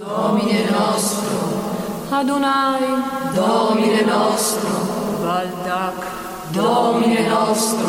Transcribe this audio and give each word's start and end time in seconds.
Domine 0.00 0.64
nostro, 0.70 2.08
Adonai, 2.08 2.80
Domine 3.34 4.00
nostro, 4.00 4.70
Baldac, 5.22 6.06
Domine 6.52 7.28
nostro, 7.28 7.84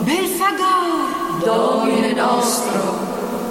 Belfagar, 0.00 1.40
Domine 1.44 2.14
nostro, 2.14 2.80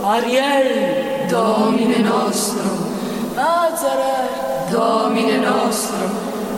Ariel, 0.01 1.27
Domine 1.27 1.99
nostro, 1.99 2.63
Nazareth, 3.35 4.71
Domine 4.71 5.37
nostro, 5.37 6.09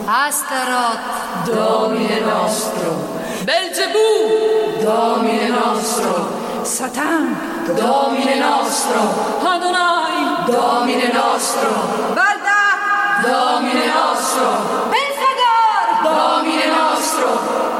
Astaroth, 0.06 1.44
Domine 1.44 2.20
nostro, 2.20 2.96
Belzebù, 3.44 4.80
Domine 4.80 5.48
nostro, 5.48 6.62
Satan, 6.62 7.36
Domine 7.66 8.34
nostro, 8.36 9.00
Adonai, 9.46 10.33
Domine 10.46 11.10
nostro, 11.10 11.70
Balda, 12.12 13.22
Domine 13.22 13.86
nostro, 13.86 14.44
Belfagar, 14.90 16.02
Domine 16.02 16.66
nostro, 16.66 17.28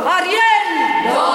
Ariel, 0.06 1.12
Domine 1.12 1.33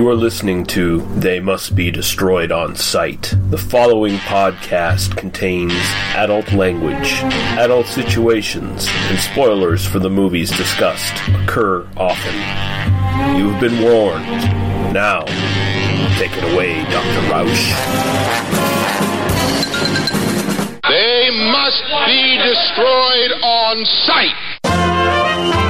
You 0.00 0.08
are 0.08 0.14
listening 0.14 0.64
to 0.68 1.02
They 1.16 1.40
Must 1.40 1.76
Be 1.76 1.90
Destroyed 1.90 2.50
on 2.50 2.74
Sight. 2.74 3.34
The 3.50 3.58
following 3.58 4.14
podcast 4.14 5.14
contains 5.14 5.74
adult 6.14 6.50
language, 6.54 7.12
adult 7.58 7.84
situations, 7.84 8.88
and 8.88 9.18
spoilers 9.18 9.86
for 9.86 9.98
the 9.98 10.08
movies 10.08 10.56
discussed 10.56 11.12
occur 11.28 11.86
often. 11.98 12.34
You've 13.36 13.60
been 13.60 13.82
warned. 13.82 14.24
Now, 14.94 15.26
take 16.16 16.32
it 16.34 16.50
away, 16.54 16.82
Dr. 16.84 17.20
Roush. 17.28 17.68
They 20.88 21.28
must 21.52 21.84
be 22.06 22.38
destroyed 22.38 23.32
on 23.42 23.84
sight. 23.84 25.69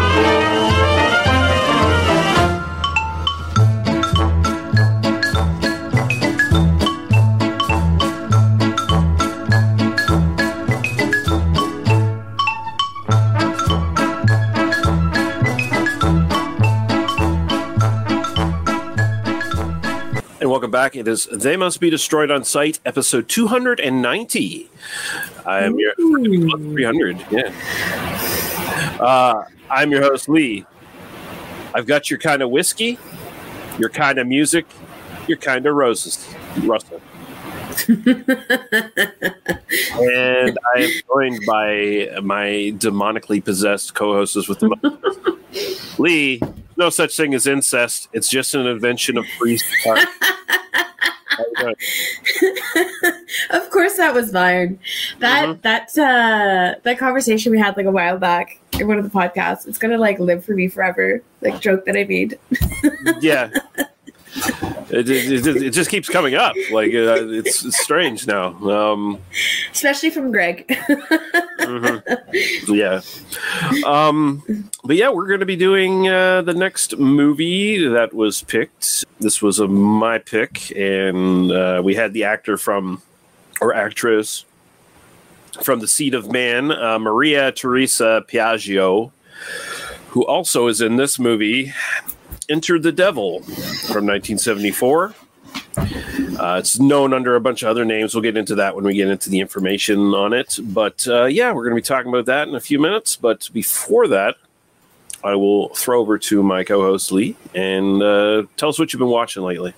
Back. 20.81 20.97
It 20.97 21.07
is 21.09 21.27
They 21.27 21.59
Must 21.59 21.79
Be 21.79 21.91
Destroyed 21.91 22.31
on 22.31 22.43
Sight, 22.43 22.81
episode 22.87 23.29
290. 23.29 24.71
I 25.45 25.61
am 25.61 25.79
your 25.79 25.95
300, 25.95 27.23
yeah. 27.31 27.53
Uh, 28.99 29.45
I'm 29.69 29.91
your 29.91 30.01
host, 30.01 30.27
Lee. 30.31 30.65
I've 31.75 31.85
got 31.85 32.09
your 32.09 32.19
kind 32.19 32.41
of 32.41 32.49
whiskey, 32.49 32.99
your 33.79 33.91
kind 33.91 34.19
of 34.19 34.27
music, 34.27 34.65
your 35.29 35.37
kind 35.37 35.67
of 35.67 35.75
roses, 35.75 36.27
Russell. 36.63 37.03
and 37.87 38.09
I 40.65 40.79
am 40.79 40.91
joined 41.09 41.45
by 41.47 42.09
my 42.23 42.73
demonically 42.79 43.45
possessed 43.45 43.93
co-hosts 43.93 44.49
with 44.49 44.61
the. 44.61 45.37
Lee. 45.99 46.41
No 46.81 46.89
such 46.89 47.15
thing 47.15 47.35
as 47.35 47.47
incest. 47.47 48.09
It's 48.15 48.31
just 48.31 48.55
an 48.55 48.67
invention 48.67 49.19
of 49.19 49.27
priest. 49.39 49.67
How 49.85 49.97
you 49.97 51.55
doing? 51.59 51.75
of 53.51 53.69
course 53.69 53.99
that 53.99 54.15
was 54.15 54.33
Byron. 54.33 54.79
That 55.19 55.45
Mhm. 55.47 55.61
that 55.63 55.99
uh 55.99 56.79
that 56.83 56.99
conversation 56.99 57.53
we 57.53 57.59
had 57.59 57.77
like 57.77 57.85
a 57.85 57.91
while 57.91 58.19
back 58.19 58.59
in 58.79 58.89
one 58.89 58.97
of 58.97 59.05
the 59.05 59.11
podcasts, 59.11 59.69
it's 59.69 59.77
gonna 59.77 59.99
like 59.99 60.19
live 60.19 60.43
for 60.43 60.53
me 60.55 60.69
forever. 60.69 61.23
Like 61.43 61.61
joke 61.61 61.85
that 61.85 61.99
I 61.99 62.05
made. 62.05 62.39
yeah. 63.21 63.51
It, 64.91 65.09
it, 65.09 65.47
it, 65.47 65.63
it 65.63 65.71
just 65.71 65.91
keeps 65.91 66.09
coming 66.09 66.35
up. 66.35 66.55
Like 66.73 66.93
uh, 66.93 67.29
it's, 67.29 67.65
it's 67.65 67.81
strange 67.81 68.27
now. 68.27 68.55
Um, 68.69 69.19
Especially 69.73 70.11
from 70.11 70.33
Greg. 70.33 70.67
mhm. 71.61 72.03
Yeah. 72.69 73.01
Um, 73.87 74.71
but 74.85 74.97
yeah, 74.97 75.11
we're 75.11 75.27
going 75.27 75.41
to 75.41 75.47
be 75.47 75.57
doing 75.57 76.09
uh, 76.09 76.43
the 76.43 76.55
next 76.55 76.99
movie 76.99 77.87
that 77.89 78.13
was 78.13 78.43
picked. 78.43 79.05
This 79.21 79.41
was 79.41 79.59
a 79.61 79.69
my 79.69 80.19
pick, 80.19 80.75
and 80.77 81.53
uh, 81.53 81.83
we 81.85 81.95
had 81.95 82.13
the 82.13 82.25
actor 82.25 82.57
from 82.57 83.03
or 83.61 83.75
actress 83.75 84.45
from 85.63 85.81
the 85.81 85.89
Seed 85.89 86.15
of 86.15 86.31
Man, 86.33 86.71
uh, 86.73 86.99
Maria 86.99 87.53
Teresa 87.53 88.25
Piaggio, 88.27 89.13
who 90.09 90.25
also 90.27 90.69
is 90.69 90.81
in 90.81 90.97
this 90.97 91.19
movie, 91.19 91.73
Enter 92.51 92.79
the 92.79 92.93
Devil 92.93 93.41
from 93.41 94.07
1974. 94.07 95.15
Uh, 96.39 96.57
it's 96.59 96.81
known 96.81 97.13
under 97.15 97.37
a 97.37 97.41
bunch 97.41 97.63
of 97.63 97.69
other 97.69 97.85
names. 97.85 98.15
We'll 98.15 98.23
get 98.23 98.37
into 98.37 98.57
that 98.57 98.75
when 98.75 98.85
we 98.85 98.95
get 98.95 99.09
into 99.09 99.31
the 99.31 99.41
information 99.41 99.99
on 100.15 100.33
it. 100.33 100.59
But 100.63 101.07
uh, 101.07 101.27
yeah, 101.27 101.53
we're 101.53 101.63
going 101.65 101.77
to 101.77 101.83
be 101.83 101.87
talking 101.87 102.09
about 102.11 102.27
that 102.27 102.49
in 102.49 102.55
a 102.55 102.61
few 102.61 102.79
minutes. 102.79 103.15
But 103.17 103.49
before 103.53 104.09
that, 104.09 104.37
I 105.23 105.35
will 105.37 105.69
throw 105.71 106.01
over 106.01 106.19
to 106.19 106.43
my 106.43 106.65
co-host 106.65 107.13
Lee 107.13 107.37
and 107.55 108.03
uh, 108.03 108.45
tell 108.57 108.71
us 108.71 108.79
what 108.79 108.93
you've 108.93 108.99
been 109.01 109.09
watching 109.09 109.43
lately. 109.43 109.75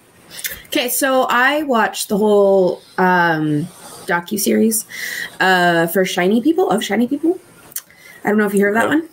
okay, 0.69 0.89
so 0.89 1.27
I 1.29 1.65
watched 1.65 2.09
the 2.09 2.17
whole 2.17 2.81
um 2.97 3.67
docu 4.07 4.39
series 4.39 4.85
uh 5.41 5.87
for 5.89 6.05
Shiny 6.05 6.41
People 6.41 6.71
of 6.71 6.83
Shiny 6.83 7.07
People. 7.09 7.39
I 8.25 8.29
don't 8.29 8.39
know 8.39 8.47
if 8.47 8.55
you 8.55 8.61
heard 8.61 8.77
of 8.77 8.83
that 8.83 8.89
one. 8.89 9.09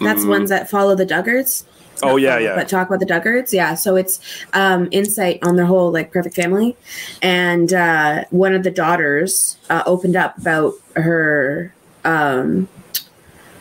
That's 0.00 0.24
Mm. 0.24 0.28
ones 0.28 0.50
that 0.50 0.68
follow 0.68 0.94
the 0.96 1.06
Duggars. 1.06 1.62
Oh 2.02 2.16
yeah, 2.16 2.30
follow, 2.34 2.40
yeah. 2.44 2.54
But 2.56 2.68
talk 2.68 2.88
about 2.88 3.00
the 3.00 3.06
Duggars, 3.06 3.52
yeah. 3.52 3.74
So 3.74 3.96
it's 3.96 4.20
um, 4.52 4.88
insight 4.90 5.38
on 5.42 5.56
their 5.56 5.66
whole 5.66 5.90
like 5.92 6.12
perfect 6.12 6.34
family, 6.36 6.76
and 7.22 7.72
uh, 7.72 8.24
one 8.30 8.54
of 8.54 8.62
the 8.62 8.70
daughters 8.70 9.58
uh, 9.70 9.82
opened 9.86 10.16
up 10.16 10.36
about 10.38 10.74
her 10.96 11.72
um, 12.04 12.68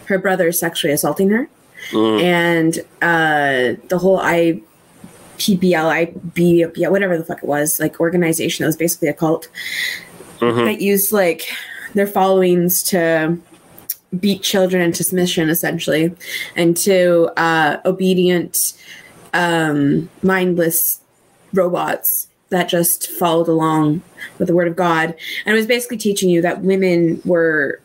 her 0.05 0.17
brother 0.17 0.51
sexually 0.51 0.93
assaulting 0.93 1.29
her, 1.29 1.49
Mm. 1.91 2.21
and 2.23 2.79
uh, 3.01 3.79
the 3.89 3.97
whole 3.99 4.19
I. 4.19 4.61
PBL, 5.37 6.73
yeah, 6.75 6.87
whatever 6.87 7.15
the 7.15 7.23
fuck 7.23 7.37
it 7.43 7.43
was, 7.47 7.79
like 7.79 7.99
organization 7.99 8.63
that 8.63 8.69
was 8.69 8.75
basically 8.75 9.07
a 9.07 9.13
cult 9.13 9.47
Mhm. 10.39 10.65
that 10.65 10.81
used 10.81 11.11
like 11.11 11.43
their 11.93 12.07
followings 12.07 12.81
to 12.85 13.37
beat 14.19 14.41
children 14.41 14.81
into 14.81 15.03
submission 15.03 15.49
essentially 15.49 16.13
and 16.55 16.77
to 16.77 17.29
uh, 17.37 17.77
obedient 17.85 18.73
um, 19.33 20.09
mindless 20.23 21.01
robots 21.53 22.27
that 22.49 22.69
just 22.69 23.09
followed 23.11 23.47
along 23.47 24.01
with 24.39 24.47
the 24.47 24.55
word 24.55 24.67
of 24.67 24.75
god. 24.75 25.13
And 25.45 25.53
it 25.53 25.57
was 25.57 25.67
basically 25.67 25.97
teaching 25.97 26.29
you 26.29 26.41
that 26.41 26.61
women 26.61 27.21
were 27.25 27.81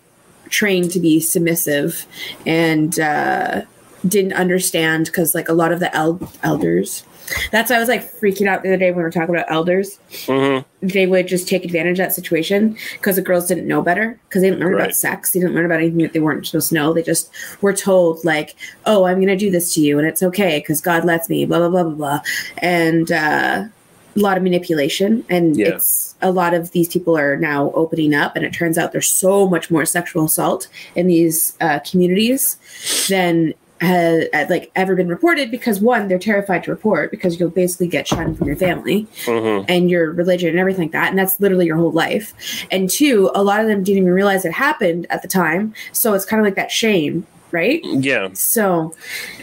trained 0.48 0.90
to 0.92 1.00
be 1.00 1.18
submissive 1.18 2.06
and 2.46 2.98
uh, 3.00 3.62
didn't 4.06 4.34
understand 4.34 5.06
because 5.06 5.34
like 5.34 5.48
a 5.48 5.54
lot 5.54 5.72
of 5.72 5.80
the 5.80 5.94
el- 5.96 6.32
elders 6.42 7.04
that's 7.50 7.70
why 7.70 7.76
i 7.76 7.78
was 7.78 7.88
like 7.88 8.02
freaking 8.20 8.46
out 8.46 8.62
the 8.62 8.68
other 8.68 8.76
day 8.76 8.90
when 8.90 8.98
we 8.98 9.02
were 9.02 9.10
talking 9.10 9.34
about 9.34 9.50
elders 9.50 9.98
Mhm. 10.26 10.64
they 10.80 11.06
would 11.06 11.26
just 11.28 11.48
take 11.48 11.64
advantage 11.64 11.98
of 11.98 12.06
that 12.06 12.14
situation 12.14 12.76
because 12.94 13.16
the 13.16 13.22
girls 13.22 13.46
didn't 13.46 13.66
know 13.66 13.82
better 13.82 14.18
because 14.28 14.42
they 14.42 14.48
didn't 14.50 14.60
learn 14.60 14.72
Right. 14.74 14.82
about 14.82 14.94
sex. 14.96 15.30
They 15.32 15.40
didn't 15.40 15.54
learn 15.54 15.64
about 15.66 15.78
anything 15.80 15.98
that 16.02 16.12
they 16.12 16.20
weren't 16.20 16.44
supposed 16.46 16.70
to 16.70 16.74
know. 16.74 16.92
They 16.92 17.02
just 17.02 17.30
were 17.60 17.72
told 17.72 18.24
like, 18.24 18.56
"Oh, 18.86 19.04
I'm 19.04 19.16
going 19.16 19.28
to 19.28 19.36
do 19.36 19.50
this 19.50 19.72
to 19.74 19.80
you, 19.80 19.98
and 19.98 20.08
it's 20.08 20.22
okay 20.22 20.58
because 20.58 20.80
God 20.80 21.04
lets 21.04 21.28
me." 21.28 21.44
Blah 21.44 21.58
blah 21.58 21.68
blah 21.68 21.82
blah 21.84 21.94
blah, 21.94 22.20
and 22.58 23.12
uh, 23.12 23.64
a 24.14 24.18
lot 24.20 24.36
of 24.36 24.42
manipulation 24.42 25.24
and 25.30 25.56
Yeah. 25.56 25.68
it's 25.68 26.14
a 26.20 26.30
lot 26.30 26.52
of 26.52 26.72
these 26.72 26.86
people 26.88 27.16
are 27.16 27.36
now 27.38 27.72
opening 27.74 28.12
up 28.14 28.36
and 28.36 28.44
it 28.44 28.52
turns 28.52 28.76
out 28.76 28.92
there's 28.92 29.08
so 29.08 29.48
much 29.48 29.70
more 29.70 29.86
sexual 29.86 30.24
assault 30.26 30.68
in 30.94 31.06
these 31.06 31.54
uh, 31.62 31.78
communities 31.78 32.58
than 33.08 33.54
has 33.82 34.28
like 34.48 34.70
ever 34.76 34.94
been 34.94 35.08
reported 35.08 35.50
because 35.50 35.80
one 35.80 36.06
they're 36.08 36.18
terrified 36.18 36.62
to 36.64 36.70
report 36.70 37.10
because 37.10 37.38
you'll 37.38 37.50
basically 37.50 37.88
get 37.88 38.06
shunned 38.06 38.38
from 38.38 38.46
your 38.46 38.56
family 38.56 39.06
Mhm. 39.26 39.64
and 39.68 39.90
your 39.90 40.12
religion 40.12 40.50
and 40.50 40.58
everything 40.58 40.84
like 40.84 40.92
that 40.92 41.10
and 41.10 41.18
that's 41.18 41.38
literally 41.40 41.66
your 41.66 41.76
whole 41.76 41.90
life 41.92 42.32
and 42.70 42.88
two 42.88 43.30
a 43.34 43.42
lot 43.42 43.60
of 43.60 43.66
them 43.66 43.82
didn't 43.82 43.98
even 44.02 44.12
realize 44.12 44.44
it 44.44 44.52
happened 44.52 45.06
at 45.10 45.20
the 45.22 45.28
time 45.28 45.74
so 45.92 46.14
it's 46.14 46.24
kind 46.24 46.40
of 46.40 46.44
like 46.44 46.54
that 46.54 46.70
shame 46.70 47.26
right 47.50 47.80
Yeah. 47.84 48.28
so 48.34 48.94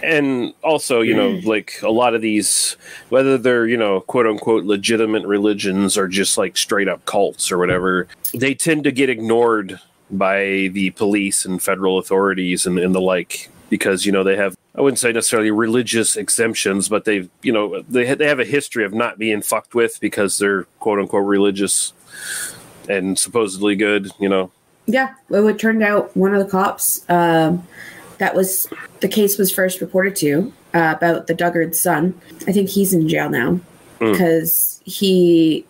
and 0.02 0.54
also 0.64 1.02
you 1.02 1.16
know 1.16 1.30
like 1.44 1.74
a 1.84 1.92
lot 1.92 2.16
of 2.16 2.22
these 2.22 2.78
whether 3.10 3.38
they're 3.38 3.68
you 3.68 3.78
know 3.78 4.00
quote 4.02 4.26
unquote 4.26 4.64
legitimate 4.64 5.26
religions 5.28 5.98
or 5.98 6.08
just 6.08 6.38
like 6.38 6.56
straight 6.58 6.88
up 6.88 7.06
cults 7.06 7.52
or 7.52 7.58
whatever 7.58 8.08
they 8.34 8.56
tend 8.56 8.86
to 8.86 8.92
get 8.92 9.10
ignored 9.10 9.80
by 10.12 10.70
the 10.74 10.90
police 10.92 11.46
and 11.46 11.62
federal 11.62 11.98
authorities 12.00 12.66
and, 12.66 12.80
and 12.80 12.96
the 12.96 13.02
like 13.02 13.50
because 13.70 14.06
you 14.06 14.12
know 14.12 14.24
they 14.24 14.36
have 14.36 14.56
i 14.76 14.82
wouldn't 14.82 15.00
say 15.00 15.12
necessarily 15.12 15.52
religious 15.52 16.16
exemptions 16.16 16.90
but 16.90 17.06
they've 17.06 17.30
you 17.42 17.52
know 17.52 17.82
they, 17.90 18.08
ha- 18.08 18.16
they 18.16 18.28
have 18.28 18.40
a 18.40 18.46
history 18.46 18.84
of 18.84 18.94
not 18.94 19.18
being 19.18 19.42
fucked 19.42 19.74
with 19.76 20.00
because 20.00 20.38
they're 20.38 20.64
quote 20.80 21.00
unquote 21.00 21.26
religious 21.26 21.94
and 22.88 23.18
supposedly 23.20 23.76
good 23.76 24.10
you 24.20 24.28
know 24.30 24.52
Yeah, 24.88 25.14
well, 25.30 25.48
it 25.48 25.60
turned 25.60 25.84
out 25.84 26.16
one 26.18 26.34
of 26.34 26.44
the 26.44 26.50
cops 26.50 27.06
um, 27.10 27.66
that 28.18 28.34
was 28.36 28.68
the 29.02 29.08
case 29.08 29.38
was 29.38 29.52
first 29.52 29.82
reported 29.82 30.16
to 30.18 30.52
uh, 30.74 30.94
about 30.98 31.28
the 31.28 31.34
Duggar's 31.36 31.80
son. 31.80 32.20
I 32.48 32.52
think 32.52 32.70
he's 32.70 32.94
in 32.94 33.08
jail 33.08 33.30
now 33.30 33.60
Hmm. 34.00 34.12
because 34.14 34.82
he 34.86 35.66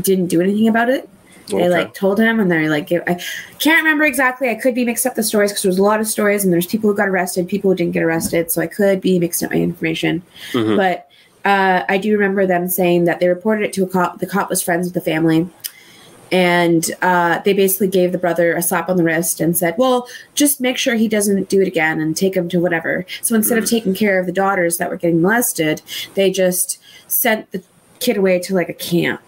didn't 0.00 0.28
do 0.28 0.40
anything 0.40 0.68
about 0.68 0.88
it. 0.88 1.08
They 1.48 1.56
Okay. 1.56 1.68
like 1.68 1.94
told 1.94 2.18
him, 2.18 2.40
and 2.40 2.50
they're 2.50 2.68
like, 2.68 2.90
I 2.92 3.20
can't 3.60 3.78
remember 3.84 4.04
exactly. 4.04 4.48
I 4.50 4.56
could 4.56 4.74
be 4.74 4.84
mixed 4.84 5.06
up 5.06 5.14
the 5.14 5.22
stories 5.22 5.52
because 5.52 5.62
there's 5.62 5.78
a 5.78 5.82
lot 5.82 6.00
of 6.00 6.08
stories, 6.08 6.42
and 6.44 6.52
there's 6.52 6.66
people 6.66 6.90
who 6.90 6.96
got 6.96 7.08
arrested, 7.08 7.46
people 7.48 7.70
who 7.70 7.76
didn't 7.76 7.92
get 7.92 8.02
arrested, 8.02 8.50
so 8.50 8.60
I 8.60 8.66
could 8.66 9.00
be 9.00 9.18
mixed 9.18 9.42
up 9.44 9.50
my 9.52 9.56
information. 9.58 10.22
Mhm. 10.52 10.76
But 10.76 11.08
uh, 11.44 11.84
I 11.88 11.98
do 11.98 12.12
remember 12.12 12.46
them 12.46 12.68
saying 12.68 13.04
that 13.04 13.20
they 13.20 13.28
reported 13.28 13.64
it 13.64 13.72
to 13.74 13.84
a 13.84 13.86
cop. 13.86 14.18
The 14.18 14.26
cop 14.26 14.50
was 14.50 14.60
friends 14.60 14.88
with 14.88 14.94
the 14.94 15.00
family, 15.00 15.48
and 16.32 16.90
uh, 17.02 17.38
they 17.44 17.52
basically 17.52 17.86
gave 17.86 18.10
the 18.10 18.18
brother 18.18 18.52
a 18.52 18.60
slap 18.62 18.88
on 18.88 18.96
the 18.96 19.04
wrist 19.04 19.40
and 19.40 19.56
said, 19.56 19.76
"Well, 19.78 20.08
just 20.34 20.60
make 20.60 20.76
sure 20.76 20.96
he 20.96 21.06
doesn't 21.06 21.48
do 21.48 21.60
it 21.62 21.68
again 21.68 22.00
and 22.00 22.16
take 22.16 22.34
him 22.36 22.48
to 22.48 22.58
whatever." 22.58 23.06
So 23.22 23.36
instead 23.36 23.58
of 23.58 23.66
taking 23.70 23.94
care 23.94 24.18
of 24.18 24.26
the 24.26 24.32
daughters 24.32 24.78
that 24.78 24.90
were 24.90 24.96
getting 24.96 25.22
molested, 25.22 25.82
they 26.14 26.32
just 26.32 26.78
sent 27.06 27.52
the 27.52 27.62
kid 28.00 28.16
away 28.16 28.40
to 28.40 28.54
like 28.54 28.68
a 28.68 28.74
camp. 28.74 29.20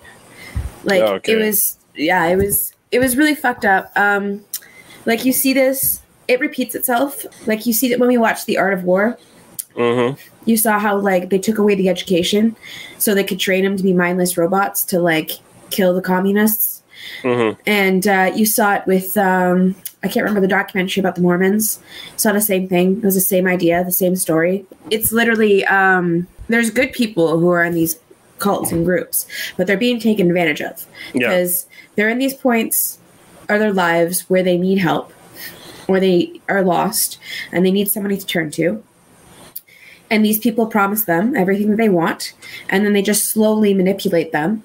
Like 0.82 1.02
Okay. 1.02 1.32
it 1.34 1.36
was, 1.36 1.77
yeah, 1.98 2.26
it 2.26 2.36
was, 2.36 2.72
it 2.90 2.98
was 2.98 3.16
really 3.16 3.34
fucked 3.34 3.64
up. 3.64 3.90
Um, 3.96 4.44
like 5.06 5.24
you 5.24 5.32
see 5.32 5.52
this, 5.52 6.00
it 6.26 6.40
repeats 6.40 6.74
itself. 6.74 7.24
Like 7.46 7.66
you 7.66 7.72
see 7.72 7.88
that 7.88 7.98
when 7.98 8.08
we 8.08 8.18
watch 8.18 8.44
The 8.44 8.58
Art 8.58 8.72
of 8.74 8.84
War, 8.84 9.18
Mhm. 9.76 10.18
you 10.44 10.56
saw 10.56 10.78
how 10.78 10.98
like 10.98 11.30
they 11.30 11.38
took 11.38 11.58
away 11.58 11.74
the 11.76 11.88
education 11.88 12.56
so 12.98 13.14
they 13.14 13.22
could 13.22 13.38
train 13.38 13.62
them 13.64 13.76
to 13.76 13.82
be 13.82 13.92
mindless 13.92 14.36
robots 14.36 14.82
to 14.84 14.98
like 14.98 15.30
kill 15.70 15.94
the 15.94 16.00
communists 16.02 16.82
Mhm. 17.22 17.56
and 17.64 18.08
uh, 18.08 18.32
you 18.34 18.44
saw 18.44 18.74
it 18.74 18.82
with 18.86 19.16
um, 19.16 19.76
i 20.02 20.08
can't 20.08 20.24
remember 20.24 20.40
the 20.40 20.48
documentary 20.48 21.00
about 21.00 21.14
the 21.14 21.20
mormons 21.20 21.78
saw 22.16 22.32
the 22.32 22.40
same 22.40 22.66
thing 22.66 22.96
it 22.96 23.04
was 23.04 23.14
the 23.14 23.20
same 23.20 23.46
idea 23.46 23.84
the 23.84 23.92
same 23.92 24.16
story 24.16 24.64
it's 24.90 25.12
literally 25.12 25.64
um, 25.66 26.26
there's 26.48 26.70
good 26.70 26.92
people 26.92 27.38
who 27.38 27.48
are 27.50 27.62
in 27.62 27.74
these 27.74 28.00
cults 28.38 28.72
and 28.72 28.84
groups 28.84 29.26
but 29.56 29.66
they're 29.66 29.76
being 29.76 29.98
taken 30.00 30.28
advantage 30.28 30.60
of 30.60 30.84
Yeah. 31.14 31.28
because 31.28 31.66
they're 31.96 32.08
in 32.08 32.18
these 32.18 32.34
points 32.34 32.98
of 33.48 33.58
their 33.60 33.72
lives 33.72 34.20
where 34.28 34.42
they 34.42 34.56
need 34.58 34.78
help 34.78 35.12
or 35.88 35.98
they 36.00 36.40
are 36.48 36.62
lost 36.62 37.18
and 37.50 37.64
they 37.64 37.70
need 37.70 37.88
somebody 37.90 38.16
to 38.18 38.26
turn 38.26 38.50
to. 38.52 38.82
And 40.10 40.24
these 40.24 40.38
people 40.38 40.66
promise 40.66 41.04
them 41.04 41.34
everything 41.36 41.70
that 41.70 41.76
they 41.76 41.88
want 41.88 42.34
and 42.68 42.84
then 42.84 42.92
they 42.92 43.02
just 43.02 43.26
slowly 43.30 43.74
manipulate 43.74 44.32
them 44.32 44.62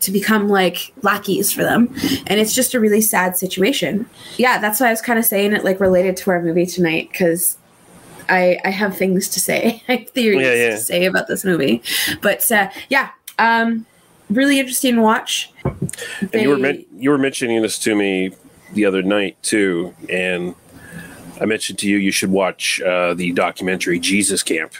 to 0.00 0.10
become 0.10 0.48
like 0.48 0.92
lackeys 1.02 1.52
for 1.52 1.62
them. 1.62 1.94
And 2.26 2.38
it's 2.40 2.54
just 2.54 2.74
a 2.74 2.80
really 2.80 3.00
sad 3.00 3.36
situation. 3.36 4.08
Yeah 4.36 4.58
that's 4.58 4.80
why 4.80 4.88
i 4.88 4.90
was 4.90 5.00
kind 5.00 5.18
of 5.18 5.24
saying 5.24 5.52
it 5.52 5.64
like 5.64 5.80
related 5.80 6.16
to 6.18 6.30
our 6.30 6.42
movie 6.42 6.66
tonight 6.66 7.08
because 7.10 7.56
i 8.28 8.58
i 8.64 8.70
have 8.70 8.96
things 8.96 9.28
to 9.28 9.40
say 9.40 9.82
i 9.88 9.96
have 9.96 10.10
theories 10.10 10.42
Yeah, 10.42 10.54
yeah. 10.54 10.70
to 10.70 10.76
say 10.78 11.04
about 11.04 11.26
this 11.28 11.44
movie 11.44 11.82
but 12.22 12.50
uh 12.52 12.68
yeah 12.88 13.10
um 13.38 13.86
really 14.30 14.58
interesting 14.58 15.00
watch 15.00 15.50
And 15.64 16.42
you 16.42 16.48
were 16.50 16.58
men- 16.58 16.84
you 16.96 17.10
were 17.10 17.18
mentioning 17.18 17.62
this 17.62 17.78
to 17.80 17.94
me 17.94 18.32
the 18.72 18.84
other 18.84 19.00
night 19.02 19.40
too, 19.42 19.94
and 20.10 20.54
I 21.40 21.44
mentioned 21.44 21.78
to 21.80 21.88
you 21.88 21.98
you 21.98 22.10
should 22.10 22.30
watch 22.32 22.80
uh, 22.82 23.14
the 23.14 23.30
documentary 23.32 24.00
Jesus 24.00 24.42
Camp. 24.42 24.72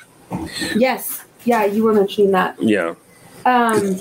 yes 0.74 1.22
yeah 1.44 1.64
you 1.64 1.84
were 1.84 1.94
mentioning 1.94 2.32
that 2.32 2.60
Yeah, 2.60 2.94
um 3.44 3.96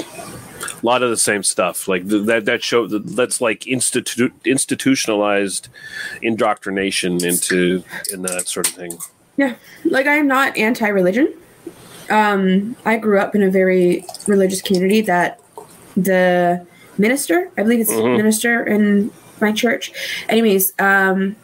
a 0.82 0.86
lot 0.86 1.04
of 1.04 1.10
the 1.12 1.18
same 1.18 1.44
stuff. 1.44 1.88
Like 1.88 2.10
th- 2.10 2.26
that 2.26 2.46
that 2.46 2.64
show 2.64 2.88
that's 2.88 3.40
like 3.42 3.62
institu- 3.62 4.32
institutionalized 4.46 5.68
indoctrination 6.24 7.24
into 7.24 7.84
in 8.12 8.24
that 8.24 8.48
sort 8.48 8.68
of 8.70 8.74
thing. 8.74 8.98
Yeah, 9.38 9.56
like 9.84 10.08
I 10.08 10.16
am 10.16 10.28
not 10.28 10.58
anti-religion. 10.58 11.34
Um, 12.10 12.76
I 12.86 12.98
grew 12.98 13.20
up 13.20 13.36
in 13.36 13.44
a 13.44 13.50
very 13.50 14.06
religious 14.28 14.62
community 14.62 15.02
that 15.02 15.40
the 15.98 16.66
minister, 16.98 17.50
I 17.58 17.64
believe 17.64 17.80
it's 17.82 17.92
Mhm. 17.92 18.18
minister 18.18 18.64
in 18.64 19.12
my 19.42 19.52
church. 19.52 19.92
Anyways, 20.30 20.74
um, 20.80 21.36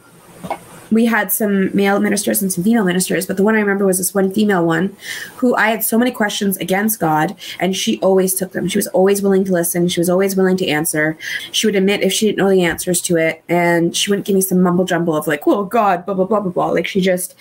we 0.92 1.06
had 1.06 1.32
some 1.32 1.74
male 1.74 1.98
ministers 2.00 2.42
and 2.42 2.52
some 2.52 2.62
female 2.62 2.84
ministers, 2.84 3.26
but 3.26 3.36
the 3.36 3.42
one 3.42 3.54
I 3.54 3.60
remember 3.60 3.86
was 3.86 3.98
this 3.98 4.14
one 4.14 4.32
female 4.32 4.64
one 4.64 4.94
who 5.36 5.54
I 5.56 5.70
had 5.70 5.82
so 5.82 5.98
many 5.98 6.10
questions 6.10 6.56
against 6.58 7.00
God, 7.00 7.34
and 7.58 7.74
she 7.74 7.98
always 8.00 8.34
took 8.34 8.52
them. 8.52 8.68
She 8.68 8.78
was 8.78 8.86
always 8.88 9.22
willing 9.22 9.44
to 9.44 9.52
listen. 9.52 9.88
She 9.88 10.00
was 10.00 10.10
always 10.10 10.36
willing 10.36 10.56
to 10.58 10.68
answer. 10.68 11.16
She 11.50 11.66
would 11.66 11.76
admit 11.76 12.02
if 12.02 12.12
she 12.12 12.26
didn't 12.26 12.38
know 12.38 12.50
the 12.50 12.62
answers 12.62 13.00
to 13.02 13.16
it, 13.16 13.42
and 13.48 13.96
she 13.96 14.10
wouldn't 14.10 14.26
give 14.26 14.34
me 14.34 14.42
some 14.42 14.60
mumble 14.60 14.84
jumble 14.84 15.16
of 15.16 15.26
like, 15.26 15.46
"Well, 15.46 15.64
God," 15.64 16.04
blah 16.04 16.14
blah 16.14 16.26
blah 16.26 16.40
blah 16.40 16.52
blah. 16.52 16.70
Like 16.70 16.86
she 16.86 17.00
just 17.00 17.34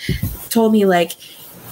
told 0.49 0.71
me 0.71 0.85
like 0.85 1.13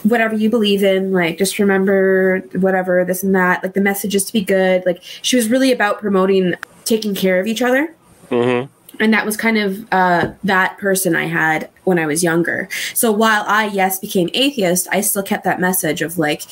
whatever 0.04 0.36
you 0.36 0.50
believe 0.50 0.82
in 0.82 1.12
like 1.12 1.38
just 1.38 1.60
remember 1.60 2.40
whatever 2.54 3.04
this 3.04 3.22
and 3.22 3.36
that 3.36 3.62
like 3.62 3.74
the 3.74 3.82
message 3.82 4.16
is 4.16 4.24
to 4.24 4.32
be 4.32 4.42
good 4.42 4.82
like 4.86 5.04
she 5.04 5.36
was 5.36 5.50
really 5.50 5.74
about 5.74 6.00
promoting 6.00 6.56
taking 6.86 7.14
care 7.14 7.38
of 7.38 7.48
each 7.48 7.62
other 7.62 7.94
hmm 8.30 8.64
and 9.00 9.14
that 9.14 9.26
was 9.26 9.38
kind 9.38 9.58
of 9.58 9.88
uh, 9.92 10.32
that 10.44 10.78
person 10.78 11.16
I 11.16 11.26
had 11.26 11.70
when 11.86 11.98
I 11.98 12.06
was 12.06 12.24
younger. 12.24 12.68
So 12.94 13.12
while 13.12 13.44
I 13.48 13.68
yes 13.68 14.00
became 14.00 14.30
atheist, 14.34 14.88
I 14.92 15.02
still 15.02 15.24
kept 15.24 15.44
that 15.46 15.60
message 15.60 16.02
of 16.02 16.18
like 16.18 16.44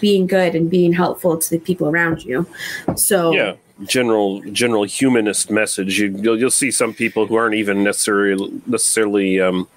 being 0.00 0.26
good 0.26 0.54
and 0.54 0.70
being 0.70 0.92
helpful 0.92 1.36
to 1.36 1.50
the 1.50 1.58
people 1.58 1.88
around 1.88 2.24
you. 2.24 2.46
So 2.96 3.32
Yeah, 3.32 3.54
general 3.84 4.40
general 4.52 4.84
humanist 4.84 5.50
message. 5.50 5.98
You, 5.98 6.16
you'll 6.16 6.38
you'll 6.38 6.50
see 6.50 6.70
some 6.70 6.94
people 6.94 7.26
who 7.26 7.34
aren't 7.34 7.56
even 7.56 7.82
necessarily 7.82 8.60
necessarily 8.66 9.40
um, 9.40 9.68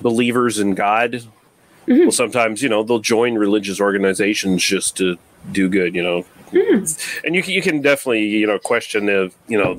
believers 0.00 0.58
in 0.58 0.74
God. 0.74 1.26
Well, 1.86 2.12
sometimes 2.12 2.62
you 2.62 2.68
know 2.68 2.82
they'll 2.82 2.98
join 2.98 3.34
religious 3.34 3.80
organizations 3.80 4.62
just 4.62 4.96
to 4.98 5.16
do 5.52 5.68
good. 5.68 5.94
You 5.94 6.02
know, 6.02 6.26
and 7.24 7.34
you 7.34 7.42
can, 7.42 7.52
you 7.52 7.62
can 7.62 7.80
definitely 7.82 8.24
you 8.24 8.46
know 8.46 8.58
question 8.58 9.06
the 9.06 9.32
you 9.48 9.58
know 9.58 9.74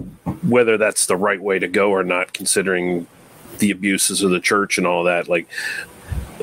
whether 0.47 0.77
that's 0.77 1.05
the 1.05 1.15
right 1.15 1.41
way 1.41 1.59
to 1.59 1.67
go 1.67 1.91
or 1.91 2.03
not, 2.03 2.33
considering 2.33 3.07
the 3.59 3.71
abuses 3.71 4.23
of 4.23 4.31
the 4.31 4.39
church 4.39 4.77
and 4.77 4.87
all 4.87 5.03
that. 5.03 5.27
Like, 5.27 5.47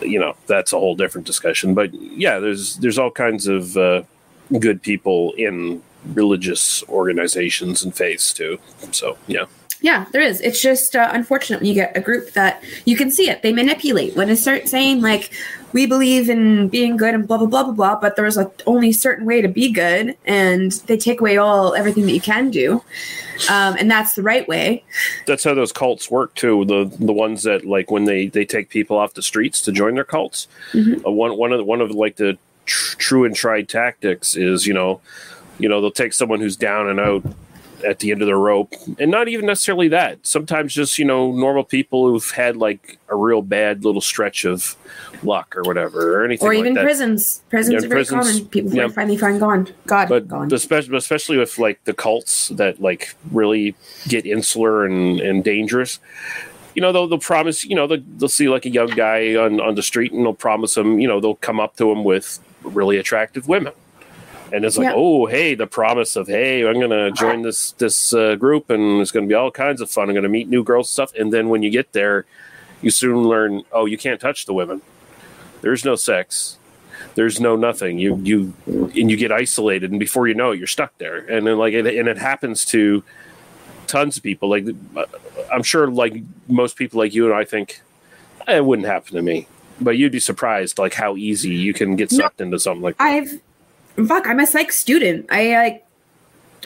you 0.02 0.20
know, 0.20 0.36
that's 0.46 0.72
a 0.72 0.78
whole 0.78 0.94
different 0.94 1.26
discussion. 1.26 1.74
But 1.74 1.92
yeah, 1.94 2.38
there's 2.38 2.76
there's 2.76 2.98
all 2.98 3.10
kinds 3.10 3.46
of 3.46 3.76
uh, 3.76 4.02
good 4.58 4.82
people 4.82 5.32
in 5.36 5.82
religious 6.12 6.84
organizations 6.84 7.82
and 7.82 7.94
faiths 7.94 8.32
too. 8.32 8.58
So 8.92 9.18
yeah, 9.26 9.46
Yeah, 9.80 10.06
there 10.12 10.22
is. 10.22 10.40
It's 10.40 10.60
just 10.60 10.96
uh, 10.96 11.10
unfortunate 11.12 11.60
when 11.60 11.68
you 11.68 11.74
get 11.74 11.96
a 11.96 12.00
group 12.00 12.32
that 12.32 12.62
you 12.86 12.96
can 12.96 13.10
see 13.10 13.28
it. 13.28 13.42
They 13.42 13.52
manipulate 13.52 14.16
when 14.16 14.28
they 14.28 14.34
start 14.34 14.68
saying 14.68 15.02
like, 15.02 15.30
"We 15.72 15.86
believe 15.86 16.30
in 16.30 16.68
being 16.68 16.96
good" 16.96 17.14
and 17.14 17.26
blah 17.28 17.38
blah 17.38 17.46
blah 17.46 17.64
blah 17.64 17.72
blah. 17.72 18.00
But 18.00 18.16
there's 18.16 18.36
like 18.36 18.62
only 18.66 18.88
a 18.88 18.94
certain 18.94 19.26
way 19.26 19.42
to 19.42 19.48
be 19.48 19.70
good, 19.70 20.16
and 20.24 20.72
they 20.86 20.96
take 20.96 21.20
away 21.20 21.36
all 21.36 21.74
everything 21.74 22.06
that 22.06 22.12
you 22.12 22.20
can 22.20 22.50
do, 22.50 22.82
um, 23.50 23.76
and 23.78 23.90
that's 23.90 24.14
the 24.14 24.22
right 24.22 24.48
way. 24.48 24.82
that's 25.26 25.44
how 25.44 25.52
those 25.52 25.72
cults 25.72 26.10
work 26.10 26.34
too. 26.34 26.64
The 26.64 26.90
the 26.98 27.12
ones 27.12 27.42
that 27.42 27.66
like 27.66 27.90
when 27.90 28.04
they 28.04 28.28
they 28.28 28.46
take 28.46 28.70
people 28.70 28.96
off 28.96 29.12
the 29.14 29.22
streets 29.22 29.60
to 29.62 29.72
join 29.72 29.94
their 29.94 30.04
cults. 30.04 30.48
Uh, 30.74 31.10
one 31.10 31.36
one 31.36 31.52
of 31.52 31.58
the, 31.58 31.64
one 31.64 31.82
of 31.82 31.90
like 31.90 32.16
the 32.16 32.38
tr- 32.64 32.96
true 32.96 33.24
and 33.24 33.36
tried 33.36 33.68
tactics 33.68 34.36
is 34.36 34.66
you 34.66 34.72
know, 34.72 35.02
you 35.58 35.68
know 35.68 35.82
they'll 35.82 35.90
take 35.90 36.14
someone 36.14 36.40
who's 36.40 36.56
down 36.56 36.88
and 36.88 36.98
out 36.98 37.22
at 37.84 37.98
the 37.98 38.10
end 38.10 38.22
of 38.22 38.26
the 38.26 38.36
rope, 38.36 38.74
and 38.98 39.10
not 39.10 39.28
even 39.28 39.46
necessarily 39.46 39.88
that. 39.88 40.24
Sometimes 40.26 40.74
just 40.74 40.98
you 40.98 41.04
know 41.04 41.32
normal 41.32 41.64
people 41.64 42.08
who've 42.08 42.30
had 42.30 42.56
like 42.56 42.98
a 43.08 43.16
real 43.16 43.42
bad 43.42 43.84
little 43.84 44.00
stretch 44.00 44.44
of 44.44 44.76
luck 45.22 45.56
or 45.56 45.62
whatever 45.62 46.20
or 46.20 46.24
anything 46.24 46.46
or 46.46 46.52
even 46.52 46.74
prisons. 46.74 47.42
Prisons 47.50 47.72
Yeah, 47.72 47.78
are 47.78 47.88
very 47.88 48.04
prisons, 48.04 48.30
common. 48.30 48.48
People 48.48 48.74
yeah. 48.74 48.88
finally 48.88 49.16
find 49.16 49.40
gone. 49.40 49.68
God, 49.86 50.08
but 50.08 50.28
gone. 50.28 50.52
especially 50.52 50.96
especially 50.96 51.36
with 51.38 51.58
like 51.58 51.82
the 51.84 51.94
cults 51.94 52.48
that 52.50 52.80
like 52.80 53.14
really 53.30 53.74
get 54.08 54.26
insular 54.26 54.84
and, 54.84 55.20
and 55.20 55.44
dangerous 55.44 55.98
you 56.74 56.82
know 56.82 56.92
they'll, 56.92 57.08
they'll 57.08 57.18
promise 57.18 57.64
you 57.64 57.74
know 57.74 57.86
they'll, 57.86 58.02
they'll 58.18 58.28
see 58.28 58.48
like 58.48 58.66
a 58.66 58.70
young 58.70 58.88
guy 58.88 59.34
on, 59.34 59.60
on 59.60 59.74
the 59.74 59.82
street 59.82 60.12
and 60.12 60.24
they'll 60.24 60.34
promise 60.34 60.76
him 60.76 61.00
you 61.00 61.08
know 61.08 61.18
they'll 61.18 61.34
come 61.36 61.58
up 61.58 61.74
to 61.76 61.90
him 61.90 62.04
with 62.04 62.38
really 62.62 62.98
attractive 62.98 63.48
women 63.48 63.72
and 64.52 64.64
it's 64.64 64.78
like 64.78 64.86
Yeah. 64.86 64.94
oh 64.96 65.26
hey 65.26 65.54
the 65.54 65.66
promise 65.66 66.14
of 66.16 66.26
hey 66.28 66.66
i'm 66.66 66.78
gonna 66.80 67.10
join 67.10 67.42
this 67.42 67.72
this 67.72 68.12
uh, 68.14 68.36
group 68.36 68.70
and 68.70 69.00
it's 69.00 69.10
gonna 69.10 69.26
be 69.26 69.34
all 69.34 69.50
kinds 69.50 69.80
of 69.80 69.90
fun. 69.90 70.08
I'm 70.08 70.14
gonna 70.14 70.28
meet 70.28 70.48
new 70.48 70.62
girls 70.62 70.88
and 70.88 70.92
stuff. 70.92 71.12
And 71.18 71.32
then 71.32 71.48
when 71.48 71.62
you 71.62 71.70
get 71.70 71.92
there 71.92 72.24
you 72.82 72.90
soon 72.90 73.24
learn 73.28 73.62
oh 73.72 73.86
you 73.86 73.98
can't 73.98 74.20
touch 74.20 74.46
the 74.46 74.52
women. 74.52 74.82
There's 75.62 75.84
no 75.84 75.96
sex. 75.96 76.58
There's 77.14 77.40
no 77.40 77.56
nothing. 77.56 77.98
You 77.98 78.16
you 78.22 78.52
and 78.66 79.10
you 79.10 79.16
get 79.16 79.32
isolated 79.32 79.90
and 79.90 79.98
before 79.98 80.28
you 80.28 80.34
know 80.34 80.52
it 80.52 80.58
you're 80.58 80.66
stuck 80.66 80.96
there. 80.98 81.16
And 81.16 81.46
then 81.46 81.58
like 81.58 81.72
it, 81.74 81.86
and 81.86 82.08
it 82.08 82.18
happens 82.18 82.64
to 82.66 83.02
tons 83.86 84.16
of 84.16 84.22
people. 84.22 84.48
Like 84.48 84.66
i'm 85.52 85.62
sure 85.62 85.88
like 85.88 86.14
most 86.48 86.76
people 86.76 86.98
like 86.98 87.14
you 87.14 87.26
and 87.26 87.34
i 87.34 87.44
think 87.44 87.80
"Eh, 88.48 88.56
it 88.56 88.64
wouldn't 88.64 88.86
happen 88.88 89.14
to 89.14 89.22
me. 89.22 89.46
But 89.80 89.96
you'd 89.98 90.12
be 90.12 90.20
surprised 90.20 90.78
like 90.78 90.94
how 90.94 91.16
easy 91.16 91.50
you 91.54 91.72
can 91.74 91.96
get 91.96 92.10
No. 92.12 92.18
sucked 92.18 92.40
into 92.40 92.58
something 92.58 92.82
like 92.82 92.96
that. 92.98 93.04
I've 93.04 93.40
fuck. 94.06 94.26
I'm 94.26 94.40
a 94.40 94.46
psych 94.46 94.72
student. 94.72 95.26
I 95.30 95.54
like 95.56 95.86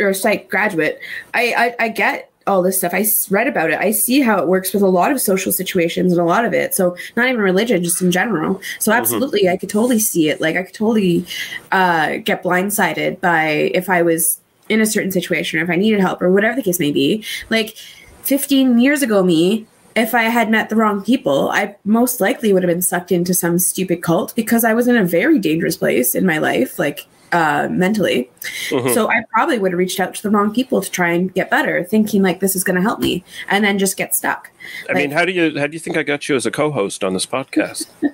or 0.00 0.14
psych 0.14 0.49
graduate. 0.49 1.00
I, 1.34 1.75
I 1.80 1.84
I 1.84 1.88
get 1.88 2.30
all 2.46 2.62
this 2.62 2.78
stuff. 2.78 2.92
I 2.94 3.06
read 3.30 3.46
about 3.46 3.70
it. 3.70 3.78
I 3.78 3.90
see 3.92 4.20
how 4.20 4.38
it 4.38 4.49
works 4.49 4.72
with 4.72 4.82
a 4.82 4.88
lot 4.88 5.12
of 5.12 5.20
social 5.20 5.52
situations 5.52 6.12
and 6.12 6.20
a 6.20 6.25
lot 6.25 6.44
of 6.44 6.52
it. 6.52 6.75
So 6.75 6.96
not 7.16 7.28
even 7.28 7.40
religion, 7.40 7.82
just 7.84 8.02
in 8.02 8.10
general. 8.10 8.60
So 8.78 8.92
absolutely, 8.92 9.49
I 9.49 9.56
could 9.56 9.68
totally 9.68 10.00
see 10.00 10.28
it. 10.28 10.40
Like 10.40 10.56
I 10.56 10.62
could 10.62 10.75
totally 10.75 11.25
uh, 11.72 12.16
get 12.18 12.42
blindsided 12.42 13.20
by 13.20 13.70
if 13.75 13.88
I 13.88 14.02
was 14.02 14.40
in 14.68 14.80
a 14.80 14.87
certain 14.87 15.12
situation 15.12 15.58
or 15.58 15.64
if 15.64 15.70
I 15.70 15.76
needed 15.76 16.00
help 16.00 16.22
or 16.22 16.30
whatever 16.30 16.56
the 16.56 16.62
case 16.62 16.78
may 16.78 16.92
be. 16.92 17.25
Like 17.50 17.76
15 18.22 18.78
years 18.78 19.02
ago, 19.02 19.22
me. 19.22 19.66
If 19.96 20.14
I 20.14 20.22
had 20.22 20.50
met 20.50 20.68
the 20.68 20.76
wrong 20.76 21.02
people, 21.02 21.50
I 21.50 21.75
most 21.84 22.20
likely 22.20 22.52
would 22.52 22.62
have 22.62 22.70
been 22.70 22.80
sucked 22.80 23.10
into 23.10 23.34
some 23.34 23.58
stupid 23.58 24.02
cult 24.02 24.34
because 24.37 24.62
I 24.62 24.72
was 24.72 24.87
in 24.87 24.96
a 24.96 25.04
very 25.04 25.40
dangerous 25.40 25.76
place 25.76 26.14
in 26.14 26.25
my 26.25 26.38
life, 26.38 26.78
like 26.78 27.06
uh, 27.32 27.68
mentally. 27.70 28.30
Mhm. 28.68 28.94
So 28.94 29.08
I 29.10 29.22
probably 29.32 29.58
would 29.58 29.72
have 29.72 29.78
reached 29.78 30.00
out 30.00 30.14
to 30.14 30.22
the 30.22 30.30
wrong 30.30 30.52
people 30.52 30.80
to 30.80 30.90
try 30.90 31.10
and 31.10 31.32
get 31.34 31.50
better, 31.50 31.82
thinking 31.84 32.22
like 32.22 32.40
this 32.40 32.56
is 32.56 32.64
going 32.64 32.76
to 32.76 32.82
help 32.82 33.00
me, 33.00 33.22
and 33.49 33.64
then 33.64 33.78
just 33.78 33.96
get 33.96 34.14
stuck. 34.14 34.50
i 34.88 34.92
mean 34.92 35.10
how 35.10 35.25
do 35.25 35.32
you 35.32 35.58
how 35.58 35.66
do 35.66 35.72
you 35.72 35.78
think 35.78 35.96
i 35.96 36.02
got 36.02 36.28
you 36.28 36.37
as 36.37 36.44
a 36.46 36.50
co-host 36.50 37.02
on 37.02 37.12
this 37.14 37.26
podcast 37.26 37.87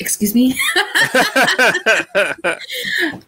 Excuse 0.00 0.34
me. 0.34 0.58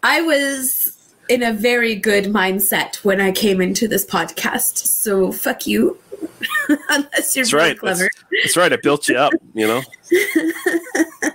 I 0.03 0.21
was 0.21 0.97
in 1.29 1.43
a 1.43 1.53
very 1.53 1.95
good 1.95 2.25
mindset 2.25 2.95
when 3.03 3.21
I 3.21 3.31
came 3.31 3.61
into 3.61 3.87
this 3.87 4.05
podcast, 4.05 4.77
so 4.77 5.31
fuck 5.31 5.67
you. 5.67 5.97
Unless 6.89 7.35
you're 7.35 7.43
that's 7.43 7.53
really 7.53 7.69
right 7.69 7.79
clever. 7.79 8.03
that's, 8.03 8.23
that's 8.43 8.57
right 8.57 8.71
i 8.73 8.77
built 8.77 9.07
you 9.09 9.17
up 9.17 9.33
you 9.53 9.67
know 9.67 9.81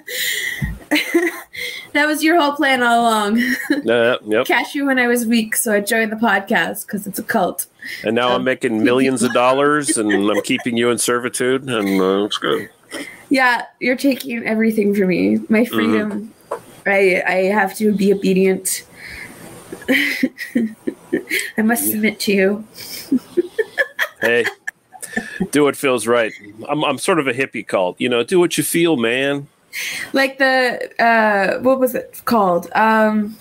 That 1.92 2.06
was 2.06 2.22
your 2.22 2.38
whole 2.38 2.52
plan 2.52 2.82
all 2.82 3.00
along. 3.00 3.40
uh, 3.88 4.18
yep 4.26 4.46
Catch 4.46 4.74
you 4.74 4.84
when 4.84 4.98
I 4.98 5.06
was 5.06 5.24
weak, 5.26 5.56
so 5.56 5.72
I 5.72 5.80
joined 5.80 6.12
the 6.12 6.16
podcast 6.16 6.86
because 6.86 7.06
it's 7.06 7.18
a 7.18 7.22
cult. 7.22 7.66
and 8.04 8.14
now 8.14 8.28
i'm 8.28 8.34
Um, 8.36 8.44
making 8.44 8.84
millions 8.84 9.22
of 9.22 9.32
dollars 9.32 9.96
and 9.96 10.12
i'm 10.12 10.42
keeping 10.42 10.76
you 10.76 10.90
in 10.90 10.98
servitude 10.98 11.62
and 11.68 12.00
uh, 12.00 12.24
it's 12.24 12.36
good 12.38 12.68
Yeah, 13.30 13.62
you're 13.80 13.96
taking 13.96 14.44
everything 14.46 14.94
from 14.94 15.08
me. 15.08 15.38
My 15.48 15.64
freedom. 15.64 16.32
I 16.86 17.22
I 17.26 17.34
have 17.50 17.74
to 17.78 17.92
be 17.94 18.12
obedient. 18.12 18.84
I 21.58 21.62
must 21.62 21.90
submit 21.90 22.20
to 22.20 22.32
you. 22.32 22.64
hey 24.20 24.44
do 25.50 25.64
what 25.64 25.76
feels 25.76 26.06
right 26.06 26.32
I'm, 26.68 26.84
I'm 26.84 26.98
sort 26.98 27.18
of 27.18 27.26
a 27.26 27.32
hippie 27.32 27.66
cult 27.66 28.00
you 28.00 28.08
know 28.08 28.22
do 28.22 28.38
what 28.38 28.56
you 28.58 28.64
feel 28.64 28.96
man 28.96 29.46
Like 30.12 30.38
the 30.38 30.90
uh 31.02 31.60
what 31.60 31.78
was 31.78 31.94
it 31.94 32.22
called? 32.24 32.70
Um 32.74 33.36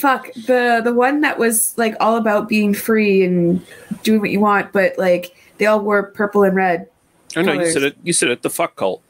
fuck, 0.00 0.32
the 0.34 0.80
the 0.82 0.92
one 0.94 1.20
that 1.20 1.38
was 1.38 1.76
like 1.76 1.94
all 2.00 2.16
about 2.16 2.48
being 2.48 2.74
free 2.74 3.22
and 3.22 3.64
doing 4.02 4.20
what 4.20 4.30
you 4.30 4.40
want, 4.40 4.72
but 4.72 4.98
like 4.98 5.34
they 5.58 5.66
all 5.66 5.80
wore 5.80 6.02
purple 6.12 6.42
and 6.42 6.54
red. 6.56 6.88
oh 7.36 7.42
no 7.42 7.52
you 7.52 7.70
said 7.70 7.82
it 7.82 7.96
you 8.02 8.12
said 8.12 8.28
it 8.30 8.42
the 8.42 8.50
fuck 8.50 8.76
cult 8.76 9.02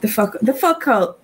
The 0.00 0.08
fuck 0.08 0.36
the 0.42 0.52
fuck 0.54 0.80
cult. 0.80 1.18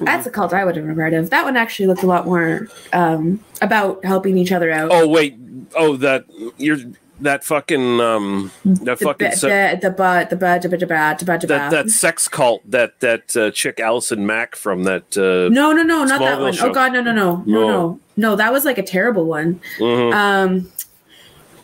That's 0.00 0.26
a 0.26 0.30
cult 0.30 0.52
I 0.52 0.64
would 0.64 0.76
have 0.76 0.86
heard 0.86 1.14
of. 1.14 1.30
That 1.30 1.44
one 1.44 1.56
actually 1.56 1.86
looked 1.86 2.02
a 2.02 2.06
lot 2.06 2.24
more 2.26 2.68
um 2.92 3.40
about 3.62 4.04
helping 4.04 4.36
each 4.38 4.52
other 4.52 4.70
out. 4.70 4.90
Oh 4.92 5.08
wait, 5.08 5.36
oh 5.76 5.96
that 5.96 6.24
you're 6.58 6.78
that 7.20 7.44
fucking 7.44 8.00
um 8.00 8.50
that 8.64 8.98
fucking 8.98 9.30
the 9.30 9.36
se- 9.36 9.78
the 9.80 9.88
the 9.90 10.26
the 10.30 10.36
the 10.36 10.68
the 10.68 11.36
the 11.38 11.46
that 11.46 11.70
that 11.70 11.90
sex 11.90 12.26
cult 12.28 12.68
that 12.70 12.98
that 13.00 13.36
uh, 13.36 13.50
chick 13.52 13.78
Allison 13.80 14.26
Mack 14.26 14.56
from 14.56 14.82
that 14.84 15.16
uh 15.16 15.48
No, 15.52 15.72
no, 15.72 15.82
no, 15.82 16.04
not 16.04 16.20
that 16.20 16.40
one. 16.40 16.52
show. 16.52 16.68
Oh 16.70 16.72
god, 16.72 16.92
no, 16.92 17.00
no, 17.02 17.12
no, 17.12 17.42
no, 17.46 17.60
No. 17.60 17.68
no, 17.68 18.00
no. 18.16 18.36
That 18.36 18.52
was 18.52 18.64
like 18.64 18.78
a 18.78 18.82
terrible 18.82 19.26
one. 19.26 19.60
mhm. 19.78 20.12
Um. 20.12 20.72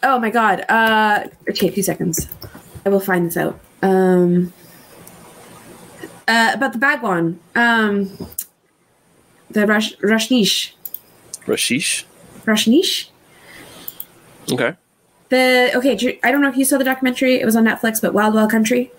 Oh 0.03 0.19
my 0.19 0.31
god. 0.31 0.65
Uh. 0.69 1.27
Okay, 1.51 1.69
two 1.71 1.83
seconds. 1.83 2.29
I 2.87 2.89
will 2.89 3.01
find 3.01 3.27
this 3.27 3.37
out. 3.37 3.59
Um. 3.83 4.53
Uh, 6.29 6.53
about 6.55 6.73
the 6.73 6.79
bad 6.79 7.03
one. 7.03 7.41
Um. 7.57 8.17
The 9.51 9.67
Rush 9.67 9.97
Rashnish 9.97 10.73
Rashish. 11.47 12.05
Rashnish. 12.47 13.09
Okay. 14.53 14.77
The 15.31 15.71
okay. 15.75 16.19
I 16.23 16.31
don't 16.31 16.43
know 16.43 16.49
if 16.49 16.57
you 16.57 16.65
saw 16.65 16.79
the 16.79 16.85
documentary. 16.85 17.41
It 17.41 17.45
was 17.45 17.57
on 17.57 17.65
Netflix, 17.65 18.01
but 18.01 18.13
Wild 18.13 18.35
Wild 18.35 18.51
Country. 18.51 18.93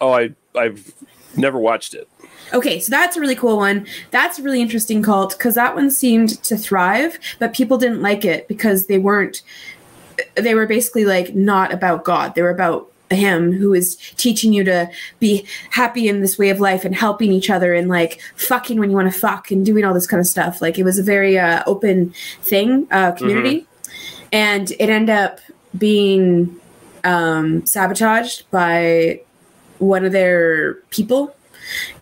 Oh, 0.00 0.12
I 0.12 0.30
I've 0.54 0.92
never 1.36 1.58
watched 1.58 1.94
it. 1.94 2.08
Okay, 2.52 2.80
so 2.80 2.90
that's 2.90 3.16
a 3.16 3.20
really 3.20 3.34
cool 3.34 3.58
one. 3.58 3.86
That's 4.10 4.38
a 4.38 4.42
really 4.42 4.62
interesting 4.62 5.02
cult 5.02 5.36
because 5.36 5.54
that 5.56 5.74
one 5.74 5.90
seemed 5.90 6.42
to 6.44 6.56
thrive, 6.56 7.18
but 7.38 7.52
people 7.52 7.78
didn't 7.78 8.00
like 8.00 8.24
it 8.24 8.48
because 8.48 8.86
they 8.86 8.98
weren't. 8.98 9.42
They 10.34 10.54
were 10.54 10.66
basically 10.66 11.04
like 11.04 11.34
not 11.34 11.72
about 11.72 12.04
God. 12.04 12.34
They 12.34 12.42
were 12.42 12.50
about 12.50 12.90
Him, 13.10 13.52
who 13.52 13.74
is 13.74 13.96
teaching 14.16 14.52
you 14.52 14.64
to 14.64 14.90
be 15.20 15.46
happy 15.70 16.08
in 16.08 16.20
this 16.20 16.38
way 16.38 16.48
of 16.48 16.58
life 16.58 16.84
and 16.84 16.94
helping 16.94 17.32
each 17.32 17.50
other 17.50 17.74
and 17.74 17.88
like 17.88 18.20
fucking 18.36 18.80
when 18.80 18.90
you 18.90 18.96
want 18.96 19.12
to 19.12 19.18
fuck 19.18 19.50
and 19.50 19.66
doing 19.66 19.84
all 19.84 19.94
this 19.94 20.06
kind 20.06 20.20
of 20.20 20.26
stuff. 20.26 20.62
Like 20.62 20.78
it 20.78 20.84
was 20.84 20.98
a 20.98 21.02
very 21.02 21.38
uh, 21.38 21.62
open 21.66 22.14
thing, 22.40 22.86
uh, 22.90 23.12
community, 23.12 23.66
and 24.32 24.70
it 24.72 24.88
ended 24.90 25.10
up 25.14 25.40
being 25.76 26.56
um, 27.04 27.64
sabotaged 27.66 28.50
by 28.50 29.20
one 29.78 30.04
of 30.04 30.12
their 30.12 30.74
people. 30.90 31.34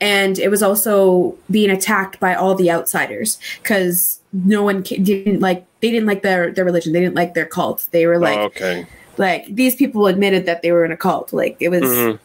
And 0.00 0.38
it 0.38 0.48
was 0.48 0.62
also 0.62 1.36
being 1.50 1.70
attacked 1.70 2.20
by 2.20 2.34
all 2.34 2.54
the 2.54 2.70
outsiders 2.70 3.38
because 3.62 4.20
no 4.32 4.62
one 4.62 4.84
ca- 4.84 4.98
didn't 4.98 5.40
like 5.40 5.66
they 5.80 5.90
didn't 5.90 6.06
like 6.06 6.22
their 6.22 6.52
their 6.52 6.64
religion. 6.64 6.92
They 6.92 7.00
didn't 7.00 7.16
like 7.16 7.34
their 7.34 7.46
cult. 7.46 7.88
They 7.90 8.06
were 8.06 8.18
like 8.18 8.38
oh, 8.38 8.42
okay. 8.44 8.86
like 9.18 9.46
these 9.52 9.74
people 9.74 10.06
admitted 10.06 10.46
that 10.46 10.62
they 10.62 10.70
were 10.70 10.84
in 10.84 10.92
a 10.92 10.96
cult. 10.96 11.32
Like 11.32 11.56
it 11.58 11.70
was 11.70 11.82
Mhm. 11.82 12.18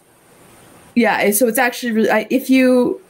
yeah 0.94 1.32
so 1.32 1.48
it's 1.48 1.58
actually 1.58 1.94
really 1.94 2.12
I, 2.12 2.28
if 2.30 2.50
you 2.50 3.02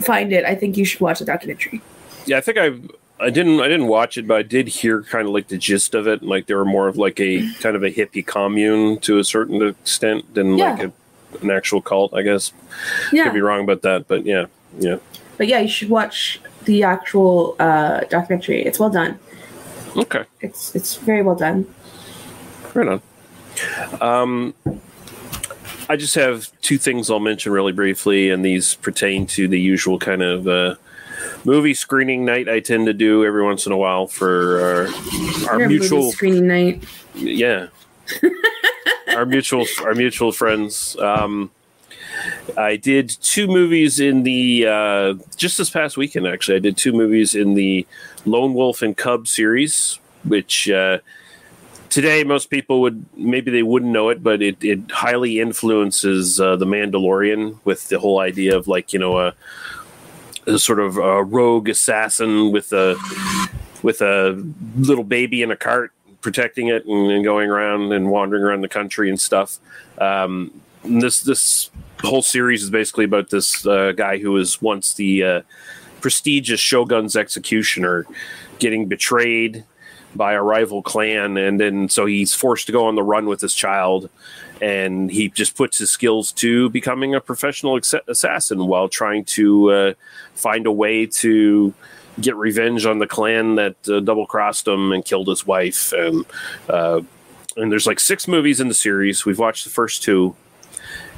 find 0.00 0.32
it 0.32 0.44
i 0.44 0.54
think 0.54 0.76
you 0.76 0.84
should 0.84 1.00
watch 1.00 1.20
the 1.20 1.24
documentary. 1.24 1.80
Yeah, 2.26 2.38
I 2.38 2.40
think 2.40 2.58
I 2.58 2.72
I 3.18 3.30
didn't 3.30 3.60
I 3.60 3.68
didn't 3.68 3.86
watch 3.88 4.18
it, 4.18 4.26
but 4.26 4.36
I 4.36 4.42
did 4.42 4.68
hear 4.68 5.02
kind 5.02 5.26
of 5.26 5.32
like 5.32 5.48
the 5.48 5.56
gist 5.56 5.94
of 5.94 6.06
it. 6.06 6.22
Like 6.22 6.46
they 6.46 6.54
were 6.54 6.64
more 6.64 6.88
of 6.88 6.96
like 6.96 7.18
a 7.20 7.50
kind 7.60 7.74
of 7.74 7.82
a 7.82 7.90
hippie 7.90 8.26
commune 8.26 8.98
to 9.00 9.18
a 9.18 9.24
certain 9.24 9.62
extent 9.62 10.34
than 10.34 10.56
like 10.58 10.80
a, 10.82 10.92
an 11.40 11.50
actual 11.50 11.80
cult. 11.80 12.12
I 12.14 12.22
guess 12.22 12.52
yeah 13.12 13.24
could 13.24 13.34
be 13.34 13.40
wrong 13.40 13.62
about 13.64 13.82
that, 13.82 14.06
but 14.06 14.26
yeah, 14.26 14.46
yeah. 14.78 14.96
but 15.38 15.46
yeah 15.46 15.60
you 15.60 15.68
should 15.68 15.88
watch 15.88 16.40
the 16.64 16.82
actual 16.82 17.56
uh 17.58 18.00
documentary 18.10 18.60
it's 18.62 18.78
well 18.80 18.90
done 18.90 19.18
Okay. 19.96 20.24
it's 20.40 20.74
it's 20.74 20.96
very 20.96 21.22
well 21.22 21.36
done 21.36 21.64
Right 22.74 22.88
on. 22.88 24.02
Um, 24.02 24.54
I 25.88 25.96
just 25.96 26.14
have 26.16 26.50
two 26.60 26.76
things 26.76 27.10
I'll 27.10 27.20
mention 27.20 27.52
really 27.52 27.72
briefly, 27.72 28.28
and 28.28 28.44
these 28.44 28.74
pertain 28.74 29.26
to 29.28 29.48
the 29.48 29.58
usual 29.58 29.98
kind 29.98 30.22
of 30.22 30.46
uh, 30.46 30.74
movie 31.44 31.74
screening 31.74 32.24
night 32.24 32.48
I 32.48 32.60
tend 32.60 32.86
to 32.86 32.92
do 32.92 33.24
every 33.24 33.44
once 33.44 33.66
in 33.66 33.72
a 33.72 33.76
while 33.76 34.06
for 34.06 34.88
our, 35.48 35.50
our 35.50 35.68
mutual, 35.68 36.12
screening 36.12 36.46
night 36.46 36.84
yeah, 37.16 37.68
our 39.08 39.26
mutual, 39.26 39.66
our 39.84 39.94
mutual 39.94 40.32
friends. 40.32 40.96
Um, 40.98 41.50
I 42.56 42.76
did 42.76 43.08
two 43.08 43.46
movies 43.46 44.00
in 44.00 44.22
the 44.22 44.66
uh, 44.66 45.14
just 45.36 45.58
this 45.58 45.70
past 45.70 45.96
weekend. 45.96 46.26
Actually, 46.26 46.56
I 46.56 46.60
did 46.60 46.76
two 46.76 46.92
movies 46.92 47.34
in 47.34 47.54
the 47.54 47.86
Lone 48.24 48.54
Wolf 48.54 48.82
and 48.82 48.96
Cub 48.96 49.28
series, 49.28 49.98
which 50.24 50.68
uh, 50.70 50.98
today 51.90 52.24
most 52.24 52.50
people 52.50 52.80
would 52.82 53.04
maybe 53.16 53.50
they 53.50 53.62
wouldn't 53.62 53.92
know 53.92 54.08
it, 54.08 54.22
but 54.22 54.42
it, 54.42 54.62
it 54.62 54.90
highly 54.90 55.40
influences 55.40 56.40
uh, 56.40 56.56
the 56.56 56.66
Mandalorian 56.66 57.58
with 57.64 57.88
the 57.88 57.98
whole 57.98 58.20
idea 58.20 58.56
of 58.56 58.68
like 58.68 58.92
you 58.92 58.98
know 58.98 59.18
a 59.18 59.34
sort 60.56 60.80
of 60.80 60.96
a 60.96 61.22
rogue 61.22 61.68
assassin 61.68 62.52
with 62.52 62.72
a 62.72 62.96
with 63.82 64.00
a 64.00 64.42
little 64.76 65.04
baby 65.04 65.42
in 65.42 65.50
a 65.50 65.56
cart 65.56 65.92
protecting 66.20 66.68
it 66.68 66.84
and, 66.86 67.10
and 67.10 67.24
going 67.24 67.50
around 67.50 67.92
and 67.92 68.10
wandering 68.10 68.42
around 68.42 68.60
the 68.60 68.68
country 68.68 69.08
and 69.08 69.20
stuff. 69.20 69.58
Um, 69.98 70.60
and 70.82 71.02
this 71.02 71.20
this 71.20 71.70
whole 72.02 72.22
series 72.22 72.62
is 72.62 72.70
basically 72.70 73.04
about 73.04 73.30
this 73.30 73.66
uh, 73.66 73.92
guy 73.92 74.18
who 74.18 74.32
was 74.32 74.60
once 74.62 74.94
the 74.94 75.22
uh, 75.22 75.42
prestigious 76.00 76.60
Shogun's 76.60 77.16
executioner, 77.16 78.06
getting 78.58 78.86
betrayed 78.86 79.64
by 80.14 80.32
a 80.32 80.42
rival 80.42 80.82
clan, 80.82 81.36
and 81.36 81.60
then 81.60 81.88
so 81.88 82.06
he's 82.06 82.34
forced 82.34 82.66
to 82.66 82.72
go 82.72 82.86
on 82.86 82.94
the 82.94 83.02
run 83.02 83.26
with 83.26 83.40
his 83.40 83.54
child, 83.54 84.08
and 84.60 85.10
he 85.10 85.28
just 85.28 85.56
puts 85.56 85.78
his 85.78 85.90
skills 85.90 86.32
to 86.32 86.70
becoming 86.70 87.14
a 87.14 87.20
professional 87.20 87.76
ex- 87.76 87.94
assassin 88.08 88.66
while 88.66 88.88
trying 88.88 89.24
to 89.24 89.70
uh, 89.70 89.94
find 90.34 90.66
a 90.66 90.72
way 90.72 91.06
to 91.06 91.74
get 92.20 92.34
revenge 92.36 92.86
on 92.86 92.98
the 92.98 93.06
clan 93.06 93.56
that 93.56 93.76
uh, 93.88 94.00
double 94.00 94.26
crossed 94.26 94.66
him 94.66 94.92
and 94.92 95.04
killed 95.04 95.28
his 95.28 95.46
wife, 95.46 95.92
and 95.92 96.24
uh, 96.68 97.00
and 97.56 97.72
there's 97.72 97.86
like 97.86 98.00
six 98.00 98.26
movies 98.26 98.60
in 98.60 98.68
the 98.68 98.74
series. 98.74 99.24
We've 99.24 99.38
watched 99.38 99.64
the 99.64 99.70
first 99.70 100.02
two 100.02 100.34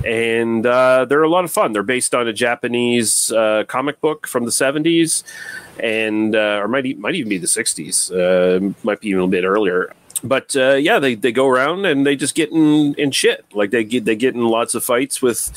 and 0.04 0.64
uh, 0.64 1.04
they're 1.06 1.22
a 1.22 1.28
lot 1.28 1.44
of 1.44 1.50
fun. 1.50 1.72
They're 1.72 1.82
based 1.82 2.14
on 2.14 2.28
a 2.28 2.32
Japanese 2.32 3.32
uh, 3.32 3.64
comic 3.66 4.00
book 4.00 4.26
from 4.26 4.44
the 4.44 4.50
'70s, 4.50 5.22
and 5.82 6.34
uh, 6.34 6.60
or 6.62 6.68
might 6.68 6.98
might 6.98 7.14
even 7.14 7.28
be 7.28 7.38
the 7.38 7.46
'60s. 7.46 8.12
Uh, 8.12 8.74
might 8.82 9.00
be 9.00 9.08
even 9.08 9.22
a 9.22 9.28
bit 9.28 9.44
earlier. 9.44 9.92
But 10.22 10.56
uh, 10.56 10.74
yeah, 10.74 10.98
they, 10.98 11.14
they 11.14 11.32
go 11.32 11.46
around 11.46 11.84
and 11.86 12.06
they 12.06 12.16
just 12.16 12.34
get 12.34 12.50
in, 12.50 12.94
in 12.94 13.10
shit. 13.10 13.44
Like 13.52 13.70
they 13.70 13.84
get 13.84 14.04
they 14.04 14.16
get 14.16 14.34
in 14.34 14.42
lots 14.46 14.74
of 14.74 14.84
fights 14.84 15.22
with 15.22 15.52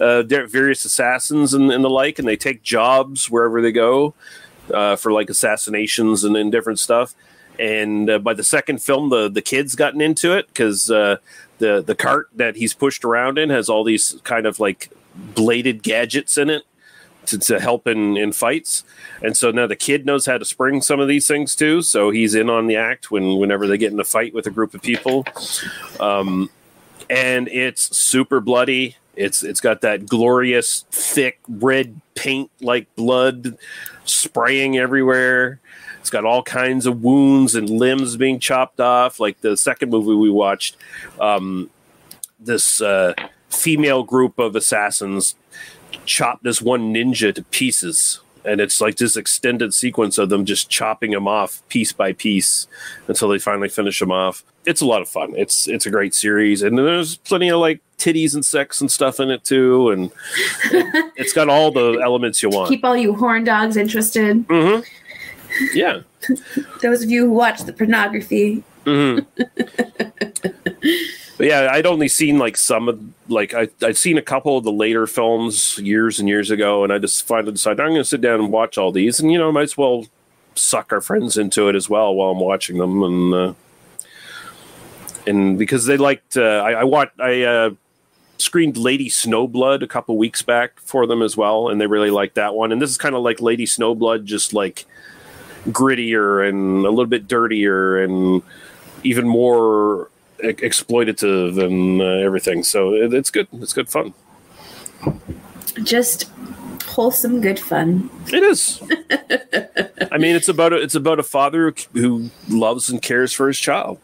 uh, 0.00 0.22
various 0.22 0.84
assassins 0.84 1.52
and, 1.52 1.70
and 1.70 1.84
the 1.84 1.90
like, 1.90 2.18
and 2.18 2.26
they 2.26 2.36
take 2.36 2.62
jobs 2.62 3.30
wherever 3.30 3.60
they 3.60 3.72
go 3.72 4.14
for 4.68 5.12
like 5.12 5.28
assassinations 5.30 6.24
and, 6.24 6.36
and 6.36 6.50
different 6.50 6.78
stuff. 6.78 7.14
And 7.58 8.22
by 8.22 8.34
the 8.34 8.44
second 8.44 8.82
film, 8.82 9.10
the 9.10 9.28
the 9.28 9.42
kids 9.42 9.74
gotten 9.74 10.00
into 10.00 10.32
it 10.32 10.46
because 10.48 10.86
the 10.86 11.20
the 11.58 11.96
cart 11.98 12.28
that 12.34 12.56
he's 12.56 12.74
pushed 12.74 13.04
around 13.04 13.38
in 13.38 13.50
has 13.50 13.68
all 13.68 13.84
these 13.84 14.18
kind 14.24 14.46
of 14.46 14.60
like 14.60 14.90
bladed 15.34 15.82
gadgets 15.82 16.36
in 16.36 16.50
it 16.50 16.64
to, 17.26 17.38
to 17.38 17.60
help 17.60 17.86
in, 17.86 18.16
in 18.16 18.32
fights. 18.32 18.84
And 19.22 19.36
so 19.36 19.50
now 19.50 19.66
the 19.66 19.76
kid 19.76 20.06
knows 20.06 20.26
how 20.26 20.38
to 20.38 20.44
spring 20.44 20.82
some 20.82 21.00
of 21.00 21.08
these 21.08 21.26
things 21.26 21.54
too. 21.54 21.82
So 21.82 22.10
he's 22.10 22.34
in 22.34 22.50
on 22.50 22.66
the 22.66 22.76
act 22.76 23.10
when 23.10 23.38
whenever 23.38 23.66
they 23.66 23.78
get 23.78 23.92
in 23.92 24.00
a 24.00 24.04
fight 24.04 24.34
with 24.34 24.46
a 24.46 24.50
group 24.50 24.74
of 24.74 24.82
people. 24.82 25.24
Um, 26.00 26.50
and 27.08 27.48
it's 27.48 27.96
super 27.96 28.40
bloody. 28.40 28.96
It's 29.14 29.42
it's 29.42 29.60
got 29.60 29.80
that 29.80 30.06
glorious 30.06 30.84
thick 30.90 31.38
red 31.48 32.00
paint 32.14 32.50
like 32.60 32.94
blood 32.96 33.56
spraying 34.04 34.76
everywhere. 34.76 35.60
It's 36.00 36.10
got 36.10 36.24
all 36.24 36.42
kinds 36.42 36.86
of 36.86 37.02
wounds 37.02 37.54
and 37.54 37.68
limbs 37.68 38.16
being 38.16 38.38
chopped 38.38 38.78
off. 38.78 39.18
Like 39.18 39.40
the 39.40 39.56
second 39.56 39.90
movie 39.90 40.14
we 40.14 40.30
watched, 40.30 40.76
um, 41.18 41.70
this 42.38 42.80
uh, 42.80 43.14
female 43.48 44.02
group 44.02 44.38
of 44.38 44.54
assassins 44.54 45.34
chopped 46.06 46.44
this 46.44 46.62
one 46.62 46.94
ninja 46.94 47.34
to 47.34 47.42
pieces. 47.42 48.20
And 48.44 48.60
it's 48.60 48.80
like 48.80 48.96
this 48.96 49.16
extended 49.16 49.74
sequence 49.74 50.18
of 50.18 50.28
them 50.28 50.44
just 50.44 50.70
chopping 50.70 51.12
him 51.12 51.26
off 51.26 51.62
piece 51.68 51.92
by 51.92 52.12
piece 52.12 52.68
until 53.08 53.28
they 53.28 53.40
finally 53.40 53.68
finish 53.68 54.00
him 54.00 54.12
off. 54.12 54.44
It's 54.64 54.80
a 54.80 54.86
lot 54.86 55.02
of 55.02 55.08
fun. 55.08 55.34
It's 55.36 55.66
it's 55.68 55.86
a 55.86 55.90
great 55.90 56.14
series, 56.14 56.62
and 56.62 56.78
there's 56.78 57.16
plenty 57.18 57.50
of 57.50 57.60
like 57.60 57.80
titties 57.98 58.34
and 58.34 58.44
sex 58.44 58.80
and 58.80 58.90
stuff 58.90 59.20
in 59.20 59.30
it 59.30 59.44
too, 59.44 59.90
and 59.90 60.12
it, 60.72 61.12
has 61.18 61.32
got 61.32 61.48
all 61.48 61.72
the 61.72 62.00
elements 62.04 62.42
you 62.42 62.50
want. 62.50 62.68
Keep 62.68 62.84
all 62.84 62.96
you 62.96 63.14
horn 63.14 63.44
dogs 63.44 63.76
interested. 63.76 64.46
Mm-hmm. 64.46 64.82
Yeah. 65.74 66.00
Those 66.82 67.02
of 67.02 67.10
you 67.10 67.26
who 67.26 67.32
watch 67.32 67.62
the 67.62 67.72
pornography. 67.72 68.62
Mm-hmm. 68.84 69.24
but 71.36 71.46
yeah, 71.46 71.68
I'd 71.70 71.86
only 71.86 72.08
seen 72.08 72.38
like 72.38 72.56
some 72.56 72.88
of 72.88 73.00
like 73.28 73.52
I 73.54 73.68
I'd 73.82 73.96
seen 73.96 74.16
a 74.16 74.22
couple 74.22 74.56
of 74.56 74.64
the 74.64 74.72
later 74.72 75.06
films 75.06 75.78
years 75.78 76.18
and 76.18 76.28
years 76.28 76.50
ago, 76.50 76.82
and 76.82 76.92
I 76.92 76.98
just 76.98 77.26
finally 77.26 77.52
decided 77.52 77.80
I'm 77.80 77.88
going 77.88 78.00
to 78.00 78.04
sit 78.04 78.20
down 78.20 78.40
and 78.40 78.52
watch 78.52 78.78
all 78.78 78.90
these, 78.90 79.20
and 79.20 79.30
you 79.30 79.38
know, 79.38 79.52
might 79.52 79.62
as 79.62 79.76
well 79.76 80.06
suck 80.54 80.92
our 80.92 81.02
friends 81.02 81.36
into 81.36 81.68
it 81.68 81.74
as 81.74 81.90
well 81.90 82.14
while 82.14 82.30
I'm 82.30 82.40
watching 82.40 82.78
them, 82.78 83.02
and 83.02 83.34
uh, 83.34 83.54
and 85.26 85.58
because 85.58 85.84
they 85.84 85.98
liked 85.98 86.36
uh, 86.36 86.62
I, 86.64 86.72
I 86.72 86.84
watched 86.84 87.20
I 87.20 87.42
uh, 87.42 87.70
screened 88.38 88.78
Lady 88.78 89.10
Snowblood 89.10 89.82
a 89.82 89.86
couple 89.86 90.16
weeks 90.16 90.40
back 90.40 90.80
for 90.80 91.06
them 91.06 91.20
as 91.20 91.36
well, 91.36 91.68
and 91.68 91.78
they 91.78 91.86
really 91.86 92.10
liked 92.10 92.36
that 92.36 92.54
one, 92.54 92.72
and 92.72 92.80
this 92.80 92.90
is 92.90 92.96
kind 92.96 93.14
of 93.14 93.22
like 93.22 93.42
Lady 93.42 93.66
Snowblood, 93.66 94.24
just 94.24 94.54
like 94.54 94.86
grittier 95.66 96.48
and 96.48 96.86
a 96.86 96.90
little 96.90 97.06
bit 97.06 97.26
dirtier 97.26 98.02
and 98.02 98.40
even 99.02 99.26
more 99.26 100.08
exploitative 100.42 101.62
and 101.62 102.00
uh, 102.00 102.26
everything. 102.26 102.62
So 102.62 102.94
it, 102.94 103.12
it's 103.12 103.30
good. 103.30 103.48
It's 103.54 103.72
good 103.72 103.88
fun. 103.88 104.14
Just 105.82 106.30
wholesome, 106.84 107.40
good 107.40 107.58
fun. 107.58 108.10
It 108.28 108.42
is. 108.42 108.80
I 110.12 110.18
mean, 110.18 110.34
it's 110.34 110.48
about 110.48 110.72
a, 110.72 110.76
it's 110.76 110.94
about 110.94 111.18
a 111.18 111.22
father 111.22 111.74
who 111.92 112.30
loves 112.48 112.88
and 112.88 113.02
cares 113.02 113.32
for 113.32 113.48
his 113.48 113.58
child. 113.58 113.98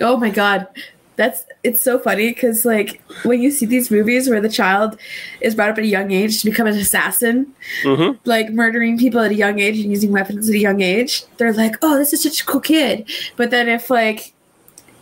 Oh 0.00 0.16
my 0.16 0.30
god, 0.30 0.68
that's 1.16 1.44
it's 1.64 1.82
so 1.82 1.98
funny 1.98 2.28
because 2.28 2.64
like 2.64 3.02
when 3.24 3.40
you 3.40 3.50
see 3.50 3.66
these 3.66 3.90
movies 3.90 4.28
where 4.28 4.40
the 4.40 4.48
child 4.48 4.98
is 5.40 5.54
brought 5.54 5.70
up 5.70 5.78
at 5.78 5.84
a 5.84 5.88
young 5.88 6.12
age 6.12 6.40
to 6.40 6.44
become 6.48 6.66
an 6.66 6.76
assassin 6.76 7.52
mm-hmm. 7.82 8.16
like 8.24 8.50
murdering 8.50 8.98
people 8.98 9.20
at 9.20 9.30
a 9.30 9.34
young 9.34 9.58
age 9.58 9.80
and 9.80 9.90
using 9.90 10.12
weapons 10.12 10.48
at 10.48 10.54
a 10.54 10.58
young 10.58 10.82
age 10.82 11.24
they're 11.38 11.52
like 11.54 11.74
oh 11.82 11.96
this 11.96 12.12
is 12.12 12.22
such 12.22 12.42
a 12.42 12.46
cool 12.46 12.60
kid 12.60 13.08
but 13.36 13.50
then 13.50 13.68
if 13.68 13.90
like 13.90 14.34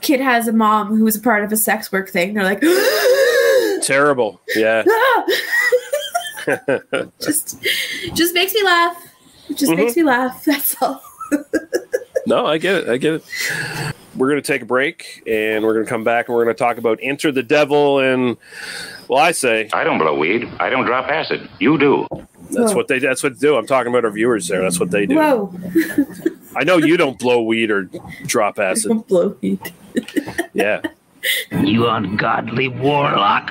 kid 0.04 0.20
has 0.20 0.46
a 0.46 0.52
mom 0.52 0.94
who 0.96 1.04
was 1.04 1.16
a 1.16 1.20
part 1.20 1.42
of 1.42 1.50
a 1.50 1.56
sex 1.56 1.90
work 1.90 2.08
thing 2.08 2.34
they're 2.34 2.44
like 2.44 2.60
terrible. 3.82 4.40
Yeah. 4.54 4.84
Just 7.20 7.56
just 8.12 8.34
makes 8.34 8.52
me 8.52 8.62
laugh. 8.62 9.02
It 9.48 9.56
just 9.56 9.72
mm-hmm. 9.72 9.80
makes 9.80 9.96
me 9.96 10.02
laugh 10.02 10.44
that's 10.44 10.80
all. 10.82 11.02
No 12.26 12.46
i 12.46 12.56
get 12.56 12.74
it 12.76 12.88
i 12.88 12.96
get 12.96 13.14
it 13.14 13.94
we're 14.16 14.28
going 14.28 14.40
to 14.40 14.46
take 14.46 14.62
a 14.62 14.66
break 14.66 15.22
and 15.26 15.64
we're 15.64 15.74
going 15.74 15.84
to 15.84 15.90
come 15.90 16.04
back 16.04 16.28
and 16.28 16.36
we're 16.36 16.44
going 16.44 16.54
to 16.54 16.58
talk 16.58 16.78
about 16.78 16.98
Enter 17.02 17.32
the 17.32 17.42
Devil. 17.42 17.98
And, 18.00 18.36
well, 19.08 19.18
I 19.18 19.32
say. 19.32 19.68
I 19.72 19.84
don't 19.84 19.98
blow 19.98 20.16
weed. 20.16 20.48
I 20.60 20.70
don't 20.70 20.86
drop 20.86 21.08
acid. 21.08 21.48
You 21.58 21.78
do. 21.78 22.06
That's 22.50 22.72
Whoa. 22.72 22.76
what 22.76 22.88
they. 22.88 22.98
That's 22.98 23.22
what 23.22 23.34
they 23.34 23.46
do. 23.46 23.56
I'm 23.56 23.66
talking 23.66 23.90
about 23.90 24.04
our 24.04 24.10
viewers 24.10 24.46
there. 24.48 24.62
That's 24.62 24.78
what 24.78 24.90
they 24.90 25.06
do. 25.06 25.16
Whoa! 25.16 25.52
I 26.54 26.62
know 26.62 26.76
you 26.76 26.96
don't 26.96 27.18
blow 27.18 27.42
weed 27.42 27.70
or 27.70 27.88
drop 28.26 28.58
acid. 28.58 28.90
I 28.90 28.94
don't 28.94 29.08
blow 29.08 29.36
weed. 29.40 29.72
yeah. 30.52 30.82
You 31.62 31.88
ungodly 31.88 32.68
warlock. 32.68 33.50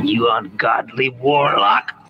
You 0.00 0.30
ungodly 0.30 1.10
warlock. 1.10 2.01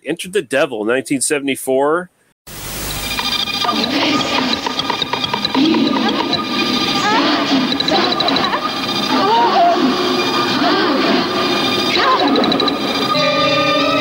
All 0.00 0.02
right, 0.02 0.10
Enter 0.10 0.28
the 0.28 0.42
Devil, 0.42 0.80
1974. 0.80 2.10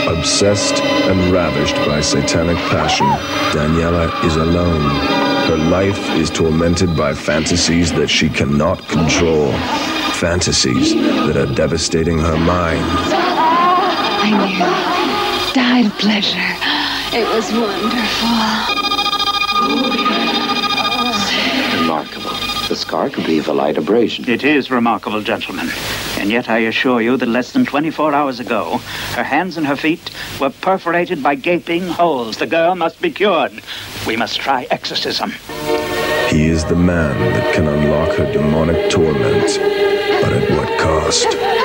Obsessed 0.07 0.81
and 0.83 1.31
ravished 1.31 1.75
by 1.87 2.01
satanic 2.01 2.57
passion, 2.69 3.07
Daniela 3.51 4.23
is 4.25 4.35
alone. 4.35 4.81
Her 5.47 5.57
life 5.69 5.99
is 6.15 6.29
tormented 6.29 6.95
by 6.95 7.13
fantasies 7.13 7.91
that 7.93 8.09
she 8.09 8.29
cannot 8.29 8.87
control. 8.87 9.51
Fantasies 10.13 10.93
that 10.93 11.37
are 11.37 11.53
devastating 11.55 12.19
her 12.19 12.37
mind. 12.37 12.85
I 14.21 14.31
nearly 14.31 14.88
died 15.83 15.91
of 15.91 15.97
pleasure. 15.99 16.55
It 17.13 17.27
was 17.33 17.51
wonderful. 17.51 18.29
Remarkable. 21.79 22.35
The 22.67 22.75
scar 22.75 23.09
could 23.09 23.27
leave 23.27 23.47
a 23.47 23.53
light 23.53 23.77
abrasion. 23.77 24.29
It 24.29 24.43
is 24.43 24.69
remarkable, 24.69 25.21
gentlemen. 25.21 25.69
And 26.17 26.29
yet 26.29 26.49
I 26.49 26.59
assure 26.59 27.01
you 27.01 27.17
that 27.17 27.27
less 27.27 27.51
than 27.51 27.65
24 27.65 28.13
hours 28.13 28.39
ago, 28.39 28.77
her 29.15 29.23
hands 29.23 29.57
and 29.57 29.65
her 29.65 29.75
feet 29.75 30.11
were 30.39 30.49
perforated 30.49 31.23
by 31.23 31.35
gaping 31.35 31.87
holes. 31.87 32.37
The 32.37 32.47
girl 32.47 32.75
must 32.75 33.01
be 33.01 33.11
cured. 33.11 33.61
We 34.05 34.17
must 34.17 34.39
try 34.39 34.67
exorcism. 34.69 35.31
He 36.29 36.45
is 36.47 36.63
the 36.65 36.75
man 36.75 37.17
that 37.33 37.55
can 37.55 37.67
unlock 37.67 38.15
her 38.17 38.31
demonic 38.31 38.91
torment, 38.91 39.57
but 40.21 40.33
at 40.33 40.49
what 40.51 40.79
cost? 40.79 41.58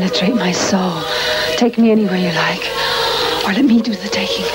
Penetrate 0.00 0.34
my 0.34 0.50
soul. 0.50 1.02
Take 1.58 1.76
me 1.76 1.90
anywhere 1.92 2.16
you 2.16 2.32
like. 2.32 2.64
Or 3.44 3.52
let 3.52 3.66
me 3.66 3.82
do 3.82 3.92
the 3.94 4.08
taking. 4.08 4.46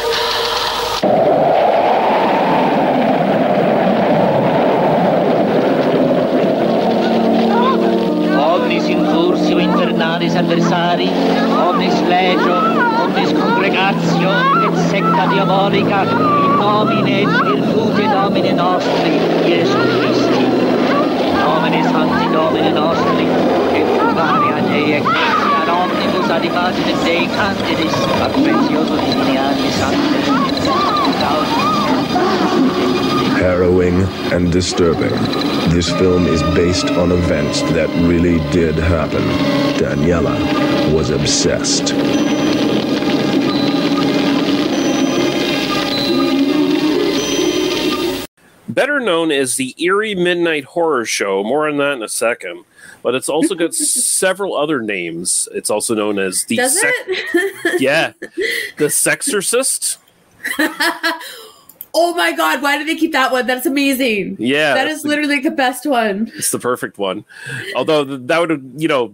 Omnis 8.36 8.86
incursio 8.86 9.60
infernalis 9.60 10.34
adversari, 10.34 11.10
omnis 11.66 11.94
legio, 12.10 12.58
omnis 13.04 13.32
congregatio, 13.34 14.32
et 14.66 14.76
secta 14.90 15.28
diabolica, 15.28 16.02
in 16.46 16.58
nomine 16.58 17.22
et 17.22 17.28
virtute 17.28 18.10
Domine 18.10 18.54
nostri, 18.54 19.14
Iesu 19.46 19.78
Christi. 19.94 20.46
nomine 21.38 21.84
sancti 21.84 22.32
domini 22.32 22.72
nostri, 22.72 23.28
et 23.74 24.05
varia 24.16 24.62
Dei 24.64 24.98
ecclesia 24.98 25.74
omnibus 25.76 26.30
ad 26.30 26.44
imagine 26.46 26.94
Dei 27.04 27.28
candidis, 27.28 27.94
ad 28.24 28.32
precioso 28.32 28.96
divini 28.96 29.38
anni 29.38 29.72
sancti, 29.72 30.24
Harrowing 33.42 34.02
and 34.32 34.52
disturbing. 34.52 35.14
This 35.70 35.92
film 35.92 36.26
is 36.26 36.42
based 36.56 36.90
on 36.92 37.12
events 37.12 37.62
that 37.74 37.90
really 38.08 38.40
did 38.52 38.76
happen. 38.76 39.24
Daniela 39.78 40.36
was 40.94 41.10
obsessed. 41.10 41.94
Better 48.68 49.00
known 49.00 49.32
as 49.32 49.56
the 49.58 49.76
Eerie 49.78 50.16
Midnight 50.16 50.66
Horror 50.66 51.06
Show. 51.06 51.44
More 51.44 51.68
on 51.68 51.78
that 51.78 51.94
in 51.94 52.04
a 52.04 52.10
second. 52.10 52.64
But 53.06 53.14
it's 53.14 53.30
also 53.30 53.54
got 53.54 53.72
several 53.76 54.58
other 54.58 54.82
names. 54.82 55.48
It's 55.54 55.70
also 55.70 55.94
known 55.94 56.18
as 56.18 56.44
the 56.46 56.56
Does 56.56 56.82
Sex- 56.82 56.98
it? 57.08 57.80
yeah, 57.80 58.14
the 58.78 58.86
Sexorcist. 58.86 59.98
oh 61.94 62.16
my 62.16 62.32
god, 62.32 62.64
why 62.64 62.80
did 62.80 62.88
they 62.88 62.96
keep 62.96 63.12
that 63.12 63.32
one? 63.32 63.46
That's 63.46 63.68
amazing. 63.68 64.38
Yeah, 64.40 64.74
that's 64.74 64.96
is 64.96 65.02
the- 65.04 65.10
literally 65.10 65.40
the 65.40 65.52
best 65.52 65.86
one. 65.86 66.32
It's 66.36 66.50
the 66.50 66.58
perfect 66.58 66.98
one. 66.98 67.26
Although 67.76 68.06
that 68.06 68.40
would, 68.40 68.74
you 68.76 68.88
know, 68.88 69.14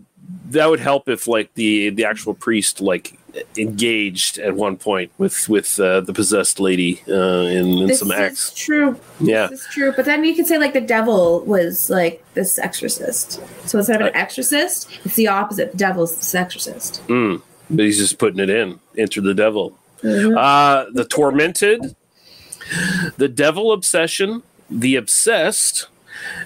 that 0.51 0.69
would 0.69 0.79
help 0.79 1.09
if 1.09 1.27
like 1.27 1.53
the 1.55 1.89
the 1.89 2.05
actual 2.05 2.33
priest 2.33 2.79
like 2.79 3.19
engaged 3.57 4.37
at 4.39 4.55
one 4.55 4.77
point 4.77 5.11
with 5.17 5.47
with 5.47 5.79
uh, 5.79 6.01
the 6.01 6.13
possessed 6.13 6.59
lady 6.59 7.01
uh, 7.07 7.13
in, 7.13 7.67
in 7.77 7.87
this 7.87 7.99
some 7.99 8.11
acts. 8.11 8.53
true. 8.53 8.99
Yeah. 9.19 9.47
This 9.47 9.61
is 9.61 9.67
true. 9.67 9.93
But 9.95 10.05
then 10.05 10.23
you 10.23 10.35
could 10.35 10.47
say 10.47 10.57
like 10.57 10.73
the 10.73 10.81
devil 10.81 11.41
was 11.45 11.89
like 11.89 12.23
this 12.33 12.57
exorcist. 12.59 13.41
So 13.67 13.77
instead 13.77 14.01
of 14.01 14.07
an 14.07 14.15
exorcist, 14.15 14.89
it's 15.05 15.15
the 15.15 15.27
opposite. 15.27 15.71
The 15.71 15.77
devil's 15.77 16.15
this 16.15 16.35
exorcist. 16.35 17.01
Mm, 17.07 17.41
but 17.69 17.85
he's 17.85 17.97
just 17.97 18.17
putting 18.17 18.39
it 18.39 18.49
in. 18.49 18.79
Enter 18.97 19.21
the 19.21 19.33
devil. 19.33 19.77
Mhm. 20.01 20.35
Uh, 20.37 20.89
the 20.91 21.05
tormented, 21.05 21.95
the 23.17 23.29
devil 23.29 23.71
obsession, 23.71 24.43
the 24.69 24.95
obsessed. 24.95 25.87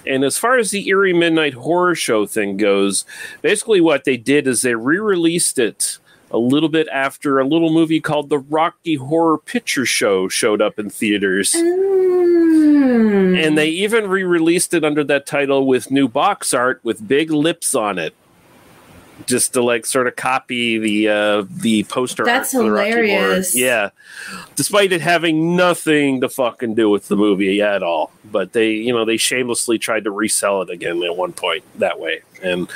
And 0.06 0.24
as 0.24 0.38
far 0.38 0.58
as 0.58 0.70
the 0.70 0.88
eerie 0.88 1.12
midnight 1.12 1.54
horror 1.54 1.94
show 1.94 2.26
thing 2.26 2.56
goes, 2.56 3.04
basically 3.42 3.80
what 3.80 4.04
they 4.04 4.16
did 4.16 4.46
is 4.46 4.62
they 4.62 4.74
re-released 4.74 5.58
it 5.58 5.98
a 6.30 6.38
little 6.38 6.68
bit 6.68 6.88
after 6.92 7.38
a 7.38 7.46
little 7.46 7.72
movie 7.72 8.00
called 8.00 8.28
The 8.28 8.38
Rocky 8.38 8.96
Horror 8.96 9.38
Picture 9.38 9.86
Show 9.86 10.28
showed 10.28 10.60
up 10.60 10.78
in 10.78 10.90
theaters. 10.90 11.52
Mm. 11.52 13.46
And 13.46 13.56
they 13.56 13.68
even 13.68 14.08
re-released 14.08 14.74
it 14.74 14.84
under 14.84 15.04
that 15.04 15.26
title 15.26 15.66
with 15.66 15.90
new 15.90 16.08
box 16.08 16.52
art 16.52 16.80
with 16.82 17.06
big 17.06 17.30
lips 17.30 17.74
on 17.74 17.98
it. 17.98 18.14
Just 19.24 19.54
to 19.54 19.62
like 19.62 19.86
sort 19.86 20.06
of 20.06 20.14
copy 20.14 20.78
the 20.78 21.08
uh 21.08 21.44
the 21.48 21.84
poster 21.84 22.22
That's 22.24 22.54
art 22.54 22.60
for 22.60 22.64
the 22.64 22.70
Rocky 22.70 22.90
hilarious. 22.90 23.56
Yeah. 23.56 23.90
Despite 24.56 24.92
it 24.92 25.00
having 25.00 25.56
nothing 25.56 26.20
to 26.20 26.28
fucking 26.28 26.74
do 26.74 26.90
with 26.90 27.08
the 27.08 27.16
movie 27.16 27.62
at 27.62 27.82
all. 27.82 28.12
But 28.30 28.52
they, 28.52 28.72
you 28.72 28.92
know, 28.92 29.04
they 29.06 29.16
shamelessly 29.16 29.78
tried 29.78 30.04
to 30.04 30.10
resell 30.10 30.60
it 30.62 30.70
again 30.70 31.02
at 31.02 31.16
one 31.16 31.32
point 31.32 31.64
that 31.78 31.98
way. 31.98 32.20
And 32.42 32.68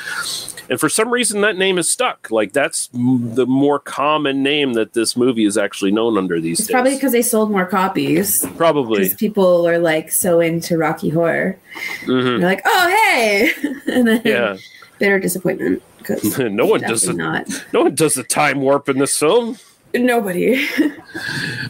and 0.70 0.80
for 0.80 0.88
some 0.88 1.10
reason 1.10 1.42
that 1.42 1.58
name 1.58 1.76
is 1.76 1.90
stuck. 1.90 2.30
Like 2.30 2.54
that's 2.54 2.88
m- 2.94 3.34
the 3.34 3.46
more 3.46 3.78
common 3.78 4.42
name 4.42 4.72
that 4.72 4.94
this 4.94 5.16
movie 5.18 5.44
is 5.44 5.58
actually 5.58 5.90
known 5.90 6.16
under 6.16 6.40
these 6.40 6.58
It's 6.60 6.68
days. 6.68 6.72
probably 6.72 6.94
because 6.94 7.12
they 7.12 7.22
sold 7.22 7.50
more 7.50 7.66
copies. 7.66 8.46
Probably. 8.56 9.00
Because 9.00 9.14
people 9.14 9.68
are 9.68 9.78
like 9.78 10.10
so 10.10 10.40
into 10.40 10.78
Rocky 10.78 11.10
Horror. 11.10 11.58
Mhm. 12.04 12.38
They're 12.40 12.48
like, 12.48 12.62
oh 12.64 12.88
hey, 12.88 13.50
and 13.92 14.08
then 14.08 14.22
Yeah. 14.24 14.56
Bitter 15.00 15.18
disappointment 15.18 15.82
because 15.98 16.38
no 16.38 16.66
one 16.66 16.80
does 16.80 17.04
a, 17.04 17.12
not. 17.12 17.48
no 17.72 17.82
one 17.82 17.96
does 17.96 18.16
a 18.16 18.22
time 18.22 18.60
warp 18.60 18.88
in 18.88 18.98
this 18.98 19.18
film. 19.18 19.58
Nobody. 19.92 20.64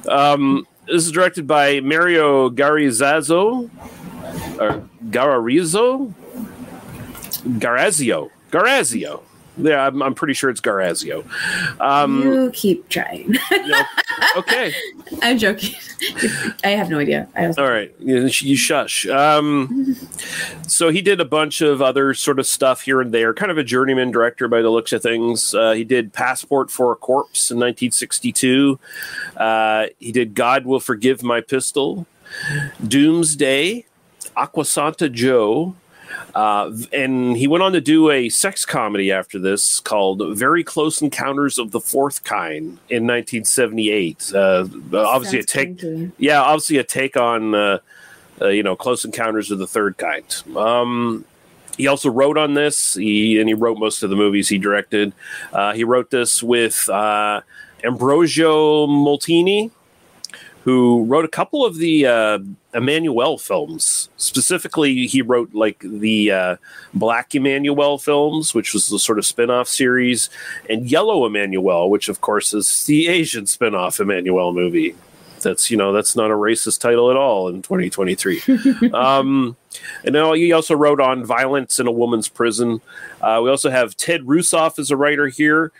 Um, 0.09 0.67
this 0.87 1.07
is 1.07 1.13
directed 1.13 1.47
by 1.47 1.81
Mario 1.81 2.49
Garizazzo 2.49 3.71
or 4.59 4.89
Gararizzo, 5.11 6.13
Garazio, 7.45 8.31
Garazio. 8.51 9.23
Yeah, 9.59 9.87
I'm, 9.87 10.03
I'm 10.03 10.15
pretty 10.15 10.35
sure 10.35 10.49
it's 10.49 10.61
Garazio. 10.61 11.25
Um, 11.81 12.23
you 12.23 12.51
keep 12.53 12.89
trying. 12.89 13.37
Okay, 14.37 14.75
I'm 15.23 15.39
joking. 15.39 15.75
I 16.65 16.69
have 16.69 16.89
no 16.91 16.99
idea. 16.99 17.29
All 17.59 17.69
right, 17.69 17.95
you, 17.99 18.29
you 18.41 18.57
shush. 18.57 19.07
Um, 19.07 19.97
so 20.67 20.91
he 20.91 21.03
did 21.03 21.21
a 21.21 21.25
bunch 21.25 21.61
of 21.61 21.83
other 21.83 22.15
sort 22.15 22.39
of 22.39 22.47
stuff 22.47 22.83
here 22.83 23.01
and 23.01 23.13
there. 23.13 23.35
Kind 23.35 23.51
of 23.51 23.59
a 23.59 23.65
journeyman 23.65 24.11
director 24.11 24.49
by 24.49 24.63
the 24.63 24.71
looks 24.71 24.93
of 24.93 25.03
things. 25.03 25.55
Uh, 25.55 25.73
he 25.73 25.85
did 25.85 26.13
Passport 26.13 26.71
for 26.71 26.93
a 26.93 26.97
Corpse 26.97 27.51
in 27.51 27.57
1962. 27.57 28.79
Uh, 29.37 29.87
he 29.99 30.13
did 30.13 30.35
God 30.35 30.65
Will 30.65 30.81
Forgive 30.81 31.23
My 31.23 31.41
Pistol, 31.41 32.07
Doomsday, 32.87 33.85
Aquasanta 34.37 35.11
Joe. 35.13 35.75
Uh, 36.35 36.73
and 36.93 37.37
he 37.37 37.47
went 37.47 37.63
on 37.63 37.73
to 37.73 37.81
do 37.81 38.11
a 38.11 38.29
sex 38.29 38.65
comedy 38.65 39.11
after 39.11 39.39
this 39.39 39.81
called 39.81 40.23
Very 40.37 40.63
Close 40.63 41.03
Encounters 41.03 41.59
of 41.59 41.71
the 41.71 41.81
Fourth 41.81 42.25
Kind 42.25 42.79
in 42.89 43.07
1978. 43.07 44.33
Uh, 44.35 44.67
obviously, 44.95 45.41
a 45.41 45.43
take, 45.43 45.79
kinky. 45.79 46.13
yeah, 46.19 46.41
obviously 46.41 46.79
a 46.79 46.85
take 46.85 47.17
on 47.17 47.55
uh, 47.55 47.79
uh, 48.41 48.49
you 48.49 48.63
know 48.63 48.77
Close 48.77 49.05
Encounters 49.05 49.51
of 49.51 49.59
the 49.59 49.67
Third 49.67 49.99
Kind. 49.99 50.43
Um, 50.57 51.25
he 51.77 51.87
also 51.87 52.11
wrote 52.11 52.37
on 52.37 52.55
this, 52.55 52.95
he 52.95 53.41
and 53.41 53.49
he 53.49 53.55
wrote 53.55 53.79
most 53.79 54.03
of 54.03 54.11
the 54.11 54.17
movies 54.17 54.49
he 54.49 54.59
directed. 54.59 55.13
Uh, 55.53 55.73
he 55.73 55.85
wrote 55.85 56.11
this 56.11 56.43
with 56.43 56.89
uh, 56.89 57.41
Ambrosio 57.83 58.87
Molteni, 58.87 59.71
who 60.65 61.05
wrote 61.05 61.25
a 61.25 61.29
couple 61.29 61.65
of 61.65 61.79
the 61.79 62.07
uh, 62.07 62.39
Emmanuel 62.75 63.39
films. 63.39 64.11
Specifically, 64.17 65.07
he 65.07 65.23
wrote 65.23 65.55
like 65.55 65.79
the 65.81 66.31
uh, 66.31 66.57
Black 66.93 67.35
Emmanuel 67.35 67.99
films, 67.99 68.55
which 68.55 68.75
was 68.75 68.89
the 68.89 68.99
sort 68.99 69.19
of 69.19 69.25
spin 69.25 69.51
off 69.51 69.69
series, 69.69 70.29
and 70.69 70.91
Yellow 70.91 71.25
Emmanuel, 71.25 71.89
which 71.89 72.09
of 72.09 72.21
course 72.21 72.53
is 72.53 72.85
the 72.85 73.09
Asian 73.09 73.47
spin 73.47 73.75
off 73.75 74.01
Emmanuel 74.01 74.53
movie. 74.53 74.95
That's 75.41 75.71
you 75.71 75.79
know 75.79 75.93
that's 75.95 76.15
not 76.15 76.31
a 76.31 76.35
racist 76.35 76.81
title 76.81 77.11
at 77.11 77.17
all 77.17 77.49
in 77.49 77.63
2023. 77.63 78.43
um, 78.93 79.57
and 80.05 80.13
now 80.13 80.35
he 80.35 80.53
also 80.53 80.75
wrote 80.75 81.01
on 81.01 81.25
violence 81.25 81.79
in 81.79 81.87
a 81.87 81.93
woman's 81.93 82.29
prison. 82.29 82.83
Uh, 83.23 83.41
we 83.43 83.49
also 83.49 83.71
have 83.71 83.97
Ted 83.97 84.23
Rusoff 84.23 84.79
as 84.79 84.91
a 84.91 84.97
writer 84.97 85.29
here 85.29 85.73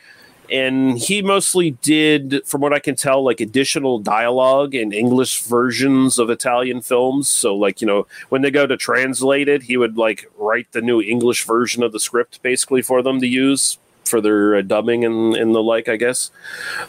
and 0.51 0.99
he 0.99 1.23
mostly 1.23 1.73
did 1.83 2.47
from 2.47 2.61
what 2.61 2.73
i 2.73 2.79
can 2.79 2.95
tell 2.95 3.23
like 3.23 3.41
additional 3.41 3.99
dialogue 3.99 4.75
in 4.75 4.93
english 4.93 5.43
versions 5.43 6.19
of 6.19 6.31
italian 6.31 6.81
films. 6.81 7.29
So 7.29 7.55
like 7.55 7.81
you 7.81 7.87
know 7.87 8.07
when 8.29 8.43
they 8.43 8.51
go 8.51 8.67
to 8.67 8.77
translate 8.77 9.49
it 9.49 9.63
he 9.65 9.77
would 9.77 9.97
like 9.97 10.31
write 10.39 10.71
the 10.73 10.81
new 10.81 11.01
english 11.01 11.45
version 11.45 11.83
of 11.83 11.93
the 11.93 12.01
script 12.01 12.43
basically 12.43 12.83
for 12.83 13.03
them 13.03 13.21
to 13.21 13.27
use 13.27 13.79
for 14.05 14.21
their 14.21 14.57
uh, 14.57 14.63
dubbing 14.63 15.05
and, 15.05 15.35
and 15.37 15.55
the 15.55 15.63
like 15.63 15.89
i 15.89 15.97
guess. 15.97 16.31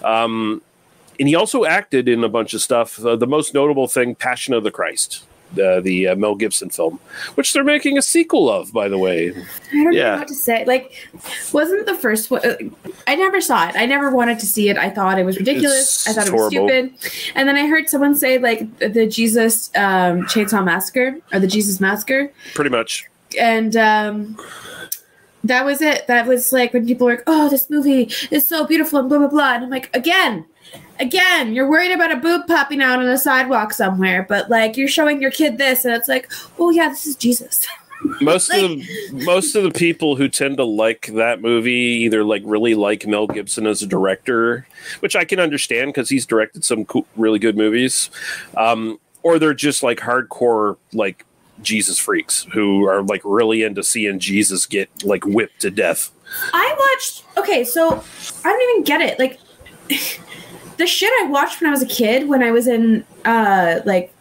Um, 0.04 0.62
and 1.20 1.28
he 1.28 1.36
also 1.36 1.66
acted 1.66 2.10
in 2.10 2.24
a 2.24 2.30
bunch 2.30 2.56
of 2.56 2.62
stuff. 2.64 3.04
Uh, 3.06 3.16
the 3.16 3.28
most 3.28 3.54
notable 3.54 3.88
thing 3.88 4.16
passion 4.16 4.54
of 4.54 4.64
the 4.64 4.72
christ 4.72 5.26
uh, 5.60 5.82
the 5.82 6.08
uh, 6.08 6.16
mel 6.16 6.36
gibson 6.36 6.70
film 6.70 7.00
which 7.36 7.54
they're 7.54 7.64
making 7.64 7.98
a 7.98 8.02
sequel 8.02 8.50
of 8.50 8.72
by 8.72 8.88
the 8.88 8.98
way 8.98 9.32
I 9.32 9.84
don't 9.84 9.94
Yeah. 9.94 10.12
know 10.12 10.18
what 10.20 10.28
to 10.30 10.34
say. 10.36 10.66
Like, 10.66 10.92
wasn't 11.54 11.86
the 11.86 11.96
first 11.96 12.30
one? 12.32 12.42
uh, 12.46 12.56
I 13.08 13.16
never 13.16 13.40
saw 13.42 13.70
it. 13.70 13.76
I 13.76 13.86
never 13.86 14.12
wanted 14.12 14.40
to 14.40 14.46
see 14.46 14.70
it. 14.70 14.78
I 14.78 14.90
thought 14.90 15.18
it 15.20 15.24
was 15.26 15.38
ridiculous. 15.38 16.06
It's 16.06 16.10
I 16.10 16.14
thought 16.14 16.28
it 16.28 16.34
was 16.34 16.54
horrible. 16.54 16.68
stupid. 16.70 17.32
And 17.36 17.48
then 17.48 17.56
I 17.56 17.66
heard 17.68 17.88
someone 17.90 18.16
say 18.16 18.38
like 18.38 18.78
the 18.80 19.08
Jesus 19.08 19.70
um, 19.76 20.24
Chainsaw 20.28 20.64
Massacre 20.64 21.18
or 21.34 21.40
the 21.40 21.48
Jesus 21.48 21.80
Massacre, 21.80 22.32
pretty 22.54 22.70
much 22.70 23.08
and 23.40 23.76
um, 23.78 24.38
that 25.44 25.66
was 25.66 25.82
it. 25.82 26.06
That 26.08 26.28
was 26.28 26.52
like 26.52 26.74
when 26.74 26.86
people 26.86 27.08
were 27.08 27.14
like, 27.14 27.24
"Oh, 27.28 27.50
this 27.50 27.70
movie 27.70 28.12
is 28.30 28.48
so 28.48 28.66
beautiful," 28.66 29.00
and 29.00 29.10
blah 29.10 29.18
blah 29.20 29.28
blah. 29.28 29.54
And 29.56 29.64
I'm 29.66 29.70
like, 29.70 29.90
again. 29.96 30.46
Again, 31.02 31.54
you're 31.54 31.68
worried 31.68 31.92
about 31.92 32.12
a 32.12 32.18
boob 32.18 32.46
popping 32.48 32.82
out 32.82 33.00
on 33.00 33.08
a 33.08 33.18
sidewalk 33.18 33.74
somewhere, 33.74 34.24
but 34.30 34.50
like 34.52 34.78
you're 34.78 34.88
showing 34.88 35.20
your 35.20 35.32
kid 35.32 35.58
this, 35.58 35.84
and 35.84 35.96
it's 35.96 36.08
like, 36.08 36.32
oh 36.60 36.70
yeah, 36.70 36.90
this 36.90 37.08
is 37.08 37.16
Jesus. 37.16 37.68
most 38.22 38.54
of 38.54 38.62
the 38.62 39.24
most 39.26 39.56
of 39.56 39.64
the 39.64 39.72
people 39.72 40.16
who 40.16 40.28
tend 40.28 40.58
to 40.58 40.64
like 40.64 41.08
that 41.08 41.42
movie 41.42 41.72
either 41.72 42.24
like 42.24 42.42
really 42.46 42.76
like 42.76 43.06
Mel 43.06 43.28
Gibson 43.28 43.68
as 43.68 43.82
a 43.82 43.88
director, 43.88 44.68
which 45.00 45.16
I 45.16 45.26
can 45.26 45.40
understand 45.40 45.90
because 45.90 46.10
he's 46.10 46.26
directed 46.26 46.64
some 46.64 46.86
cool, 46.86 47.08
really 47.16 47.40
good 47.40 47.58
movies, 47.58 48.10
um, 48.58 49.00
or 49.24 49.40
they're 49.40 49.54
just 49.54 49.84
like 49.84 50.00
hardcore 50.00 50.78
like 50.94 51.26
Jesus 51.62 51.98
freaks 51.98 52.48
who 52.54 52.86
are 52.86 53.02
like 53.04 53.22
really 53.24 53.64
into 53.64 53.84
seeing 53.84 54.20
Jesus 54.20 54.66
get 54.66 54.90
like 55.04 55.26
whipped 55.26 55.62
to 55.62 55.72
death. 55.72 56.12
I 56.54 56.76
watched. 56.78 57.24
Okay, 57.38 57.64
so 57.64 58.04
I 58.46 58.50
don't 58.50 58.70
even 58.70 58.84
get 58.84 59.02
it. 59.02 59.20
Like 59.20 59.40
the 60.82 60.88
shit 60.88 61.12
I 61.22 61.28
watched 61.28 61.62
when 61.62 61.68
I 61.70 61.72
was 61.72 61.82
a 61.82 61.92
kid, 62.02 62.28
when 62.28 62.42
I 62.44 62.52
was 62.52 62.68
in 62.68 63.06
uh 63.26 63.80
like 63.86 64.14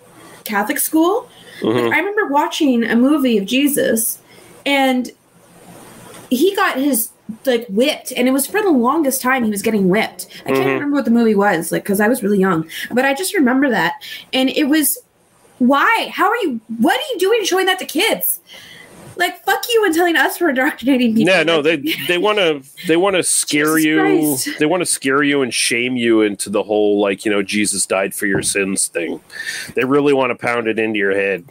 Catholic 0.45 0.79
school. 0.79 1.29
Mhm. 1.61 1.75
Like, 1.85 1.93
I 1.95 1.99
remember 1.99 2.27
watching 2.33 2.85
a 2.85 2.97
movie 2.97 3.37
of 3.39 3.45
Jesus, 3.47 4.19
and 4.67 5.11
he 6.31 6.55
got 6.55 6.77
his 6.79 7.11
like 7.47 7.67
whipped 7.69 8.13
and 8.17 8.27
it 8.29 8.33
was 8.33 8.47
for 8.47 8.61
the 8.61 8.71
longest 8.71 9.23
time 9.23 9.45
he 9.45 9.51
was 9.51 9.63
getting 9.63 9.89
whipped 9.89 10.27
i 10.47 10.51
can't 10.51 10.65
Mhm. 10.67 10.75
remember 10.75 10.97
what 10.97 11.05
the 11.05 11.13
movie 11.13 11.35
was 11.37 11.71
like 11.71 11.85
because 11.85 12.01
i 12.01 12.09
was 12.09 12.25
really 12.25 12.41
young 12.41 12.69
but 12.91 13.05
i 13.05 13.15
just 13.15 13.35
remember 13.35 13.71
that 13.71 13.93
and 14.33 14.51
it 14.51 14.65
was 14.65 14.99
why 15.59 16.11
how 16.13 16.29
are 16.29 16.37
you 16.43 16.61
what 16.79 16.97
are 16.99 17.07
you 17.13 17.19
doing 17.21 17.45
showing 17.45 17.67
that 17.67 17.79
to 17.79 17.85
kids 17.85 18.41
like 19.17 19.45
fuck 19.45 19.63
you 19.73 19.85
and 19.85 19.95
telling 19.95 20.17
us 20.17 20.41
we're 20.41 20.51
indoctrinating 20.51 21.15
people 21.15 21.33
Yeah, 21.33 21.43
no, 21.43 21.61
they 21.63 21.77
they 22.09 22.19
want 22.19 22.39
to 22.39 22.63
they 22.87 22.97
want 22.97 23.17
to 23.17 23.23
scare 23.23 23.77
Jesus 23.79 23.85
you. 23.85 23.99
Christ. 24.45 24.59
They 24.59 24.67
want 24.67 24.81
to 24.83 24.87
scare 24.87 25.23
you 25.23 25.43
and 25.43 25.53
shame 25.53 25.97
you 25.97 26.23
into 26.23 26.49
the 26.51 26.63
whole 26.63 27.01
like 27.01 27.25
you 27.25 27.31
know 27.31 27.43
Jesus 27.43 27.87
died 27.87 28.15
for 28.15 28.27
your 28.27 28.43
sins 28.43 28.89
thing. 28.89 29.21
They 29.75 29.85
really 29.85 30.13
want 30.13 30.31
to 30.31 30.35
pound 30.37 30.67
it 30.69 30.79
into 30.79 30.99
your 30.99 31.13
head. 31.15 31.45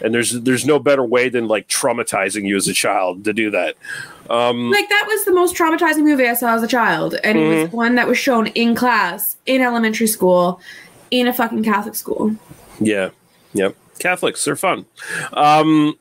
And 0.00 0.14
there's 0.14 0.32
there's 0.42 0.64
no 0.64 0.78
better 0.78 1.04
way 1.04 1.28
than 1.28 1.48
like 1.48 1.66
traumatizing 1.68 2.46
you 2.46 2.56
as 2.56 2.68
a 2.68 2.72
child 2.72 3.24
to 3.24 3.32
do 3.32 3.50
that. 3.50 3.74
Um, 4.30 4.70
like 4.70 4.88
that 4.88 5.04
was 5.08 5.24
the 5.24 5.32
most 5.32 5.56
traumatizing 5.56 6.02
movie 6.04 6.28
i 6.28 6.34
saw 6.34 6.54
as 6.54 6.62
a 6.62 6.68
child 6.68 7.14
and 7.24 7.38
it 7.38 7.48
was 7.48 7.68
Mhm. 7.70 7.72
one 7.72 7.94
that 7.94 8.06
was 8.06 8.18
shown 8.18 8.48
in 8.48 8.74
class 8.74 9.38
in 9.46 9.62
elementary 9.62 10.06
school 10.06 10.60
in 11.10 11.26
a 11.26 11.32
fucking 11.32 11.64
catholic 11.64 11.94
school 11.94 12.36
Yeah. 12.78 13.08
Yep. 13.54 13.74
Catholics, 13.98 14.44
they're 14.44 14.54
fun. 14.54 14.84
Um, 15.32 15.94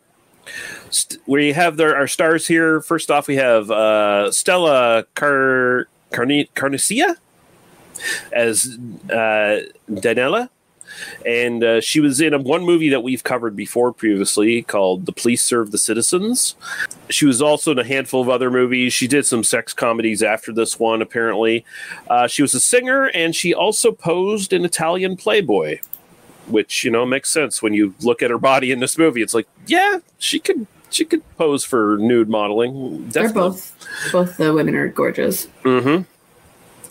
we 1.26 1.54
have 1.54 1.78
their, 1.78 1.96
our 1.96 2.08
stars 2.08 2.48
here. 2.48 2.82
First 2.82 3.12
off, 3.12 3.28
we 3.28 3.36
have 3.36 3.70
uh, 3.72 4.32
Stella 4.32 5.06
Car- 5.16 5.88
Carni- 6.12 6.50
Carnicia 6.56 7.16
as 8.32 8.78
uh, 9.10 9.62
Danella. 9.90 10.50
And 11.26 11.64
uh, 11.64 11.82
she 11.82 12.00
was 12.00 12.22
in 12.22 12.34
a, 12.34 12.40
one 12.40 12.64
movie 12.64 12.90
that 12.90 13.04
we've 13.04 13.24
covered 13.24 13.56
before 13.56 13.92
previously 13.94 14.64
called 14.64 15.06
The 15.06 15.12
Police 15.12 15.44
Serve 15.44 15.72
the 15.72 15.78
Citizens. 15.78 16.56
She 17.10 17.26
was 17.26 17.42
also 17.42 17.72
in 17.72 17.80
a 17.80 17.84
handful 17.84 18.22
of 18.22 18.30
other 18.30 18.50
movies. 18.50 18.94
She 18.94 19.08
did 19.08 19.26
some 19.26 19.44
sex 19.44 19.74
comedies 19.74 20.24
after 20.24 20.52
this 20.52 20.80
one, 20.80 21.02
apparently. 21.02 21.66
Uh, 22.10 22.28
she 22.28 22.42
was 22.42 22.54
a 22.56 22.60
singer 22.60 23.12
and 23.14 23.36
she 23.36 23.54
also 23.54 23.92
posed 23.92 24.54
in 24.54 24.66
Italian 24.66 25.18
Playboy 25.18 25.80
which 26.48 26.84
you 26.84 26.92
know 26.92 27.06
makes 27.06 27.30
sense 27.30 27.62
when 27.62 27.74
you 27.74 27.94
look 28.02 28.22
at 28.22 28.30
her 28.30 28.38
body 28.38 28.72
in 28.72 28.80
this 28.80 28.98
movie. 28.98 29.22
It's 29.22 29.34
like, 29.34 29.48
yeah, 29.66 30.00
she 30.18 30.40
could 30.40 30.68
she 30.90 31.06
could 31.06 31.22
pose 31.38 31.64
for 31.66 31.98
nude 31.98 32.30
modeling. 32.30 33.10
they're 33.10 33.32
both 33.32 33.76
both 34.12 34.38
the 34.38 34.54
women 34.54 34.76
are 34.76 34.88
gorgeous 34.88 35.48
Mm-hmm. 35.64 36.04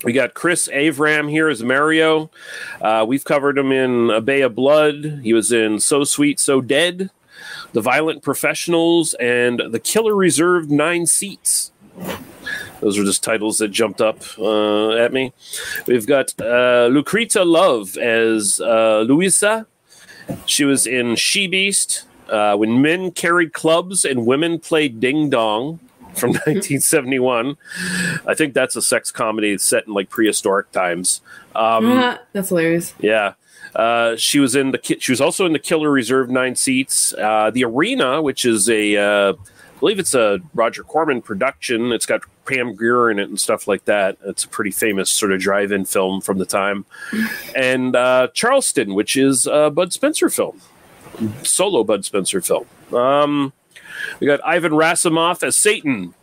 We 0.05 0.13
got 0.13 0.35
Chris 0.35 0.69
Avram 0.69 1.31
here 1.31 1.49
as 1.49 1.63
Mario. 1.63 2.31
Uh, 2.81 3.05
we've 3.09 3.25
covered 3.25 3.57
him 3.59 3.73
in 3.73 4.11
A 4.11 4.21
Bay 4.21 4.43
of 4.43 4.55
Blood. 4.55 5.21
He 5.23 5.33
was 5.33 5.51
in 5.51 5.81
So 5.81 6.05
Sweet, 6.05 6.39
So 6.39 6.61
Dead, 6.61 7.11
The 7.73 7.81
Violent 7.81 8.23
Professionals, 8.23 9.15
and 9.15 9.61
The 9.71 9.81
Killer 9.81 10.15
Reserved 10.15 10.71
Nine 10.71 11.07
Seats. 11.07 11.73
Those 12.81 12.99
are 12.99 13.05
just 13.05 13.23
titles 13.23 13.59
that 13.59 13.69
jumped 13.69 14.01
up 14.01 14.19
uh, 14.39 14.91
at 14.93 15.13
me. 15.13 15.33
We've 15.87 16.07
got 16.07 16.35
uh, 16.41 16.89
Lucretia 16.91 17.45
Love 17.45 17.97
as 17.97 18.61
uh, 18.61 19.05
Louisa. 19.07 19.67
She 20.45 20.65
was 20.65 20.87
in 20.87 21.17
She 21.17 21.47
Beast, 21.47 22.05
uh, 22.29 22.57
When 22.57 22.83
Men 22.83 23.11
Carried 23.13 23.53
Clubs 23.53 24.05
and 24.05 24.27
Women 24.27 24.59
Played 24.59 25.01
Ding 25.01 25.31
Dong 25.31 25.81
from 26.15 26.31
1971. 26.47 27.57
I 28.27 28.35
think 28.35 28.55
that's 28.55 28.77
a 28.77 28.83
sex 28.83 29.11
comedy 29.11 29.57
set 29.59 29.87
in 29.87 29.95
like 29.95 30.11
prehistoric 30.11 30.73
times. 30.73 31.21
Um, 31.55 32.19
that's 32.33 32.49
hilarious 32.51 32.95
yeah. 32.99 33.35
Uh, 33.75 34.17
she 34.17 34.41
was 34.41 34.55
in 34.55 34.71
the. 34.71 34.97
She 35.01 35.13
was 35.13 35.21
also 35.21 35.45
in 35.45 35.53
the 35.53 35.59
Killer 35.59 35.91
Reserve 35.91 36.31
Nine 36.31 36.57
Seats. 36.57 37.13
Uh, 37.13 37.51
the 37.51 37.65
Arena, 37.65 38.23
which 38.23 38.47
is 38.47 38.71
a, 38.71 38.97
uh, 38.97 39.35
I 39.77 39.79
believe 39.79 39.99
it's 39.99 40.15
a 40.15 40.41
Roger 40.55 40.83
Corman 40.83 41.21
production. 41.21 41.93
It's 41.93 42.07
got 42.07 42.23
Pam 42.47 42.75
Grier 42.75 43.11
in 43.11 43.19
it 43.19 43.29
and 43.29 43.39
stuff 43.39 43.69
like 43.69 43.85
that. 43.85 44.17
It's 44.25 44.45
a 44.45 44.49
pretty 44.49 44.71
famous 44.71 45.11
sort 45.11 45.33
of 45.33 45.41
drive-in 45.41 45.85
film 45.85 46.23
from 46.23 46.39
the 46.39 46.47
time. 46.47 46.87
And 47.55 47.95
uh, 47.95 48.29
Charleston, 48.33 48.95
which 48.95 49.17
is 49.17 49.47
a 49.47 49.71
Bud 49.71 49.93
Spencer 49.93 50.31
film, 50.31 50.63
solo 51.43 51.85
Bud 51.85 52.07
Spencer 52.07 52.41
film. 52.41 52.67
Um, 52.91 53.53
we 54.19 54.27
got 54.27 54.41
Ivan 54.47 54.73
Rassimov 54.73 55.43
as 55.43 55.59
Satan. 55.59 56.15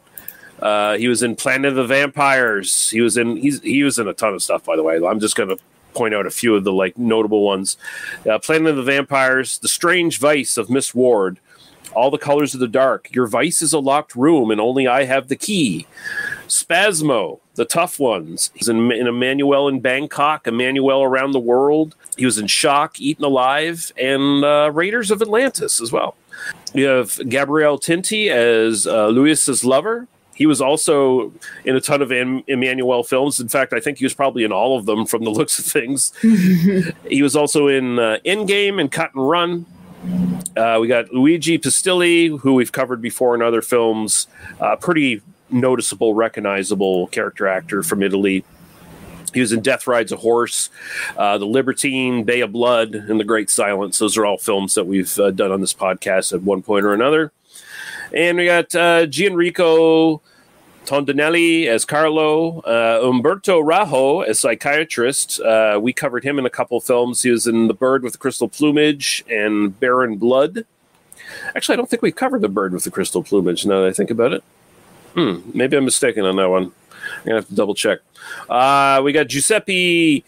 Uh, 0.60 0.98
he 0.98 1.08
was 1.08 1.22
in 1.22 1.36
Planet 1.36 1.70
of 1.70 1.76
the 1.76 1.86
Vampires. 1.86 2.90
He 2.90 3.02
was 3.02 3.18
in 3.18 3.38
he's 3.38 3.62
he 3.62 3.84
was 3.84 4.00
in 4.00 4.08
a 4.08 4.14
ton 4.14 4.34
of 4.34 4.42
stuff, 4.42 4.64
by 4.64 4.76
the 4.76 4.84
way. 4.84 4.96
I'm 4.98 5.20
just 5.20 5.36
going 5.36 5.50
to 5.50 5.58
point 5.94 6.16
out 6.16 6.26
a 6.26 6.32
few 6.32 6.56
of 6.56 6.64
the 6.64 6.74
like 6.74 6.98
notable 6.98 7.44
ones. 7.44 7.78
Uh, 8.28 8.40
Planet 8.40 8.68
of 8.68 8.78
the 8.78 8.84
Vampires, 8.84 9.60
The 9.60 9.68
Strange 9.68 10.20
Vice 10.20 10.58
of 10.58 10.70
Miss 10.70 10.96
Ward, 10.96 11.40
All 11.96 12.12
the 12.12 12.18
Colors 12.18 12.54
of 12.54 12.60
the 12.60 12.68
Dark. 12.68 13.14
Your 13.14 13.28
vice 13.28 13.62
is 13.62 13.74
a 13.74 13.80
locked 13.80 14.16
room, 14.16 14.52
and 14.52 14.60
only 14.60 14.88
I 14.88 15.06
have 15.06 15.28
the 15.28 15.36
key. 15.36 15.88
Spasmo, 16.48 17.40
The 17.56 17.66
Tough 17.66 18.00
Ones. 18.00 18.52
He's 18.54 18.68
in, 18.68 18.92
in 18.92 19.08
Emanuelle 19.08 19.70
in 19.70 19.80
Bangkok, 19.80 20.46
Emanuelle 20.46 21.06
around 21.06 21.32
the 21.32 21.40
world. 21.40 21.96
He 22.18 22.26
was 22.26 22.38
in 22.38 22.48
Shock, 22.48 23.00
Eaten 23.00 23.26
Alive, 23.26 23.92
and 23.98 24.44
uh, 24.44 24.72
Raiders 24.74 25.12
of 25.12 25.22
Atlantis 25.22 25.82
as 25.82 25.92
well. 25.92 26.16
You 26.74 26.86
have 26.88 27.20
Gabriele 27.30 27.80
Tinti 27.80 28.30
as 28.30 28.88
uh, 28.88 29.08
Louis's 29.08 29.64
lover. 29.64 30.08
He 30.36 30.46
was 30.46 30.62
also 30.62 31.32
in 31.64 31.76
a 31.76 31.82
ton 31.82 32.02
of 32.02 32.12
Em- 32.12 32.44
Emanuelle 32.44 33.06
films. 33.06 33.40
In 33.40 33.48
fact, 33.48 33.72
I 33.72 33.80
think 33.80 34.00
he 34.00 34.06
was 34.06 34.16
probably 34.16 34.44
in 34.44 34.52
all 34.52 34.78
of 34.78 34.86
them 34.86 35.06
from 35.06 35.24
the 35.24 35.30
looks 35.30 35.60
of 35.60 35.66
things. 35.66 36.12
he 37.08 37.22
was 37.22 37.36
also 37.36 37.68
in 37.68 38.00
uh, 38.00 38.18
Endgame 38.26 38.80
and 38.82 38.92
Cut 38.92 39.14
and 39.14 39.30
Run. 39.30 39.66
Uh, 40.56 40.78
we 40.80 40.88
got 40.88 41.14
Luigi 41.14 41.58
Pistilli, 41.58 42.40
who 42.40 42.54
we've 42.54 42.72
covered 42.72 43.02
before 43.02 43.36
in 43.36 43.42
other 43.42 43.62
films. 43.62 44.28
Uh, 44.60 44.76
pretty 44.76 45.22
noticeable, 45.50 46.14
recognizable 46.14 47.08
character 47.08 47.48
actor 47.48 47.84
from 47.84 48.04
Italy. 48.04 48.44
He 49.34 49.40
was 49.40 49.52
in 49.52 49.62
Death 49.62 49.88
Rides 49.88 50.12
a 50.12 50.18
Horse, 50.18 50.70
uh, 51.18 51.38
The 51.38 51.46
Libertine, 51.46 52.24
Bay 52.24 52.42
of 52.42 52.52
Blood, 52.52 52.94
and 52.94 53.20
The 53.20 53.24
Great 53.24 53.50
Silence. 53.50 53.98
Those 53.98 54.16
are 54.18 54.26
all 54.26 54.38
films 54.38 54.76
that 54.76 54.86
we've 54.86 55.18
uh, 55.18 55.32
done 55.32 55.52
on 55.52 55.60
this 55.60 55.74
podcast 55.74 56.34
at 56.34 56.44
one 56.44 56.62
point 56.62 56.86
or 56.86 56.94
another. 56.94 57.32
And 58.14 58.38
we 58.38 58.46
got 58.46 58.76
uh, 58.76 59.08
Gianrico 59.08 60.22
Tondinelli 60.86 61.68
as 61.68 61.86
Carlo, 61.86 62.60
uh, 62.62 63.00
Umberto 63.04 63.62
Raho 63.62 64.26
as 64.26 64.40
psychiatrist. 64.40 65.40
Uh, 65.40 65.80
we 65.82 65.94
covered 65.94 66.24
him 66.24 66.38
in 66.38 66.46
a 66.46 66.50
couple 66.50 66.80
films. 66.82 67.24
He 67.24 67.32
was 67.32 67.48
in 67.48 67.68
The 67.68 67.74
Bird 67.74 68.04
with 68.04 68.14
the 68.14 68.20
Crystal 68.20 68.50
Plumage 68.50 69.24
and 69.30 69.80
Baron 69.80 70.18
Blood. 70.18 70.66
Actually, 71.56 71.74
I 71.74 71.78
don't 71.78 71.90
think 71.90 72.02
we 72.02 72.12
covered 72.12 72.42
The 72.42 72.50
Bird 72.50 72.74
with 72.74 72.84
the 72.84 72.92
Crystal 72.92 73.24
Plumage 73.24 73.66
now 73.66 73.82
that 73.82 73.88
I 73.88 73.94
think 73.94 74.12
about 74.12 74.34
it. 74.34 74.44
Hmm, 75.14 75.40
maybe 75.54 75.78
I'm 75.78 75.86
mistaken 75.86 76.26
on 76.26 76.36
that 76.36 76.50
one. 76.50 76.72
I'm 77.20 77.24
gonna 77.26 77.36
have 77.36 77.48
to 77.48 77.56
double 77.56 77.76
check. 77.76 78.00
Uh, 78.50 79.02
we 79.04 79.12
got 79.12 79.28
Giuseppe 79.28 80.24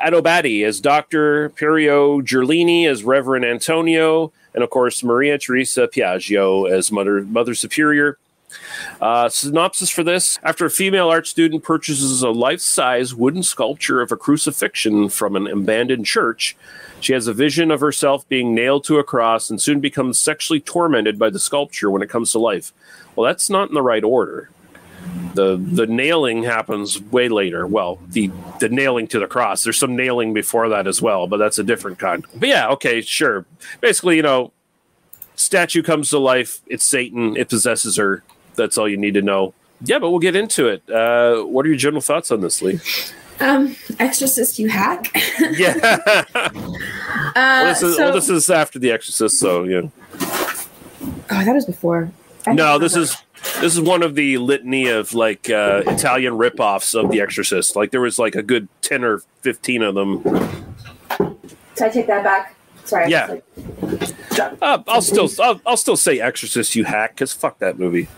Addobbati 0.00 0.64
as 0.64 0.80
Doctor 0.80 1.50
Piero 1.50 2.20
Gerlini 2.20 2.88
as 2.88 3.04
Reverend 3.04 3.44
Antonio, 3.44 4.32
and 4.54 4.64
of 4.64 4.70
course 4.70 5.02
Maria 5.02 5.38
Teresa 5.38 5.86
Piaggio 5.88 6.70
as 6.70 6.90
Mother 6.90 7.22
Mother 7.22 7.54
Superior. 7.54 8.18
Uh, 9.00 9.28
synopsis 9.28 9.90
for 9.90 10.02
this: 10.02 10.38
After 10.42 10.66
a 10.66 10.70
female 10.70 11.08
art 11.08 11.26
student 11.26 11.62
purchases 11.62 12.22
a 12.22 12.30
life-size 12.30 13.14
wooden 13.14 13.42
sculpture 13.42 14.00
of 14.00 14.12
a 14.12 14.16
crucifixion 14.16 15.08
from 15.08 15.36
an 15.36 15.46
abandoned 15.46 16.06
church, 16.06 16.56
she 17.00 17.12
has 17.12 17.26
a 17.26 17.34
vision 17.34 17.70
of 17.70 17.80
herself 17.80 18.28
being 18.28 18.54
nailed 18.54 18.84
to 18.84 18.98
a 18.98 19.04
cross 19.04 19.50
and 19.50 19.60
soon 19.60 19.80
becomes 19.80 20.18
sexually 20.18 20.60
tormented 20.60 21.18
by 21.18 21.30
the 21.30 21.38
sculpture 21.38 21.90
when 21.90 22.02
it 22.02 22.10
comes 22.10 22.32
to 22.32 22.38
life. 22.38 22.72
Well, 23.16 23.26
that's 23.26 23.50
not 23.50 23.68
in 23.68 23.74
the 23.74 23.82
right 23.82 24.04
order 24.04 24.50
the 25.34 25.56
the 25.56 25.86
nailing 25.86 26.42
happens 26.42 27.00
way 27.00 27.28
later. 27.28 27.66
Well, 27.66 27.98
the 28.08 28.30
the 28.58 28.68
nailing 28.68 29.06
to 29.08 29.18
the 29.18 29.26
cross. 29.26 29.62
There's 29.62 29.78
some 29.78 29.96
nailing 29.96 30.34
before 30.34 30.68
that 30.70 30.86
as 30.86 31.00
well, 31.00 31.26
but 31.26 31.38
that's 31.38 31.58
a 31.58 31.64
different 31.64 31.98
kind. 31.98 32.24
But 32.34 32.48
yeah, 32.48 32.68
okay, 32.70 33.00
sure. 33.00 33.46
Basically, 33.80 34.16
you 34.16 34.22
know, 34.22 34.52
statue 35.36 35.82
comes 35.82 36.10
to 36.10 36.18
life. 36.18 36.60
It's 36.66 36.84
Satan. 36.84 37.36
It 37.36 37.48
possesses 37.48 37.96
her. 37.96 38.22
That's 38.54 38.78
all 38.78 38.88
you 38.88 38.96
need 38.96 39.14
to 39.14 39.22
know. 39.22 39.54
Yeah, 39.82 39.98
but 39.98 40.10
we'll 40.10 40.20
get 40.20 40.36
into 40.36 40.68
it. 40.68 40.88
Uh, 40.90 41.42
what 41.42 41.64
are 41.64 41.68
your 41.68 41.78
general 41.78 42.02
thoughts 42.02 42.30
on 42.30 42.40
this, 42.40 42.60
Lee? 42.62 42.80
um 43.40 43.74
exorcist 43.98 44.58
you 44.58 44.68
hack 44.68 45.10
Yeah. 45.52 45.98
uh, 46.34 46.50
well, 47.34 47.64
this 47.66 47.82
is, 47.82 47.96
so, 47.96 48.04
well, 48.04 48.12
this 48.12 48.28
is 48.28 48.50
after 48.50 48.78
The 48.78 48.90
Exorcist, 48.90 49.38
so 49.38 49.64
yeah. 49.64 49.82
oh 50.20 51.44
that 51.44 51.54
was 51.54 51.64
before 51.64 52.10
I 52.46 52.52
No, 52.52 52.78
this 52.78 52.96
is 52.96 53.16
this 53.60 53.74
is 53.74 53.80
one 53.80 54.02
of 54.02 54.14
the 54.14 54.38
litany 54.38 54.88
of 54.88 55.14
like 55.14 55.48
uh, 55.48 55.82
Italian 55.86 56.34
ripoffs 56.34 56.94
of 56.94 57.10
The 57.10 57.20
Exorcist. 57.20 57.76
Like 57.76 57.90
there 57.90 58.00
was 58.00 58.18
like 58.18 58.34
a 58.34 58.42
good 58.42 58.68
ten 58.82 59.04
or 59.04 59.22
fifteen 59.40 59.82
of 59.82 59.94
them. 59.94 60.22
so 61.74 61.86
i 61.86 61.88
take 61.88 62.06
that 62.06 62.22
back 62.22 62.54
sorry 62.90 63.10
Yeah. 63.10 63.26
like- 63.26 63.44
Uh, 64.62 64.78
I'll 64.88 65.02
still 65.02 65.28
I'll, 65.40 65.60
I'll 65.66 65.76
still 65.76 65.96
say 65.96 66.18
Exorcist, 66.20 66.74
you 66.76 66.84
hack, 66.84 67.14
because 67.14 67.32
fuck 67.32 67.58
that 67.58 67.78
movie. 67.78 68.08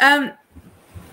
Um, 0.00 0.32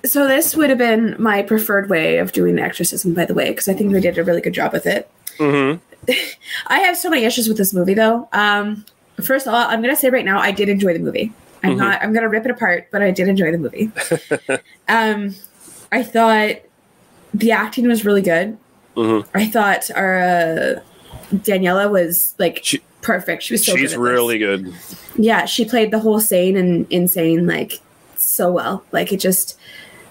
so 0.06 0.28
this 0.28 0.56
would 0.56 0.70
have 0.70 0.78
been 0.80 1.16
my 1.20 1.42
preferred 1.42 1.90
way 1.90 2.18
of 2.18 2.32
doing 2.32 2.56
the 2.56 2.62
exorcism, 2.62 3.14
by 3.14 3.26
the 3.26 3.34
way, 3.34 3.50
because 3.50 3.68
I 3.68 3.74
think 3.74 3.92
they 3.94 4.00
did 4.00 4.18
a 4.18 4.24
really 4.24 4.42
good 4.42 4.54
job 4.54 4.72
with 4.74 4.86
it. 4.86 5.10
Mm-hmm. 5.38 5.80
I 6.68 6.80
have 6.80 6.98
so 6.98 7.10
many 7.10 7.26
issues 7.26 7.48
with 7.48 7.58
this 7.58 7.74
movie, 7.74 7.94
though. 7.94 8.28
Um, 8.32 8.86
first 9.22 9.46
of 9.48 9.54
all, 9.54 9.68
I'm 9.68 9.82
gonna 9.82 9.96
say 9.96 10.10
right 10.10 10.26
now, 10.26 10.40
I 10.40 10.52
did 10.52 10.70
enjoy 10.70 10.94
the 10.94 11.00
movie. 11.00 11.32
I'm 11.64 11.74
Mhm. 11.74 11.78
not. 11.78 12.02
I'm 12.02 12.14
gonna 12.14 12.30
rip 12.30 12.46
it 12.46 12.52
apart, 12.52 12.88
but 12.92 13.02
I 13.02 13.12
did 13.12 13.28
enjoy 13.28 13.52
the 13.52 13.58
movie. 13.58 13.92
um, 14.88 15.36
I 15.92 16.04
thought 16.04 16.58
the 17.34 17.52
acting 17.52 17.88
was 17.88 18.06
really 18.06 18.22
good. 18.22 18.58
Mhm. 18.96 19.26
I 19.34 19.46
thought 19.48 19.90
our 19.96 20.20
uh, 20.20 20.80
Daniela 21.34 21.90
was 21.92 22.36
like 22.40 22.66
perfect. 23.02 23.44
She 23.44 23.54
was 23.54 23.66
so 23.66 23.74
She's 23.76 23.76
good 23.76 23.86
at 23.86 23.90
this. 23.90 23.98
really 23.98 24.38
good. 24.38 24.74
yeah. 25.16 25.46
She 25.46 25.66
played 25.66 25.92
the 25.92 26.00
whole 26.00 26.20
sane 26.20 26.56
and 26.58 26.86
insane 26.90 27.48
like 27.48 27.80
so 28.16 28.52
well. 28.52 28.84
Like 28.92 29.12
it 29.12 29.20
just 29.20 29.58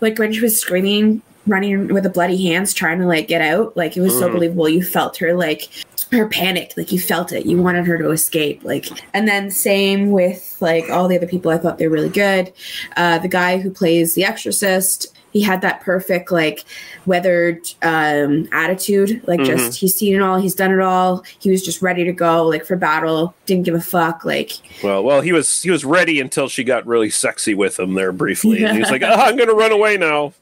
like 0.01 0.19
when 0.19 0.33
she 0.33 0.41
was 0.41 0.61
screaming, 0.61 1.23
running 1.47 1.89
with 1.89 2.03
the 2.03 2.11
bloody 2.11 2.47
hands, 2.49 2.75
trying 2.75 2.99
to 3.01 3.07
like 3.07 3.29
get 3.29 3.41
out. 3.41 3.77
Like 3.77 3.97
it 3.97 4.01
was 4.01 4.13
so 4.19 4.29
Mhm. 4.29 4.33
believable. 4.33 4.69
You 4.69 4.83
felt 4.83 5.17
her 5.19 5.35
like 5.35 5.69
her 6.13 6.29
panic. 6.29 6.73
Like 6.77 6.93
you 6.93 7.01
felt 7.01 7.33
it. 7.33 7.47
You 7.47 7.61
wanted 7.61 7.87
her 7.87 7.99
to 7.99 8.11
escape. 8.11 8.63
Like 8.63 8.87
and 9.15 9.27
then 9.27 9.51
same 9.51 10.11
with 10.11 10.57
like 10.61 10.89
all 10.91 11.09
the 11.09 11.17
other 11.17 11.27
people. 11.27 11.51
I 11.51 11.59
thought 11.59 11.79
they 11.79 11.89
were 11.89 11.95
really 11.95 12.09
good. 12.11 12.53
Uh, 12.97 13.19
the 13.19 13.29
guy 13.29 13.59
who 13.59 13.71
plays 13.71 14.15
the 14.15 14.25
exorcist. 14.25 15.13
He 15.37 15.43
had 15.43 15.61
that 15.61 15.83
perfect, 15.83 16.33
like, 16.33 16.65
weathered 17.05 17.59
um, 17.83 18.49
attitude. 18.53 19.21
Like, 19.27 19.43
just 19.43 19.73
Mhm. 19.73 19.77
he's 19.81 19.95
seen 19.95 20.15
it 20.17 20.23
all, 20.23 20.39
he's 20.41 20.55
done 20.55 20.73
it 20.73 20.81
all. 20.81 21.25
He 21.41 21.51
was 21.51 21.63
just 21.63 21.83
ready 21.83 22.05
to 22.05 22.13
go, 22.13 22.47
like, 22.47 22.65
for 22.65 22.75
battle. 22.75 23.35
Didn't 23.45 23.65
give 23.65 23.75
a 23.75 23.81
fuck. 23.83 24.25
Like, 24.25 24.53
Well, 24.83 25.05
well, 25.05 25.21
he 25.21 25.33
was 25.33 25.61
he 25.63 25.71
was 25.71 25.85
ready 25.85 26.21
until 26.23 26.49
she 26.49 26.65
got 26.65 26.87
really 26.87 27.11
sexy 27.11 27.55
with 27.55 27.79
him 27.79 27.93
there 27.93 28.13
briefly, 28.13 28.65
and 28.65 28.79
he's 28.79 28.91
like, 28.91 29.03
oh, 29.03 29.13
"I'm 29.13 29.37
going 29.37 29.51
to 29.51 29.55
run 29.55 29.73
away 29.73 29.99
now." 29.99 30.33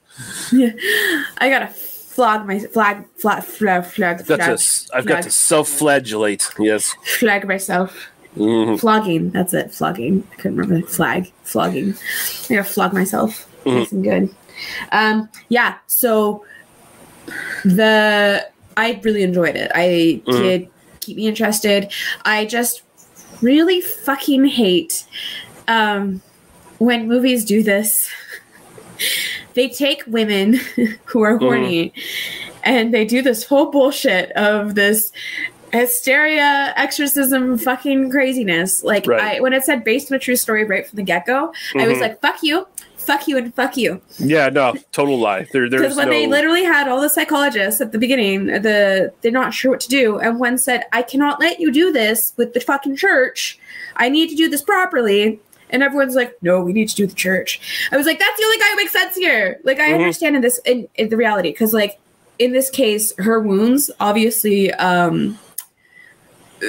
Yeah, 0.53 0.71
I 1.39 1.51
gotta 1.51 1.67
flog 1.67 2.47
my 2.47 2.61
flag, 2.61 3.05
flag, 3.17 3.43
flag, 3.43 3.85
flag, 3.85 4.21
I've 4.21 4.27
got 4.29 4.39
flag, 4.39 4.59
to 4.59 4.89
I've 4.95 5.07
got 5.07 5.23
to 5.25 5.31
self-flagellate. 5.33 6.51
Yes. 6.61 6.95
flag 7.19 7.49
myself. 7.49 8.11
Mhm. 8.37 8.79
Flogging. 8.79 9.31
That's 9.31 9.55
it. 9.55 9.73
Flogging. 9.75 10.23
I 10.33 10.35
couldn't 10.37 10.59
remember. 10.59 10.87
Flag. 10.87 11.33
Flogging. 11.43 11.95
I 12.49 12.55
gotta 12.55 12.69
flog 12.69 12.93
myself. 12.93 13.49
Mhm. 13.65 13.79
Nice 13.79 13.93
and 13.93 14.05
good. 14.05 14.29
Um. 14.93 15.29
Yeah. 15.49 15.75
So 15.87 16.45
the 17.65 18.47
I 18.77 19.01
really 19.03 19.23
enjoyed 19.23 19.57
it. 19.57 19.71
I 19.75 20.21
Mhm. 20.27 20.43
did 20.43 20.69
keep 21.01 21.17
me 21.17 21.27
interested. 21.27 21.91
I 22.25 22.45
just 22.45 22.83
really 23.43 23.81
fucking 23.81 24.45
hate 24.47 25.05
um 25.69 26.21
when 26.79 27.07
movies 27.09 27.45
do 27.45 27.63
this. 27.63 28.09
they 29.55 29.69
take 29.69 30.03
women 30.07 30.55
who 31.07 31.23
are 31.23 31.39
Mhm. 31.39 31.43
horny 31.43 31.93
and 32.63 32.93
they 32.93 33.05
do 33.05 33.23
this 33.23 33.45
whole 33.45 33.67
bullshit 33.71 34.31
of 34.33 34.75
this 34.75 35.13
hysteria, 35.73 36.73
exorcism, 36.77 37.59
fucking 37.59 38.09
craziness. 38.11 38.85
Like 38.85 39.07
Right. 39.07 39.37
I 39.39 39.41
when 39.41 39.53
it 39.53 39.65
said 39.65 39.83
based 39.85 40.11
on 40.13 40.17
a 40.17 40.19
true 40.19 40.37
story 40.37 40.65
right 40.65 40.87
from 40.87 40.97
the 40.97 41.03
get 41.03 41.27
go, 41.27 41.53
I 41.77 41.87
was 41.89 41.99
Mhm. 41.99 42.01
like, 42.01 42.21
"Fuck 42.21 42.43
you, 42.43 42.67
fuck 43.05 43.29
you, 43.29 43.37
and 43.37 43.55
fuck 43.55 43.77
you." 43.77 44.01
Yeah, 44.19 44.49
no, 44.49 44.75
total 44.93 45.19
lie. 45.19 45.47
There, 45.53 45.69
Because 45.69 45.81
there's 45.81 45.97
when 45.97 46.09
no. 46.09 46.13
they 46.13 46.27
literally 46.27 46.65
had 46.65 46.89
all 46.89 47.01
the 47.01 47.09
psychologists 47.09 47.81
at 47.81 47.93
the 47.93 47.99
beginning, 47.99 48.47
the 48.47 49.13
they're 49.21 49.31
not 49.33 49.55
sure 49.55 49.71
what 49.71 49.81
to 49.81 49.89
do, 49.89 50.19
and 50.19 50.41
one 50.41 50.59
said, 50.59 50.85
"I 50.93 51.03
cannot 51.03 51.41
let 51.41 51.61
you 51.61 51.71
do 51.73 51.93
this 51.93 52.33
with 52.37 52.55
the 52.55 52.61
fucking 52.61 52.97
church. 52.97 53.59
I 53.97 54.09
need 54.09 54.29
to 54.31 54.37
do 54.37 54.49
this 54.49 54.63
properly." 54.63 55.41
And 55.71 55.83
everyone's 55.83 56.15
like, 56.15 56.37
"No, 56.43 56.61
we 56.61 56.73
need 56.73 56.89
to 56.91 56.95
do 56.95 57.07
the 57.07 57.15
church." 57.15 57.61
I 57.91 57.97
was 57.97 58.07
like, 58.07 58.19
"That's 58.19 58.37
the 58.39 58.45
only 58.45 58.59
guy 58.59 58.71
who 58.71 58.77
makes 58.77 58.93
sense 58.93 59.17
here." 59.17 59.59
Like, 59.65 59.81
I 59.81 59.89
Mhm. 59.91 59.95
understand 59.95 60.37
in 60.37 60.43
this 60.43 60.59
in, 60.65 60.89
in 60.97 61.09
the 61.09 61.17
reality 61.17 61.51
because, 61.51 61.73
like, 61.73 61.99
in 62.39 62.53
this 62.53 62.71
case, 62.71 63.13
her 63.19 63.41
wounds 63.41 63.91
obviously 64.01 64.73
um, 64.75 65.39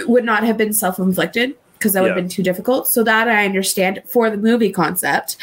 would 0.07 0.23
not 0.25 0.43
have 0.43 0.57
been 0.57 0.73
self-inflicted 0.73 1.55
because 1.77 1.93
that 1.93 2.01
would 2.01 2.09
have 2.11 2.15
been 2.15 2.29
too 2.29 2.43
difficult. 2.43 2.87
So 2.87 3.03
that 3.03 3.27
I 3.27 3.45
understand 3.45 4.01
for 4.07 4.29
the 4.29 4.37
movie 4.37 4.71
concept. 4.71 5.37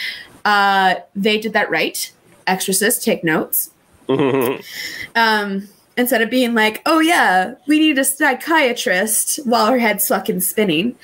Uh, 0.45 0.97
they 1.15 1.39
did 1.39 1.53
that 1.53 1.71
right. 1.71 2.13
Exorcist, 2.47 3.05
take 3.05 3.23
notes 3.23 3.71
um, 4.09 5.69
instead 5.97 6.23
of 6.23 6.31
being 6.31 6.55
like, 6.55 6.83
"Oh 6.87 7.01
yeah, 7.01 7.55
we 7.67 7.79
need 7.79 7.99
a 7.99 8.05
psychiatrist," 8.05 9.39
while 9.47 9.67
her 9.67 9.79
head's 9.79 10.09
fucking 10.09 10.41
spinning. 10.41 10.97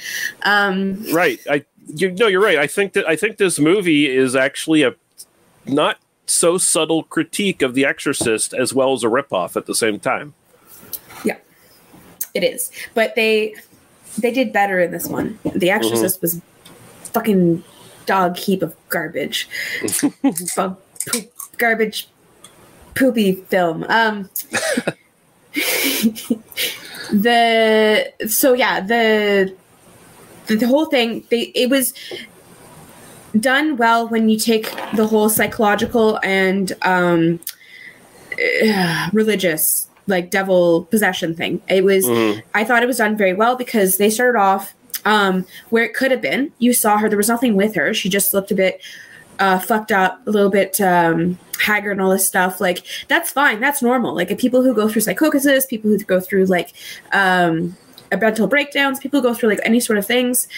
Um, 0.43 1.05
right. 1.13 1.41
I 1.49 1.65
you 1.95 2.11
no, 2.11 2.27
you're 2.27 2.43
right. 2.43 2.59
I 2.59 2.67
think 2.67 2.93
that 2.95 3.09
I 3.09 3.17
think 3.17 3.39
this 3.39 3.59
movie 3.59 4.07
is 4.15 4.37
actually 4.37 4.83
a 4.83 4.95
not 5.65 5.99
so 6.27 6.59
subtle 6.59 7.05
critique 7.05 7.63
of 7.63 7.75
The 7.75 7.85
Exorcist 7.85 8.53
as 8.53 8.75
well 8.75 8.93
as 8.93 9.03
a 9.03 9.07
ripoff 9.07 9.57
at 9.57 9.67
the 9.67 9.75
same 9.75 9.99
time. 9.99 10.35
yeah, 11.25 11.39
it 12.35 12.45
is. 12.45 12.71
But 12.95 13.15
they 13.15 13.55
they 14.19 14.33
did 14.33 14.53
better 14.53 14.81
in 14.81 14.91
this 14.91 15.07
one. 15.07 15.39
The 15.55 15.71
Exorcist 15.71 16.21
was 16.21 16.41
fucking 17.05 17.63
dog 18.09 18.37
heap 18.37 18.63
of 18.63 18.75
garbage, 18.89 19.49
poop, 20.01 21.33
garbage, 21.59 22.09
poopy 22.97 23.33
film. 23.53 23.85
Um, 23.89 24.29
the 27.13 28.13
so 28.29 28.53
yeah 28.53 28.81
the 28.81 29.55
the, 30.47 30.57
the 30.57 30.67
whole 30.67 30.87
thing 30.87 31.25
they 31.31 31.43
it 31.55 31.71
was 31.71 31.95
done 33.39 33.77
well 33.77 34.09
when 34.09 34.29
you 34.29 34.39
take 34.39 34.71
the 34.95 35.07
whole 35.07 35.29
psychological 35.29 36.19
and 36.23 36.73
um 36.83 37.41
uh, 38.65 39.09
religious 39.13 39.89
like 40.07 40.31
devil 40.31 40.85
possession 40.85 41.35
thing 41.35 41.61
it 41.69 41.83
was 41.85 42.05
Mhm. 42.07 42.43
i 42.55 42.63
thought 42.65 42.83
it 42.83 42.87
was 42.87 42.99
done 42.99 43.17
very 43.17 43.35
well 43.35 43.57
because 43.57 43.97
they 43.97 44.11
started 44.11 44.39
off 44.39 44.75
um 45.05 45.47
where 45.71 45.85
it 45.85 45.95
could 45.95 46.11
have 46.11 46.23
been. 46.23 46.53
You 46.59 46.73
saw 46.73 46.99
her. 46.99 47.09
There 47.09 47.17
was 47.19 47.29
nothing 47.29 47.55
with 47.57 47.75
her. 47.75 47.95
She 47.95 48.09
just 48.09 48.33
looked 48.35 48.51
a 48.51 48.55
bit 48.55 48.81
uh 49.39 49.59
fucked 49.59 49.93
up 49.93 50.21
a 50.27 50.31
little 50.31 50.51
bit 50.51 50.81
um 50.81 51.39
haggard 51.61 51.93
and 51.93 52.01
all 52.01 52.11
this 52.11 52.27
stuff. 52.27 52.61
Like 52.61 52.85
that's 53.09 53.31
fine. 53.31 53.61
That's 53.61 53.83
normal. 53.83 54.15
Like 54.15 54.37
people 54.39 54.63
who 54.63 54.75
go 54.75 54.89
through 54.89 55.03
psychosis 55.03 55.67
people 55.67 55.91
who 55.91 55.99
go 55.99 56.21
through 56.21 56.47
like 56.47 56.73
um 57.13 57.77
mental 58.11 58.47
breakdowns 58.47 58.99
people 58.99 59.21
who 59.21 59.29
go 59.29 59.35
through 59.35 59.51
like 59.51 59.61
any 59.65 59.79
sort 59.81 59.99
of 59.99 60.07
things 60.07 60.49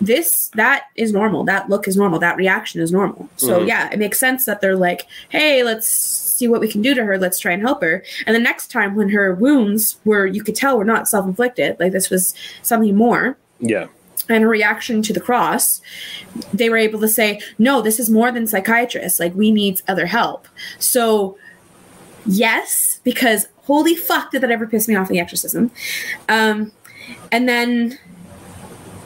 this 0.00 0.48
that 0.54 0.84
is 0.96 1.12
normal. 1.12 1.44
That 1.44 1.68
look 1.68 1.86
is 1.88 1.96
normal. 1.96 2.18
That 2.18 2.36
reaction 2.36 2.80
is 2.80 2.90
normal. 2.92 3.28
So 3.36 3.60
Mhm. 3.60 3.68
yeah 3.68 3.90
it 3.92 3.98
makes 3.98 4.18
sense 4.18 4.44
that 4.46 4.60
they're 4.60 4.76
like 4.76 5.06
hey 5.28 5.62
let's 5.64 5.86
see 5.88 6.48
what 6.48 6.60
we 6.60 6.68
can 6.68 6.82
do 6.82 6.94
to 6.94 7.04
her. 7.04 7.18
Let's 7.18 7.38
try 7.38 7.52
and 7.52 7.62
help 7.62 7.82
her. 7.82 8.02
And 8.26 8.34
the 8.34 8.40
next 8.40 8.70
time 8.70 8.94
when 8.96 9.08
her 9.10 9.34
wounds 9.34 9.98
were 10.04 10.26
you 10.26 10.42
could 10.42 10.56
tell 10.56 10.76
were 10.78 10.84
not 10.84 11.08
self-inflicted. 11.08 11.76
Like 11.78 11.92
this 11.92 12.10
was 12.10 12.34
something 12.62 12.94
more 12.96 13.36
Yeah. 13.66 13.86
and 14.28 14.44
a 14.44 14.48
reaction 14.48 15.02
to 15.02 15.12
the 15.12 15.20
cross, 15.20 15.80
they 16.52 16.70
were 16.70 16.78
able 16.78 16.98
to 17.00 17.08
say, 17.08 17.40
no, 17.58 17.82
this 17.82 17.98
is 18.00 18.08
more 18.08 18.30
than 18.32 18.46
psychiatrists. 18.46 19.20
Like, 19.20 19.34
we 19.34 19.50
need 19.50 19.82
other 19.86 20.06
help. 20.06 20.48
So, 20.78 21.36
yes, 22.24 23.00
because 23.04 23.48
holy 23.64 23.94
fuck, 23.94 24.30
did 24.30 24.40
that 24.42 24.50
ever 24.50 24.66
piss 24.66 24.88
me 24.88 24.94
off 24.96 25.08
in 25.10 25.14
the 25.14 25.20
exorcism. 25.20 25.70
Um, 26.28 26.72
and 27.32 27.48
then 27.48 27.98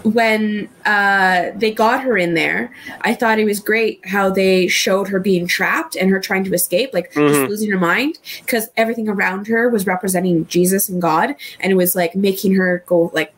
when 0.05 0.69
uh, 0.87 1.51
they 1.57 1.73
got 1.73 2.03
her 2.03 2.17
in 2.17 2.35
there, 2.35 2.73
I 3.03 3.15
thought 3.15 3.39
it 3.41 3.45
was 3.45 3.59
great 3.61 4.01
how 4.07 4.31
they 4.31 4.69
showed 4.69 5.09
her 5.09 5.19
being 5.21 5.47
trapped 5.47 5.97
and 5.97 6.11
her 6.11 6.21
trying 6.21 6.45
to 6.45 6.53
escape, 6.55 6.91
like 6.95 7.13
Mhm. 7.13 7.29
just 7.29 7.51
losing 7.51 7.71
her 7.71 7.79
mind, 7.79 8.19
because 8.45 8.71
everything 8.77 9.09
around 9.09 9.49
her 9.49 9.69
was 9.69 9.87
representing 9.87 10.47
Jesus 10.47 10.89
and 10.89 11.03
God, 11.03 11.35
and 11.61 11.73
it 11.73 11.75
was 11.75 11.97
like 11.97 12.15
making 12.15 12.55
her 12.55 12.85
go 12.87 13.11
like 13.13 13.33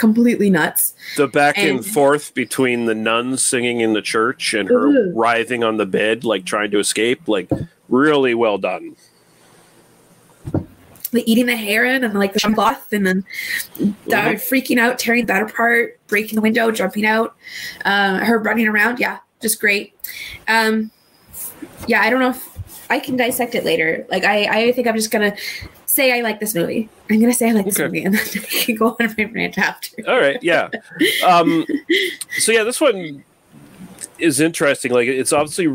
completely 0.00 0.50
nuts. 0.50 0.94
The 1.16 1.28
back 1.28 1.56
and, 1.58 1.68
And- 1.78 1.86
forth 1.86 2.34
between 2.34 2.86
the 2.86 2.94
nuns 2.94 3.44
singing 3.44 3.80
in 3.80 3.92
the 3.92 4.02
church 4.02 4.54
and 4.54 4.68
her 4.68 4.88
Ooh. 4.88 5.12
writhing 5.14 5.62
on 5.62 5.76
the 5.76 5.86
bed, 5.86 6.24
like 6.24 6.44
trying 6.44 6.70
to 6.72 6.78
escape, 6.80 7.28
like 7.28 7.48
really 7.88 8.34
well 8.34 8.58
done. 8.58 8.96
the 11.12 11.28
eating 11.28 11.46
the 11.46 11.56
heron 11.56 12.04
and 12.04 12.14
like 12.16 12.32
the 12.34 12.38
cloth 12.54 12.92
and 12.92 13.04
then 13.04 13.24
the 13.76 13.90
Mhm. 14.14 14.34
freaking 14.36 14.78
out, 14.78 14.96
tearing 14.96 15.26
that 15.26 15.42
apart, 15.42 15.98
breaking 16.06 16.36
the 16.36 16.40
window, 16.40 16.70
jumping 16.70 17.04
out, 17.04 17.34
uh, 17.84 18.18
her 18.24 18.38
running 18.38 18.68
around. 18.68 19.00
Yeah, 19.00 19.18
just 19.42 19.60
great. 19.60 19.92
Um, 20.46 20.92
yeah, 21.88 22.00
I 22.02 22.10
don't 22.10 22.20
know 22.20 22.30
if 22.30 22.48
I 22.88 23.00
can 23.00 23.16
dissect 23.16 23.56
it 23.56 23.64
later. 23.64 24.06
Like 24.08 24.24
I, 24.24 24.66
I 24.68 24.72
think 24.72 24.86
I'm 24.86 24.94
just 24.94 25.10
gonna 25.10 25.34
say 25.90 26.16
I 26.16 26.20
like 26.22 26.40
this 26.40 26.54
movie. 26.54 26.88
I'm 27.10 27.20
gonna 27.20 27.32
say 27.34 27.50
I 27.50 27.52
like 27.52 27.64
this 27.64 27.74
Okay. 27.78 27.84
movie 27.86 28.04
and 28.04 28.14
then 28.14 28.22
I 28.36 28.64
can 28.64 28.76
go 28.76 28.96
on 29.00 29.14
my 29.18 29.24
rant 29.24 29.58
after. 29.58 29.96
All 30.08 30.18
right, 30.18 30.42
yeah. 30.42 30.68
Um, 31.26 31.66
so 32.38 32.52
yeah, 32.52 32.62
this 32.62 32.80
one 32.80 33.24
is 34.18 34.40
interesting. 34.40 34.92
Like 34.92 35.08
it's 35.08 35.32
obviously 35.32 35.66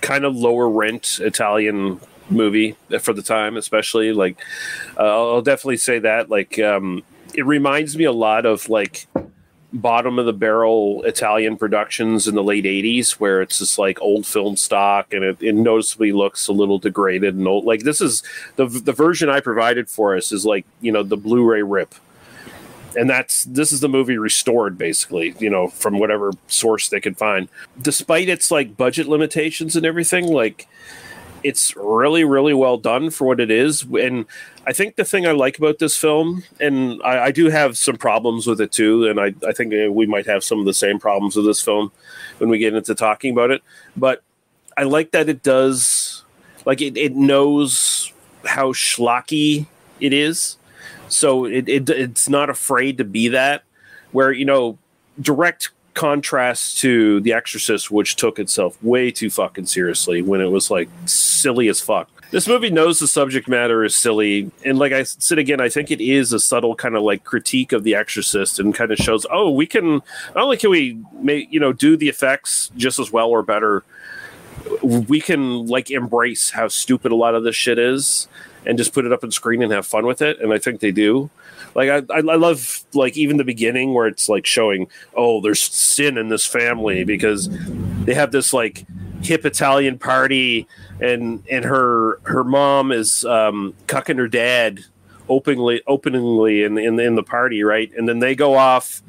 kind 0.00 0.24
of 0.24 0.34
lower 0.36 0.68
rent 0.68 1.18
Italian 1.22 2.00
movie 2.30 2.76
for 3.00 3.12
the 3.12 3.22
time, 3.22 3.56
especially. 3.56 4.12
Like 4.12 4.36
uh, 4.98 5.02
I'll 5.02 5.42
definitely 5.42 5.76
say 5.78 6.00
that. 6.00 6.28
Like 6.28 6.58
um, 6.58 7.02
it 7.34 7.46
reminds 7.46 7.96
me 7.96 8.04
a 8.04 8.12
lot 8.12 8.46
of 8.46 8.68
like 8.68 9.06
bottom 9.72 10.18
of 10.18 10.26
the 10.26 10.32
barrel 10.32 11.02
Italian 11.04 11.56
productions 11.56 12.26
in 12.26 12.34
the 12.34 12.42
late 12.42 12.64
'80s, 12.64 13.12
where 13.12 13.42
it's 13.42 13.58
just 13.58 13.78
like 13.78 14.00
old 14.00 14.26
film 14.26 14.56
stock, 14.56 15.12
and 15.12 15.24
it, 15.24 15.42
it 15.42 15.54
noticeably 15.54 16.12
looks 16.12 16.48
a 16.48 16.52
little 16.52 16.78
degraded 16.78 17.34
and 17.34 17.46
old. 17.46 17.64
Like 17.64 17.82
this 17.82 18.00
is 18.00 18.22
the 18.56 18.66
the 18.66 18.92
version 18.92 19.28
I 19.28 19.40
provided 19.40 19.88
for 19.90 20.16
us 20.16 20.32
is 20.32 20.46
like 20.46 20.64
you 20.80 20.92
know 20.92 21.02
the 21.02 21.16
Blu-ray 21.16 21.62
rip. 21.62 21.94
And 22.96 23.08
that's 23.08 23.44
this 23.44 23.70
is 23.70 23.80
the 23.80 23.88
movie 23.88 24.16
restored 24.16 24.78
basically 24.78 25.34
you 25.38 25.50
know 25.50 25.68
from 25.68 25.98
whatever 25.98 26.32
source 26.46 26.88
they 26.88 27.00
could 27.00 27.18
find. 27.18 27.48
Despite 27.80 28.28
its 28.28 28.50
like 28.50 28.76
budget 28.76 29.06
limitations 29.06 29.76
and 29.76 29.84
everything 29.84 30.26
like 30.26 30.66
it's 31.44 31.76
really 31.76 32.24
really 32.24 32.54
well 32.54 32.78
done 32.78 33.10
for 33.10 33.26
what 33.26 33.40
it 33.40 33.50
is. 33.50 33.82
And 33.82 34.24
i 34.68 34.72
think 34.72 34.94
the 34.94 35.04
thing 35.04 35.26
i 35.26 35.32
like 35.32 35.58
about 35.58 35.78
this 35.78 35.96
film 35.96 36.44
and 36.60 37.02
i, 37.02 37.26
I 37.26 37.30
do 37.32 37.48
have 37.48 37.76
some 37.76 37.96
problems 37.96 38.46
with 38.46 38.60
it 38.60 38.70
too 38.70 39.08
and 39.08 39.18
I, 39.18 39.34
I 39.46 39.52
think 39.52 39.74
uh, 39.74 39.90
we 39.90 40.06
might 40.06 40.26
have 40.26 40.44
some 40.44 40.60
of 40.60 40.66
the 40.66 40.74
same 40.74 40.98
problems 41.00 41.34
with 41.34 41.46
this 41.46 41.60
film 41.60 41.90
when 42.38 42.50
we 42.50 42.58
get 42.58 42.74
into 42.74 42.94
talking 42.94 43.32
about 43.32 43.50
it 43.50 43.62
but 43.96 44.22
i 44.76 44.84
like 44.84 45.10
that 45.10 45.28
it 45.28 45.42
does 45.42 46.22
like 46.68 46.82
it, 46.82 46.96
it 46.96 47.16
knows 47.16 48.12
how 48.44 48.72
schlocky 48.72 49.66
it 50.00 50.12
is. 50.12 50.56
So 51.08 51.46
it, 51.46 51.68
it 51.68 51.88
it's 51.88 52.28
not 52.28 52.50
afraid 52.50 52.98
to 52.98 53.04
be 53.04 53.28
that 53.28 53.64
where 54.12 54.32
you 54.32 54.44
know 54.44 54.78
direct 55.20 55.70
contrast 55.94 56.78
to 56.78 57.20
the 57.20 57.32
exorcist 57.32 57.90
which 57.90 58.16
took 58.16 58.38
itself 58.38 58.80
way 58.82 59.10
too 59.10 59.30
fucking 59.30 59.66
seriously 59.66 60.22
when 60.22 60.40
it 60.40 60.46
was 60.46 60.70
like 60.70 60.88
silly 61.06 61.66
as 61.68 61.80
fuck 61.80 62.08
this 62.30 62.46
movie 62.46 62.70
knows 62.70 62.98
the 62.98 63.06
subject 63.06 63.48
matter 63.48 63.84
is 63.84 63.94
silly 63.96 64.50
and 64.64 64.78
like 64.78 64.92
i 64.92 65.02
said 65.02 65.38
again 65.38 65.60
i 65.60 65.68
think 65.68 65.90
it 65.90 66.00
is 66.00 66.32
a 66.32 66.40
subtle 66.40 66.74
kind 66.74 66.96
of 66.96 67.02
like 67.02 67.24
critique 67.24 67.72
of 67.72 67.84
the 67.84 67.94
exorcist 67.94 68.58
and 68.58 68.74
kind 68.74 68.92
of 68.92 68.98
shows 68.98 69.26
oh 69.30 69.50
we 69.50 69.66
can 69.66 69.94
not 70.34 70.44
only 70.44 70.56
can 70.56 70.70
we 70.70 70.98
make 71.20 71.50
you 71.50 71.60
know 71.60 71.72
do 71.72 71.96
the 71.96 72.08
effects 72.08 72.70
just 72.76 72.98
as 72.98 73.10
well 73.12 73.28
or 73.28 73.42
better 73.42 73.84
we 74.82 75.20
can 75.20 75.66
like 75.66 75.90
embrace 75.90 76.50
how 76.50 76.68
stupid 76.68 77.12
a 77.12 77.16
lot 77.16 77.34
of 77.34 77.44
this 77.44 77.56
shit 77.56 77.78
is 77.78 78.28
and 78.66 78.76
just 78.76 78.92
put 78.92 79.06
it 79.06 79.12
up 79.12 79.24
on 79.24 79.30
screen 79.30 79.62
and 79.62 79.72
have 79.72 79.86
fun 79.86 80.06
with 80.06 80.20
it 80.20 80.38
and 80.40 80.52
i 80.52 80.58
think 80.58 80.80
they 80.80 80.92
do. 80.92 81.30
Like 81.74 81.90
I, 81.90 82.16
I 82.16 82.20
love 82.20 82.84
like 82.94 83.16
even 83.16 83.36
the 83.36 83.44
beginning 83.44 83.94
where 83.94 84.06
it's 84.06 84.28
like 84.28 84.46
showing 84.46 84.88
oh 85.14 85.40
there's 85.40 85.62
sin 85.62 86.18
in 86.18 86.28
this 86.28 86.46
family 86.46 87.04
because 87.04 87.48
they 88.04 88.14
have 88.14 88.32
this 88.32 88.52
like 88.52 88.84
hip 89.22 89.44
italian 89.44 89.98
party 89.98 90.66
and 91.00 91.42
and 91.50 91.64
her 91.64 92.20
her 92.24 92.44
mom 92.44 92.92
is 92.92 93.24
um 93.24 93.74
cucking 93.86 94.16
her 94.16 94.28
dad 94.28 94.80
openly 95.28 95.82
openly 95.86 96.62
in, 96.62 96.78
in 96.78 96.98
in 96.98 97.14
the 97.14 97.22
party 97.22 97.62
right 97.62 97.92
and 97.96 98.08
then 98.08 98.18
they 98.18 98.34
go 98.34 98.54
off 98.54 99.02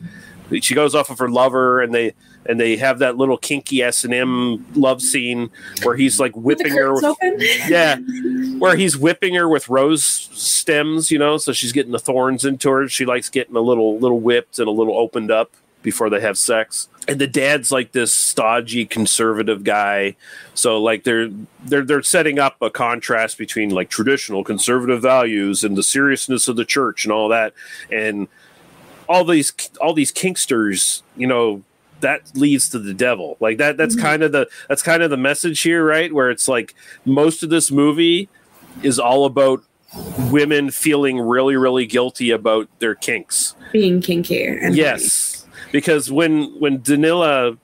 she 0.61 0.73
goes 0.73 0.95
off 0.95 1.09
of 1.09 1.19
her 1.19 1.29
lover 1.29 1.81
and 1.81 1.93
they 1.93 2.13
and 2.45 2.59
they 2.59 2.77
have 2.77 2.99
that 2.99 3.17
little 3.17 3.37
kinky 3.37 3.83
S 3.83 4.03
and 4.03 4.13
M 4.13 4.65
love 4.73 5.01
scene 5.01 5.51
where 5.83 5.95
he's 5.95 6.19
like 6.19 6.35
whipping 6.35 6.71
her. 6.71 6.93
With, 6.93 7.05
yeah, 7.69 7.97
where 8.57 8.75
he's 8.75 8.97
whipping 8.97 9.35
her 9.35 9.47
with 9.47 9.69
rose 9.69 10.03
stems, 10.03 11.11
you 11.11 11.19
know, 11.19 11.37
so 11.37 11.51
she's 11.51 11.71
getting 11.71 11.91
the 11.91 11.99
thorns 11.99 12.45
into 12.45 12.69
her. 12.71 12.87
She 12.87 13.05
likes 13.05 13.29
getting 13.29 13.55
a 13.55 13.61
little 13.61 13.99
little 13.99 14.19
whipped 14.19 14.59
and 14.59 14.67
a 14.67 14.71
little 14.71 14.97
opened 14.97 15.31
up 15.31 15.51
before 15.83 16.09
they 16.09 16.21
have 16.21 16.37
sex. 16.37 16.87
And 17.09 17.19
the 17.19 17.27
dad's 17.27 17.71
like 17.71 17.91
this 17.91 18.13
stodgy 18.13 18.85
conservative 18.85 19.63
guy. 19.63 20.15
So 20.53 20.79
like 20.81 21.03
they're 21.03 21.29
they're 21.65 21.83
they're 21.83 22.03
setting 22.03 22.37
up 22.39 22.57
a 22.61 22.69
contrast 22.69 23.37
between 23.37 23.71
like 23.71 23.89
traditional 23.89 24.43
conservative 24.43 25.01
values 25.01 25.63
and 25.63 25.75
the 25.75 25.83
seriousness 25.83 26.47
of 26.47 26.55
the 26.55 26.65
church 26.65 27.05
and 27.05 27.11
all 27.11 27.27
that. 27.29 27.53
And 27.91 28.27
all 29.07 29.25
these 29.25 29.51
all 29.81 29.93
these 29.93 30.11
kinksters, 30.11 31.01
you 31.17 31.25
know, 31.25 31.63
that 32.01 32.21
leads 32.35 32.69
to 32.69 32.79
the 32.79 32.93
devil. 32.93 33.37
Like 33.39 33.57
that 33.57 33.75
that's 33.75 33.95
Mm-hmm. 33.95 34.05
kind 34.05 34.23
of 34.23 34.31
the 34.31 34.47
that's 34.67 34.83
kind 34.83 35.01
of 35.01 35.09
the 35.09 35.17
message 35.17 35.61
here, 35.61 35.83
right? 35.83 36.13
Where 36.13 36.29
it's 36.29 36.47
like 36.47 36.75
most 37.05 37.41
of 37.41 37.49
this 37.49 37.71
movie 37.71 38.29
is 38.83 38.99
all 38.99 39.25
about 39.25 39.63
women 40.29 40.69
feeling 40.69 41.19
really 41.19 41.55
really 41.55 41.87
guilty 41.87 42.29
about 42.29 42.69
their 42.77 42.93
kinks. 42.93 43.55
Being 43.73 43.99
kinky. 44.01 44.45
And 44.45 44.75
yes. 44.75 45.28
Because 45.71 46.11
when 46.11 46.45
when 46.59 46.79
Danila 46.79 47.57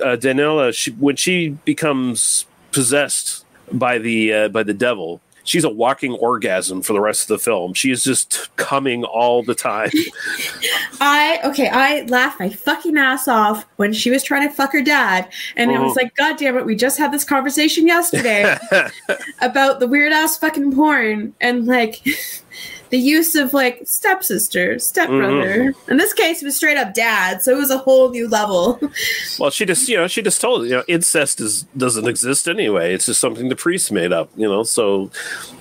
uh, 0.00 0.04
Danila 0.16 0.74
she, 0.74 0.90
when 0.92 1.16
she 1.16 1.50
becomes 1.64 2.44
possessed 2.72 3.44
by 3.72 3.98
the 3.98 4.32
uh, 4.32 4.48
by 4.48 4.62
the 4.62 4.74
devil, 4.74 5.20
she's 5.44 5.64
a 5.64 5.70
walking 5.70 6.12
orgasm 6.12 6.82
for 6.82 6.92
the 6.92 7.00
rest 7.00 7.22
of 7.22 7.28
the 7.28 7.38
film. 7.42 7.72
She 7.74 7.90
is 7.90 8.04
just 8.04 8.54
coming 8.56 9.04
all 9.04 9.42
the 9.42 9.54
time. 9.54 9.90
I 11.00 11.40
okay, 11.44 11.68
I 11.68 12.02
laughed 12.02 12.40
my 12.40 12.48
fucking 12.50 12.96
ass 12.98 13.28
off 13.28 13.64
when 13.76 13.92
she 13.92 14.10
was 14.10 14.22
trying 14.22 14.48
to 14.48 14.54
fuck 14.54 14.72
her 14.72 14.82
dad, 14.82 15.28
and 15.56 15.70
I 15.70 15.78
was 15.80 15.92
Mhm. 15.92 15.96
like, 15.96 16.14
God 16.16 16.36
damn 16.38 16.56
it, 16.58 16.66
we 16.66 16.74
just 16.74 16.98
had 16.98 17.12
this 17.12 17.24
conversation 17.24 17.86
yesterday 17.86 18.56
about 19.40 19.80
the 19.80 19.86
weird 19.86 20.12
ass 20.12 20.36
fucking 20.38 20.74
porn 20.74 21.34
and 21.40 21.66
like 21.66 22.00
the 22.90 22.98
use 22.98 23.34
of 23.34 23.52
like 23.52 23.80
stepsister, 23.84 24.78
stepbrother. 24.78 25.72
Mm-hmm. 25.72 25.90
In 25.90 25.96
this 25.96 26.12
case, 26.12 26.42
it 26.42 26.44
was 26.44 26.56
straight 26.56 26.76
up 26.76 26.94
dad, 26.94 27.42
so 27.42 27.52
it 27.52 27.58
was 27.58 27.70
a 27.70 27.78
whole 27.78 28.10
new 28.10 28.28
level. 28.28 28.80
Well, 29.38 29.50
she 29.50 29.66
just, 29.66 29.86
you 29.88 29.96
know, 29.98 30.06
she 30.06 30.22
just 30.22 30.40
told, 30.40 30.64
you 30.64 30.70
know, 30.70 30.84
incest 30.88 31.40
is 31.40 31.64
doesn't 31.76 32.06
exist 32.08 32.48
anyway. 32.48 32.94
It's 32.94 33.04
just 33.04 33.20
something 33.20 33.50
the 33.50 33.56
priests 33.56 33.90
made 33.90 34.12
up, 34.12 34.30
you 34.34 34.48
know. 34.48 34.62
So 34.62 35.10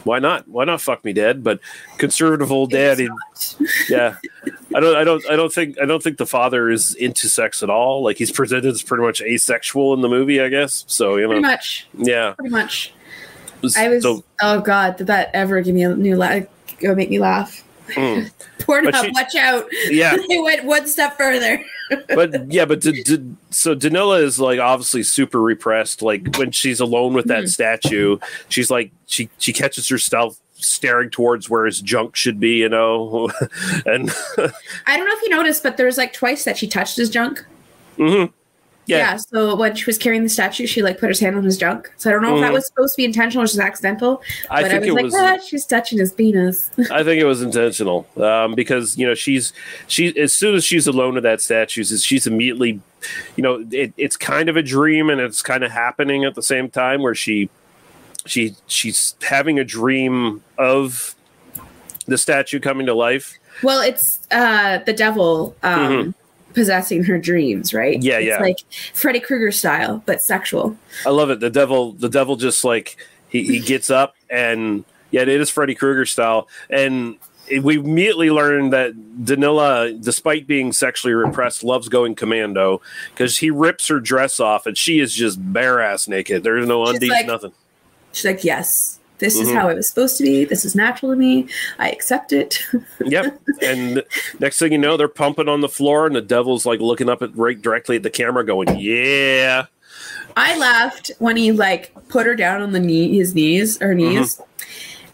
why 0.06 0.20
not? 0.20 0.48
Why 0.48 0.64
not 0.64 0.80
fuck 0.80 1.04
me 1.04 1.12
dead? 1.12 1.44
But 1.44 1.60
conservative 1.98 2.52
old 2.54 2.72
dad, 2.72 3.00
he, 3.00 3.10
yeah. 3.90 4.16
I 4.74 4.80
don't, 4.80 4.96
I 4.96 5.04
don't, 5.04 5.30
I 5.30 5.36
don't 5.36 5.52
think, 5.54 5.78
I 5.82 5.86
don't 5.86 6.02
think 6.02 6.18
the 6.18 6.26
father 6.26 6.70
is 6.70 6.96
into 6.96 7.28
sex 7.28 7.64
at 7.64 7.70
all. 7.70 8.02
Like 8.04 8.18
he's 8.18 8.32
presented 8.32 8.68
as 8.68 8.82
pretty 8.82 9.04
much 9.04 9.22
asexual 9.22 9.94
in 9.94 10.02
the 10.02 10.10
movie, 10.10 10.40
I 10.40 10.48
guess. 10.48 10.86
So 10.88 11.18
you 11.18 11.24
know, 11.24 11.30
Pretty 11.30 11.42
much. 11.42 11.88
yeah. 11.98 12.32
Pretty 12.34 12.52
much. 12.52 12.94
I 13.78 13.90
was 13.90 14.04
So, 14.04 14.24
oh 14.42 14.62
god, 14.62 14.98
did 14.98 15.08
that 15.08 15.32
ever 15.34 15.60
give 15.62 15.76
me 15.76 15.84
a 15.84 15.96
new 15.96 16.16
Go 16.80 16.96
make 16.96 17.10
me 17.10 17.20
laugh. 17.20 17.64
mm. 17.90 18.32
Pornhub, 18.60 19.04
she- 19.04 19.12
watch 19.12 19.36
out! 19.36 19.68
Yeah. 19.90 20.18
they 20.30 20.40
went 20.40 20.66
one 20.66 20.88
step 20.88 21.18
further. 21.18 21.64
but 22.08 22.52
yeah, 22.52 22.66
but 22.66 22.82
D- 22.82 23.04
D- 23.04 23.36
so 23.52 23.76
Danila 23.76 24.24
is 24.24 24.40
like 24.40 24.60
obviously 24.60 25.04
super 25.04 25.40
repressed. 25.40 26.02
Like 26.02 26.36
when 26.38 26.52
she's 26.52 26.80
alone 26.80 27.14
with 27.14 27.28
that 27.28 27.48
statue, 27.48 28.18
she's 28.50 28.72
like 28.72 28.92
she 29.06 29.30
she 29.38 29.54
catches 29.54 29.88
herself 29.88 30.40
staring 30.56 31.12
towards 31.12 31.48
where 31.48 31.66
his 31.66 31.80
junk 31.80 32.16
should 32.16 32.40
be, 32.40 32.56
you 32.56 32.70
know, 32.70 33.30
and 33.86 34.10
I 34.88 34.98
don't 34.98 35.08
know 35.08 35.16
if 35.16 35.22
you 35.22 35.30
noticed, 35.30 35.62
but 35.62 35.78
there 35.78 35.86
was 35.86 35.98
like 35.98 36.12
twice 36.14 36.44
that 36.46 36.58
she 36.58 36.68
touched 36.68 36.98
his 36.98 37.10
junk. 37.12 37.46
Mhm. 37.98 38.32
Yeah. 38.88 38.98
yeah, 38.98 39.16
So 39.18 39.56
when 39.56 39.76
she 39.76 39.86
was 39.86 39.98
carrying 39.98 40.22
the 40.24 40.30
statue, 40.30 40.68
she 40.68 40.84
like 40.84 41.00
put 41.00 41.10
her 41.10 41.26
hand 41.26 41.36
on 41.36 41.44
his 41.44 41.58
junk. 41.58 41.92
So 41.98 42.10
I 42.10 42.14
don't 42.14 42.22
know 42.22 42.36
if 42.36 42.42
that 42.42 42.52
Mhm. 42.52 42.54
was 42.54 42.68
supposed 42.68 42.94
to 42.94 42.98
be 42.98 43.06
intentional 43.06 43.44
or 43.44 43.48
just 43.48 43.58
accidental. 43.60 44.22
I 44.52 44.62
but 44.62 44.72
think 44.72 44.84
I 44.84 44.88
it 44.88 44.94
was 44.94 45.14
like, 45.14 45.32
was- 45.34 45.42
ah, 45.42 45.46
she's 45.48 45.66
touching 45.66 45.98
his 45.98 46.12
penis. 46.14 46.70
I 46.92 47.04
think 47.04 47.20
it 47.20 47.26
was 47.26 47.42
intentional 47.42 48.06
um, 48.18 48.54
because 48.54 48.98
you 48.98 49.08
know 49.08 49.16
she's 49.16 49.54
she 49.88 50.16
as 50.20 50.34
soon 50.34 50.54
as 50.56 50.64
she's 50.64 50.86
alone 50.88 51.16
with 51.16 51.24
that 51.24 51.42
statue, 51.42 51.84
she's- 51.84 52.28
immediately, 52.28 52.80
you 53.36 53.42
know, 53.44 53.66
it, 53.72 53.94
it's 53.98 54.18
kind 54.18 54.50
of 54.50 54.56
a 54.58 54.62
dream 54.64 55.10
and 55.10 55.20
it's 55.20 55.42
kind 55.42 55.64
of 55.64 55.72
happening 55.72 56.24
at 56.24 56.36
the 56.36 56.44
same 56.44 56.70
time 56.70 57.02
where 57.02 57.16
she 57.16 57.50
she 58.28 58.56
she's 58.68 59.16
having 59.22 59.58
a 59.60 59.64
dream 59.64 60.44
of 60.58 61.16
the 62.08 62.18
statue 62.18 62.60
coming 62.60 62.86
to 62.86 62.94
life. 62.94 63.38
well, 63.64 63.82
it's 63.82 64.28
uh 64.32 64.78
the 64.86 64.94
devil 64.94 65.56
um 65.64 65.80
Mhm. 65.90 66.14
Possessing 66.56 67.04
her 67.04 67.20
dreams, 67.20 67.74
right? 67.74 68.02
Yeah, 68.02 68.18
it's 68.18 68.28
yeah. 68.28 68.40
like 68.40 68.58
Freddy 68.94 69.20
Krueger 69.20 69.52
style, 69.52 70.02
but 70.06 70.22
sexual. 70.22 70.76
I 71.06 71.10
love 71.10 71.30
it. 71.30 71.40
The 71.40 71.50
devil, 71.50 71.92
the 71.92 72.10
devil, 72.10 72.36
just 72.38 72.64
like 72.64 72.98
he, 73.30 73.44
he 73.44 73.60
gets 73.60 73.90
up 73.92 74.16
and 74.30 74.86
yeah, 75.12 75.22
it 75.22 75.30
is 75.30 75.50
Freddy 75.50 75.76
Krueger 75.76 76.06
style. 76.06 76.48
And 76.70 77.18
we 77.62 77.78
immediately 77.78 78.32
learn 78.32 78.72
that 78.72 78.94
Danila, 78.96 80.02
despite 80.04 80.48
being 80.48 80.72
sexually 80.74 81.14
repressed, 81.14 81.64
loves 81.64 81.90
going 81.90 82.16
commando 82.16 82.82
because 83.12 83.38
he 83.38 83.52
rips 83.52 83.88
her 83.90 84.00
dress 84.00 84.40
off 84.40 84.66
and 84.66 84.78
she 84.78 85.00
is 85.00 85.14
just 85.14 85.38
bare 85.54 85.80
ass 85.80 86.08
naked. 86.08 86.44
There's 86.44 86.68
no 86.68 86.86
She's 86.86 86.96
undies, 86.96 87.10
like- 87.10 87.28
nothing. 87.28 87.52
She's 88.14 88.26
like, 88.26 88.44
Yes, 88.44 89.00
this 89.20 89.36
is 89.40 89.48
Mhm. 89.50 89.54
how 89.56 89.70
it 89.70 89.76
was 89.76 89.88
supposed 89.88 90.18
to 90.18 90.24
be. 90.24 90.46
This 90.46 90.66
is 90.66 90.76
natural 90.76 91.12
to 91.12 91.18
me. 91.18 91.48
I 91.80 91.90
accept 91.90 92.34
it. 92.34 92.60
Yep. 93.06 93.40
and 93.62 94.04
next 94.40 94.60
thing 94.60 94.72
you 94.72 94.78
know, 94.78 94.98
they're 94.98 95.08
pumping 95.08 95.48
on 95.50 95.62
the 95.62 95.70
floor, 95.70 96.06
and 96.08 96.16
the 96.16 96.22
devil's 96.22 96.66
like 96.66 96.80
looking 96.80 97.10
up 97.10 97.22
at 97.22 97.36
right 97.36 97.62
directly 97.62 97.96
at 97.98 98.04
the 98.04 98.10
camera, 98.10 98.46
going, 98.46 98.78
"Yeah." 98.80 99.66
I 100.38 100.58
laughed 100.58 101.12
when 101.20 101.38
he 101.38 101.52
like 101.54 101.92
put 102.10 102.26
her 102.26 102.36
down 102.36 102.62
on 102.62 102.72
the 102.74 102.80
knee, 102.80 103.18
his 103.18 103.34
knees 103.34 103.82
or 103.82 103.94
knees, 103.94 104.42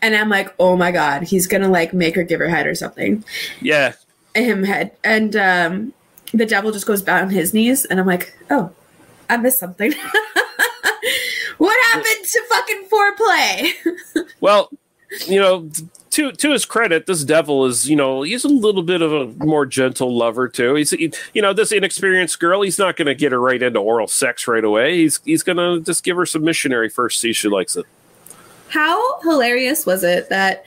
and 0.02 0.16
I'm 0.16 0.30
like, 0.30 0.52
oh 0.60 0.76
my 0.76 0.91
god, 0.91 1.24
he's 1.24 1.45
gonna 1.45 1.70
like 1.70 1.93
make 1.93 2.16
her 2.16 2.24
give 2.24 2.39
her 2.39 2.49
head 2.49 2.66
or 2.66 2.74
something. 2.74 3.24
Yeah, 3.62 3.93
Him 4.34 4.64
head, 4.64 4.91
and 5.04 5.36
um, 5.36 5.93
the 6.34 6.45
devil 6.47 6.72
just 6.72 6.88
goes 6.88 7.04
down 7.04 7.24
on 7.26 7.30
his 7.30 7.54
knees, 7.54 7.86
and 7.86 7.99
I'm 7.99 8.08
like, 8.08 8.34
oh, 8.49 8.72
I 9.30 9.38
missed 9.38 9.60
something. 9.60 9.93
what 11.95 12.05
happened 12.05 12.25
to 12.27 12.41
fucking 12.49 12.87
foreplay? 12.91 14.25
Well, 14.41 14.69
you 15.27 15.39
know, 15.39 15.69
to 16.11 16.31
to 16.31 16.51
his 16.51 16.65
credit, 16.65 17.05
this 17.05 17.23
devil 17.23 17.65
is, 17.65 17.87
you 17.89 17.95
know, 17.95 18.23
he's 18.23 18.43
a 18.43 18.47
little 18.47 18.81
bit 18.81 19.01
of 19.03 19.11
a 19.11 19.27
more 19.45 19.65
gentle 19.67 20.15
lover 20.17 20.47
too. 20.47 20.73
He's, 20.75 20.89
he- 20.91 21.13
you 21.33 21.41
know, 21.43 21.53
this 21.53 21.71
inexperienced 21.71 22.39
girl. 22.39 22.61
He's 22.63 22.79
not 22.79 22.95
going 22.97 23.05
to 23.07 23.13
get 23.15 23.31
her 23.33 23.39
right 23.39 23.61
into 23.61 23.79
oral 23.79 24.07
sex 24.07 24.47
right 24.47 24.63
away. 24.63 24.97
He's 24.97 25.19
he's 25.25 25.43
going 25.43 25.57
to 25.57 25.79
just 25.85 26.03
give 26.03 26.17
her 26.17 26.25
some 26.25 26.43
missionary 26.43 26.89
first, 26.89 27.19
see 27.21 27.29
if 27.31 27.35
she 27.37 27.49
likes 27.49 27.75
it. 27.75 27.85
How 28.69 29.19
hilarious 29.21 29.85
was 29.85 30.03
it 30.03 30.29
that 30.29 30.63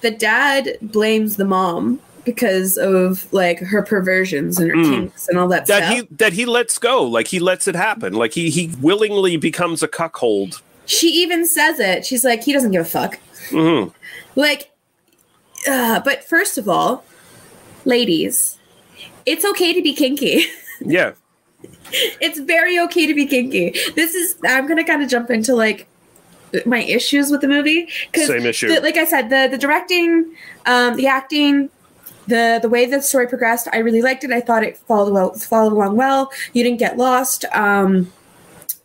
the 0.00 0.10
dad 0.12 0.76
blames 0.80 1.36
the 1.36 1.44
mom 1.44 2.00
because 2.32 2.76
of 2.76 3.30
like 3.32 3.58
her 3.58 3.82
perversions 3.82 4.58
and 4.58 4.70
her 4.70 4.76
Mm. 4.76 4.90
kinks 4.90 5.28
and 5.28 5.38
all 5.38 5.48
that, 5.48 5.66
that 5.66 5.84
stuff. 5.84 5.94
he 5.94 6.14
that 6.16 6.32
he 6.34 6.44
lets 6.44 6.78
go, 6.78 7.02
like 7.02 7.28
he 7.28 7.38
lets 7.38 7.66
it 7.66 7.74
happen, 7.74 8.12
like 8.12 8.32
he 8.34 8.50
he 8.50 8.70
willingly 8.80 9.36
becomes 9.38 9.82
a 9.82 9.88
cuckold. 9.88 10.60
she 10.86 11.08
even 11.08 11.46
says 11.46 11.78
it. 11.80 12.04
She's 12.04 12.24
like, 12.24 12.42
he 12.44 12.52
doesn't 12.52 12.70
give 12.72 12.82
a 12.82 12.84
fuck. 12.84 13.18
hmm 13.50 13.88
Like, 14.36 14.70
uh, 15.68 16.00
but 16.00 16.22
first 16.24 16.58
of 16.58 16.68
all, 16.68 17.04
ladies, 17.84 18.58
it's 19.26 19.44
okay 19.44 19.72
to 19.72 19.82
be 19.82 19.94
kinky. 19.94 20.44
Yeah, 20.80 21.14
it's 22.20 22.38
very 22.38 22.78
okay 22.86 23.06
to 23.06 23.14
be 23.14 23.26
kinky. 23.26 23.74
This 23.96 24.14
is 24.14 24.36
I'm 24.44 24.68
gonna 24.68 24.84
kind 24.84 25.02
of 25.02 25.08
jump 25.08 25.28
into 25.30 25.56
like 25.56 25.88
my 26.64 26.82
issues 26.84 27.30
with 27.32 27.40
the 27.40 27.48
movie 27.48 27.88
Same 28.14 28.46
issue. 28.46 28.68
like 28.80 28.96
I 28.96 29.04
said, 29.04 29.28
the 29.28 29.48
the 29.50 29.58
directing, 29.58 30.32
um, 30.66 30.94
the 30.96 31.08
acting. 31.08 31.68
The, 32.28 32.58
the 32.60 32.68
way 32.68 32.84
the 32.86 33.00
story 33.00 33.26
progressed, 33.26 33.68
I 33.72 33.78
really 33.78 34.02
liked 34.02 34.22
it. 34.22 34.30
I 34.30 34.40
thought 34.40 34.62
it 34.62 34.76
followed 34.76 35.12
well, 35.12 35.32
followed 35.32 35.72
along 35.72 35.96
well. 35.96 36.30
You 36.52 36.62
didn't 36.62 36.78
get 36.78 36.96
lost. 36.98 37.44
Um, 37.52 38.12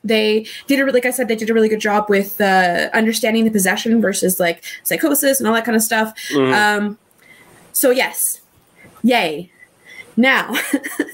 they 0.03 0.45
did 0.67 0.79
a 0.79 0.91
like 0.91 1.05
I 1.05 1.11
said, 1.11 1.27
they 1.27 1.35
did 1.35 1.49
a 1.49 1.53
really 1.53 1.69
good 1.69 1.79
job 1.79 2.09
with 2.09 2.39
uh, 2.41 2.89
understanding 2.93 3.45
the 3.45 3.51
possession 3.51 4.01
versus 4.01 4.39
like 4.39 4.63
psychosis 4.83 5.39
and 5.39 5.47
all 5.47 5.53
that 5.53 5.65
kind 5.65 5.75
of 5.75 5.81
stuff. 5.83 6.13
Mhm. 6.31 6.53
Um, 6.53 6.97
so 7.71 7.89
yes, 7.91 8.41
yay. 9.01 9.49
Now 10.15 10.53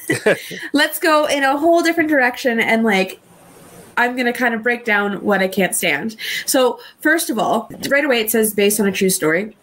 let's 0.74 1.00
go 1.00 1.26
in 1.26 1.44
a 1.44 1.58
whole 1.58 1.82
different 1.82 2.10
direction 2.10 2.60
and 2.60 2.84
like 2.84 3.20
I'm 3.96 4.16
gonna 4.16 4.34
kind 4.34 4.54
of 4.54 4.64
break 4.64 4.86
down 4.86 5.24
what 5.24 5.42
I 5.42 5.48
can't 5.48 5.76
stand. 5.76 6.16
So 6.46 6.80
first 7.02 7.30
of 7.30 7.38
all, 7.38 7.70
right 7.90 8.04
away 8.04 8.22
it 8.22 8.32
says 8.32 8.54
based 8.54 8.80
on 8.80 8.88
a 8.88 8.92
true 8.92 9.10
story, 9.10 9.56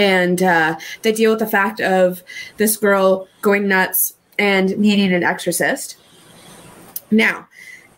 and 0.00 0.42
uh, 0.42 0.78
they 1.02 1.12
deal 1.12 1.30
with 1.30 1.40
the 1.40 1.46
fact 1.46 1.80
of 1.80 2.22
this 2.56 2.76
girl 2.78 3.28
going 3.42 3.68
nuts 3.68 4.14
and 4.38 4.76
needing 4.78 5.12
an 5.12 5.22
exorcist. 5.22 5.96
Now, 7.10 7.46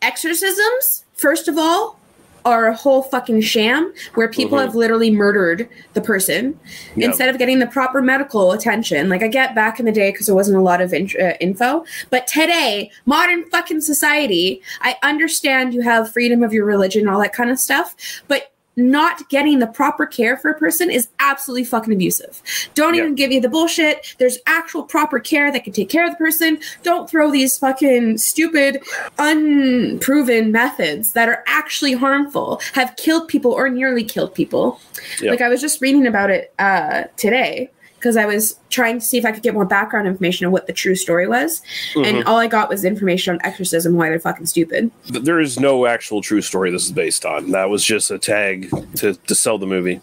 exorcisms, 0.00 1.04
first 1.14 1.46
of 1.48 1.56
all, 1.56 1.98
are 2.44 2.66
a 2.66 2.74
whole 2.74 3.02
fucking 3.02 3.40
sham 3.40 3.92
where 4.14 4.26
people 4.28 4.58
Mhm. 4.58 4.62
have 4.62 4.74
literally 4.74 5.12
murdered 5.12 5.68
the 5.92 6.00
person 6.00 6.58
Yeah. 6.96 7.06
instead 7.06 7.28
of 7.28 7.38
getting 7.38 7.60
the 7.60 7.68
proper 7.68 8.02
medical 8.02 8.50
attention. 8.50 9.08
Like 9.08 9.22
I 9.22 9.28
get 9.28 9.54
back 9.54 9.78
in 9.78 9.86
the 9.86 9.92
day 9.92 10.10
because 10.10 10.26
there 10.26 10.34
wasn't 10.34 10.56
a 10.58 10.60
lot 10.60 10.80
of 10.80 10.92
in- 10.92 11.08
uh, 11.20 11.34
info, 11.38 11.84
but 12.10 12.26
today, 12.26 12.90
modern 13.06 13.44
fucking 13.50 13.82
society, 13.82 14.60
I 14.80 14.96
understand 15.04 15.72
you 15.72 15.82
have 15.82 16.12
freedom 16.12 16.42
of 16.42 16.52
your 16.52 16.64
religion, 16.64 17.06
all 17.06 17.20
that 17.20 17.32
kind 17.32 17.48
of 17.48 17.60
stuff, 17.60 17.94
but 18.26 18.50
not 18.76 19.28
getting 19.28 19.58
the 19.58 19.66
proper 19.66 20.06
care 20.06 20.36
for 20.36 20.50
a 20.50 20.58
person 20.58 20.90
is 20.90 21.08
absolutely 21.18 21.64
fucking 21.64 21.92
abusive. 21.92 22.42
Don't 22.74 22.94
even 22.94 23.14
give 23.14 23.30
you 23.30 23.40
the 23.40 23.48
bullshit. 23.48 24.14
There's 24.18 24.38
actual 24.46 24.82
proper 24.82 25.18
care 25.18 25.52
that 25.52 25.64
can 25.64 25.72
take 25.72 25.88
care 25.88 26.04
of 26.04 26.10
the 26.10 26.16
person. 26.16 26.58
Don't 26.82 27.08
throw 27.08 27.30
these 27.30 27.58
fucking 27.58 28.18
stupid, 28.18 28.82
unproven 29.18 30.52
methods 30.52 31.12
that 31.12 31.28
are 31.28 31.44
actually 31.46 31.92
harmful, 31.92 32.60
have 32.72 32.96
killed 32.96 33.28
people 33.28 33.52
or 33.52 33.68
nearly 33.68 34.04
killed 34.04 34.34
people. 34.34 34.80
Yep. 35.20 35.30
Like 35.30 35.40
I 35.40 35.48
was 35.48 35.60
just 35.60 35.80
reading 35.80 36.06
about 36.06 36.30
it 36.30 36.54
uh, 36.58 37.04
today 37.16 37.70
because 38.02 38.16
I 38.16 38.26
was 38.26 38.58
trying 38.68 38.98
to 38.98 39.04
see 39.06 39.16
if 39.16 39.24
I 39.24 39.30
could 39.30 39.44
get 39.44 39.54
more 39.54 39.64
background 39.64 40.08
information 40.08 40.44
on 40.44 40.50
what 40.52 40.66
the 40.66 40.72
true 40.72 40.96
story 40.96 41.28
was, 41.28 41.62
and 41.94 42.04
Mhm. 42.16 42.22
all 42.26 42.36
I 42.36 42.48
got 42.48 42.68
was 42.68 42.84
information 42.84 43.34
on 43.34 43.40
exorcism, 43.44 43.94
why 43.94 44.08
they're 44.08 44.18
fucking 44.18 44.46
stupid. 44.46 44.90
Th- 45.06 45.24
there 45.24 45.38
is 45.38 45.60
no 45.60 45.86
actual 45.86 46.20
true 46.20 46.42
story 46.42 46.72
this 46.72 46.84
is 46.84 46.90
based 46.92 47.24
on. 47.24 47.52
That 47.52 47.70
was 47.70 47.84
just 47.84 48.10
a 48.10 48.18
tag 48.18 48.68
to 48.96 49.14
to 49.14 49.34
sell 49.36 49.56
the 49.56 49.66
movie. 49.68 50.00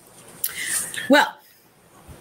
Well, 1.09 1.27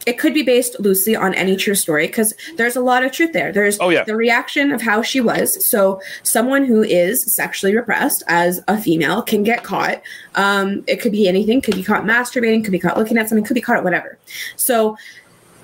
it 0.04 0.18
could 0.18 0.34
be 0.34 0.42
based 0.42 0.80
loosely 0.80 1.14
on 1.14 1.32
any 1.34 1.54
true 1.54 1.74
story 1.76 2.08
because 2.08 2.34
there's 2.56 2.74
a 2.74 2.80
lot 2.80 3.04
of 3.04 3.12
truth 3.12 3.32
there. 3.32 3.52
There's 3.52 3.78
Oh, 3.78 3.90
yeah. 3.90 4.02
the 4.04 4.16
reaction 4.16 4.72
of 4.72 4.80
how 4.82 5.00
she 5.02 5.20
was. 5.20 5.64
So, 5.64 6.00
someone 6.24 6.64
who 6.64 6.82
is 6.82 7.22
sexually 7.22 7.76
repressed 7.76 8.24
as 8.26 8.60
a 8.66 8.80
female 8.80 9.22
can 9.22 9.44
get 9.44 9.62
caught. 9.62 10.00
Um, 10.34 10.82
it 10.88 10.96
could 11.00 11.12
be 11.12 11.28
anything, 11.28 11.60
could 11.60 11.76
be 11.76 11.84
caught 11.84 12.04
masturbating, 12.04 12.64
could 12.64 12.72
be 12.72 12.78
caught 12.80 12.96
looking 12.98 13.16
at 13.18 13.28
something, 13.28 13.44
could 13.44 13.54
be 13.54 13.60
caught 13.60 13.76
at 13.76 13.84
whatever. 13.84 14.18
So, 14.56 14.96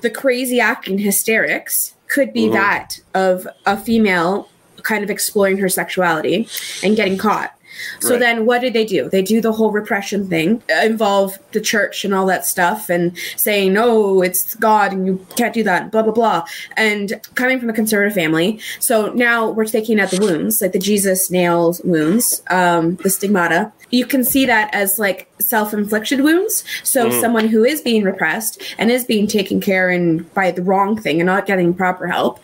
the 0.04 0.10
crazy 0.10 0.60
acting 0.60 0.98
hysterics 0.98 1.94
could 2.08 2.30
be 2.34 2.42
Mhm. 2.46 2.52
that 2.52 3.00
of 3.14 3.48
a 3.64 3.74
female 3.74 4.50
kind 4.82 5.02
of 5.02 5.08
exploring 5.08 5.56
her 5.56 5.68
sexuality 5.68 6.46
and 6.82 6.94
getting 6.94 7.16
caught. 7.16 7.53
So 8.00 8.10
Right. 8.10 8.20
then 8.20 8.46
what 8.46 8.60
did 8.60 8.72
they 8.72 8.84
do? 8.84 9.08
They 9.08 9.22
do 9.22 9.40
the 9.40 9.52
whole 9.52 9.70
repression 9.70 10.28
thing, 10.28 10.62
uh, 10.70 10.84
involve 10.84 11.38
the 11.52 11.60
church 11.60 12.04
and 12.04 12.14
all 12.14 12.26
that 12.26 12.44
stuff 12.46 12.88
and 12.90 13.16
saying, 13.36 13.72
no, 13.72 14.22
it's 14.22 14.54
God 14.56 14.92
and 14.92 15.06
you 15.06 15.26
can't 15.36 15.54
do 15.54 15.62
that, 15.64 15.90
blah, 15.90 16.02
blah, 16.02 16.12
blah. 16.12 16.44
And 16.76 17.20
coming 17.34 17.58
from 17.60 17.70
a 17.70 17.72
conservative 17.72 18.14
family. 18.14 18.60
So 18.80 19.12
now 19.14 19.50
we're 19.50 19.64
taking 19.66 20.00
out 20.00 20.10
the 20.10 20.20
wounds, 20.20 20.60
like 20.60 20.72
the 20.72 20.78
Jesus 20.78 21.30
nails 21.30 21.80
wounds, 21.84 22.42
um, 22.50 22.96
the 23.02 23.10
stigmata. 23.10 23.72
You 23.90 24.06
can 24.06 24.24
see 24.24 24.44
that 24.46 24.70
as 24.74 24.98
like 24.98 25.28
self 25.40 25.72
inflicted 25.72 26.20
wounds. 26.20 26.64
So 26.82 27.08
Mhm. 27.08 27.20
someone 27.20 27.48
who 27.48 27.64
is 27.64 27.80
being 27.80 28.02
repressed 28.02 28.62
and 28.78 28.90
is 28.90 29.04
being 29.04 29.26
taken 29.26 29.60
care 29.60 29.90
in 29.90 30.24
by 30.34 30.50
the 30.50 30.62
wrong 30.62 31.00
thing 31.00 31.20
and 31.20 31.26
not 31.26 31.46
getting 31.46 31.74
proper 31.74 32.06
help 32.06 32.40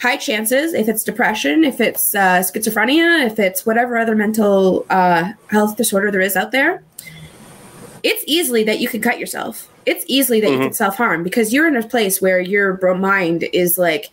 high 0.00 0.16
chances 0.16 0.74
if 0.74 0.88
it's 0.88 1.02
depression 1.04 1.64
if 1.64 1.80
it's 1.80 2.14
uh, 2.14 2.38
schizophrenia 2.40 3.26
if 3.26 3.38
it's 3.38 3.66
whatever 3.66 3.96
other 3.98 4.14
mental 4.14 4.86
uh, 4.90 5.32
health 5.48 5.76
disorder 5.76 6.10
there 6.10 6.20
is 6.20 6.36
out 6.36 6.52
there 6.52 6.82
it's 8.02 8.22
easily 8.26 8.62
that 8.64 8.78
you 8.80 8.88
can 8.88 9.00
cut 9.00 9.18
yourself 9.18 9.68
it's 9.86 10.04
easily 10.06 10.40
that 10.40 10.50
you 10.50 10.58
Mhm. 10.58 10.62
can 10.64 10.72
self-harm 10.72 11.22
because 11.22 11.52
you're 11.52 11.66
in 11.66 11.76
a 11.76 11.82
place 11.82 12.20
where 12.20 12.38
your 12.40 12.78
mind 12.94 13.44
is 13.52 13.76
like 13.78 14.10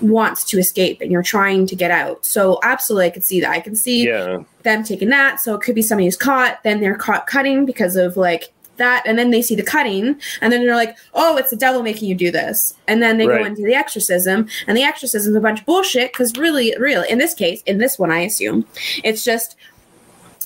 wants 0.00 0.42
to 0.44 0.58
escape 0.58 1.00
and 1.00 1.12
you're 1.12 1.22
trying 1.22 1.64
to 1.66 1.76
get 1.76 1.90
out 1.90 2.26
so 2.26 2.58
absolutely 2.64 3.06
i 3.06 3.10
can 3.10 3.22
see 3.22 3.40
that 3.40 3.50
i 3.50 3.60
can 3.60 3.74
see 3.76 4.06
Yeah. 4.08 4.42
them 4.64 4.82
taking 4.82 5.08
that 5.10 5.40
so 5.40 5.54
it 5.54 5.60
could 5.62 5.74
be 5.76 5.82
somebody 5.82 6.06
who's 6.06 6.16
caught 6.16 6.58
then 6.64 6.80
they're 6.80 6.96
caught 6.96 7.26
cutting 7.26 7.64
because 7.64 7.94
of 7.96 8.16
like 8.16 8.52
that 8.78 9.02
and 9.06 9.18
then 9.18 9.30
they 9.30 9.42
see 9.42 9.54
the 9.54 9.62
cutting 9.62 10.16
and 10.40 10.52
then 10.52 10.64
they're 10.64 10.74
like 10.74 10.96
oh 11.14 11.36
it's 11.36 11.50
the 11.50 11.56
devil 11.56 11.82
making 11.82 12.08
you 12.08 12.14
do 12.14 12.30
this 12.30 12.74
and 12.88 13.02
then 13.02 13.18
they 13.18 13.26
Right. 13.26 13.40
go 13.40 13.44
into 13.46 13.62
the 13.62 13.74
exorcism 13.74 14.48
and 14.66 14.76
the 14.76 14.82
exorcism 14.82 15.32
is 15.32 15.36
a 15.36 15.40
bunch 15.40 15.60
of 15.60 15.66
bullshit 15.66 16.12
because 16.12 16.32
really 16.36 16.74
real 16.78 17.02
in 17.02 17.18
this 17.18 17.34
case 17.34 17.62
in 17.66 17.78
this 17.78 17.98
one 17.98 18.10
i 18.10 18.20
assume 18.20 18.64
it's 19.04 19.24
just 19.24 19.56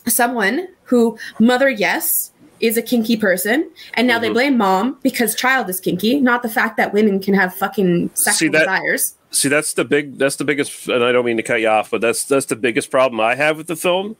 someone 0.07 0.68
who 0.85 1.18
mother 1.39 1.68
yes 1.68 2.33
is 2.61 2.77
a 2.77 2.83
kinky 2.83 3.16
person 3.16 3.70
and 3.95 4.07
now 4.07 4.18
they 4.18 4.29
Mhm. 4.31 4.33
blame 4.35 4.57
mom 4.59 4.99
because 5.03 5.35
child 5.35 5.68
is 5.68 5.79
kinky 5.81 6.20
not 6.20 6.43
the 6.43 6.49
fact 6.49 6.77
that 6.79 6.93
women 6.93 7.20
can 7.20 7.35
have 7.35 7.55
fucking 7.55 8.11
sexual 8.14 8.51
that- 8.53 8.61
desires 8.61 9.14
See, 9.33 9.49
that's 9.49 9.74
the 9.74 9.85
big. 9.85 10.16
That's 10.16 10.37
the 10.37 10.45
biggest. 10.45 10.89
And 10.89 11.05
I 11.05 11.12
don't 11.12 11.27
mean 11.27 11.37
to 11.37 11.43
cut 11.43 11.61
you 11.61 11.68
off, 11.68 11.91
but 11.91 12.01
that's 12.01 12.24
that's 12.24 12.47
the 12.47 12.57
biggest 12.57 12.91
problem 12.91 13.20
I 13.20 13.35
have 13.35 13.59
with 13.59 13.66
the 13.66 13.77
film. 13.77 14.16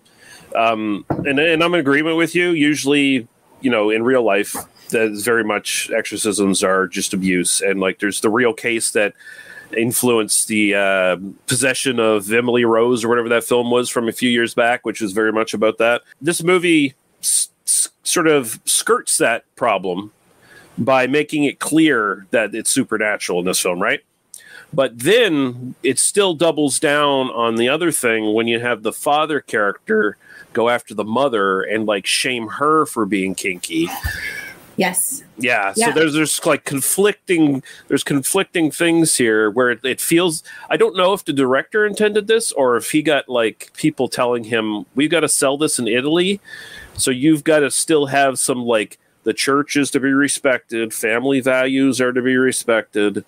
Um, 0.55 1.07
and 1.09 1.39
and 1.39 1.63
I'm 1.65 1.73
in 1.73 1.81
agreement 1.81 2.19
with 2.19 2.35
you. 2.35 2.51
Usually, 2.51 3.27
you 3.61 3.71
know, 3.71 3.91
in 3.91 4.03
real 4.05 4.23
life, 4.23 4.55
that 4.91 5.11
is 5.13 5.25
very 5.25 5.45
much 5.45 5.91
exorcisms 5.95 6.63
are 6.63 6.87
just 6.87 7.13
abuse, 7.13 7.61
and 7.61 7.81
like 7.81 7.99
there's 7.99 8.21
the 8.21 8.31
real 8.31 8.53
case 8.53 8.91
that 8.93 9.15
influenced 9.77 10.47
the 10.47 10.75
uh, 10.75 11.17
possession 11.47 11.99
of 11.99 12.33
Emily 12.33 12.65
Rose 12.65 13.05
or 13.05 13.09
whatever 13.09 13.29
that 13.31 13.43
film 13.45 13.71
was 13.71 13.91
from 13.91 14.09
a 14.09 14.13
few 14.13 14.31
years 14.31 14.55
back, 14.55 14.85
which 14.87 15.01
was 15.01 15.13
very 15.13 15.33
much 15.33 15.55
about 15.55 15.79
that. 15.79 16.03
This 16.21 16.43
movie 16.43 16.95
s- 17.21 17.51
s- 17.67 17.89
sort 18.05 18.29
of 18.29 18.61
skirts 18.65 19.19
that 19.19 19.45
problem 19.57 20.13
by 20.79 21.09
making 21.09 21.45
it 21.45 21.59
clear 21.59 22.27
that 22.31 22.55
it's 22.55 22.71
supernatural 22.71 23.41
in 23.41 23.47
this 23.47 23.61
film, 23.61 23.81
right? 23.83 24.01
But 24.73 24.99
then 24.99 25.75
it 25.83 25.99
still 25.99 26.35
doubles 26.35 26.79
down 26.79 27.31
on 27.31 27.57
the 27.57 27.69
other 27.69 27.91
thing 27.91 28.35
when 28.35 28.47
you 28.47 28.61
have 28.61 28.83
the 28.83 28.93
father 28.93 29.41
character 29.41 30.17
go 30.57 30.69
after 30.71 30.95
the 30.95 31.05
mother 31.05 31.61
and 31.63 31.85
like 31.87 32.07
shame 32.07 32.49
her 32.49 32.87
for 32.87 33.05
being 33.07 33.35
kinky. 33.35 33.89
yes 34.77 35.23
Yeah, 35.39 35.73
Yeah. 35.77 35.87
so 35.87 35.93
there's 35.93 36.15
there's 36.15 36.45
like 36.47 36.65
conflicting 36.65 37.63
there's 37.89 38.03
conflicting 38.05 38.71
things 38.71 39.15
here 39.17 39.51
where 39.51 39.71
it, 39.71 39.85
it 39.85 40.01
feels 40.01 40.43
I 40.71 40.77
don't 40.79 40.97
know 40.97 41.13
if 41.13 41.25
the 41.25 41.33
director 41.33 41.87
intended 41.87 42.27
this 42.27 42.53
or 42.53 42.77
if 42.77 42.91
he 42.91 43.03
got 43.03 43.29
like 43.29 43.71
people 43.75 44.09
telling 44.09 44.45
him 44.45 44.87
we've 44.95 45.11
got 45.11 45.21
to 45.21 45.29
sell 45.29 45.57
this 45.59 45.79
in 45.79 45.87
Italy, 45.89 46.41
so 46.97 47.11
you've 47.11 47.45
got 47.45 47.61
to 47.61 47.71
still 47.71 48.07
have 48.07 48.39
some 48.39 48.63
like 48.65 48.99
the 49.25 49.35
church 49.35 49.77
is 49.77 49.91
to 49.91 50.01
be 50.01 50.13
respected, 50.13 50.95
family 50.95 51.41
values 51.41 52.01
are 52.01 52.13
to 52.13 52.23
be 52.23 52.37
respected. 52.37 53.25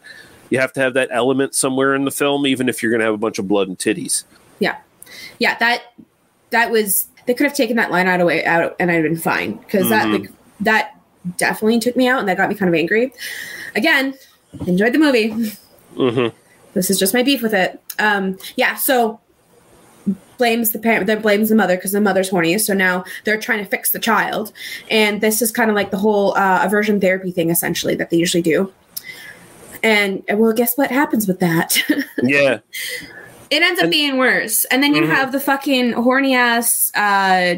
You 0.51 0.61
have 0.61 0.73
to 0.75 0.81
have 0.81 0.95
that 0.95 1.09
element 1.13 1.55
somewhere 1.55 1.95
in 1.95 2.05
the 2.05 2.11
film, 2.11 2.47
even 2.47 2.69
if 2.71 2.83
you're 2.83 2.91
going 2.93 3.01
to 3.01 3.05
have 3.05 3.15
a 3.15 3.19
bunch 3.19 3.39
of 3.39 3.47
blood 3.49 3.69
and 3.69 3.77
titties. 3.77 4.25
Yeah, 4.61 4.77
yeah. 5.39 5.59
That 5.59 5.83
that 6.51 6.71
was 6.71 7.09
they 7.29 7.35
could 7.35 7.45
have 7.47 7.55
taken 7.55 7.77
that 7.77 7.93
line 7.93 8.09
out 8.09 8.21
away 8.21 8.43
out, 8.45 8.75
and 8.81 8.91
I'd 8.91 8.95
have 8.95 9.03
been 9.05 9.17
fine 9.17 9.53
because 9.59 9.89
that 9.91 10.07
Mhm. 10.07 10.13
like, 10.23 10.31
that 10.61 10.97
definitely 11.37 11.79
took 11.79 11.95
me 11.95 12.09
out, 12.09 12.19
and 12.21 12.29
that 12.29 12.37
got 12.39 12.49
me 12.49 12.55
kind 12.57 12.69
of 12.69 12.75
angry. 12.75 13.13
Again, 13.77 14.15
enjoyed 14.67 14.95
the 14.95 14.99
movie. 14.99 15.29
Mm-hmm. 15.95 16.35
This 16.73 16.89
is 16.91 16.99
just 16.99 17.13
my 17.13 17.23
beef 17.23 17.43
with 17.43 17.53
it. 17.55 17.81
Um, 17.99 18.39
yeah. 18.57 18.75
So 18.77 19.21
blames 20.39 20.71
the 20.71 20.79
parent, 20.79 21.07
then 21.07 21.21
blames 21.21 21.49
the 21.51 21.55
mother 21.55 21.77
because 21.77 21.93
the 21.93 22.01
mother's 22.01 22.31
horny. 22.31 22.57
So 22.59 22.73
now 22.73 23.05
they're 23.25 23.39
trying 23.39 23.59
to 23.59 23.65
fix 23.69 23.91
the 23.91 23.99
child, 23.99 24.53
and 24.91 25.21
this 25.21 25.43
is 25.43 25.51
kind 25.53 25.69
of 25.69 25.77
like 25.77 25.91
the 25.91 25.99
whole 25.99 26.35
uh, 26.37 26.61
aversion 26.65 26.99
therapy 27.01 27.31
thing, 27.31 27.51
essentially 27.51 27.95
that 27.97 28.09
they 28.11 28.17
usually 28.17 28.43
do. 28.43 28.73
And 29.83 30.23
well, 30.33 30.53
guess 30.55 30.77
what 30.79 30.91
happens 30.91 31.29
with 31.29 31.41
that? 31.41 31.77
Yeah. 32.23 32.59
It 33.51 33.63
ends 33.63 33.81
up 33.83 33.91
being 33.91 34.19
worse. 34.19 34.65
And 34.67 34.83
then 34.83 34.95
you 34.95 35.03
Mhm. 35.03 35.09
have 35.15 35.33
the 35.33 35.41
fucking 35.41 35.93
horny 35.93 36.35
ass 36.35 36.91
uh, 36.95 37.57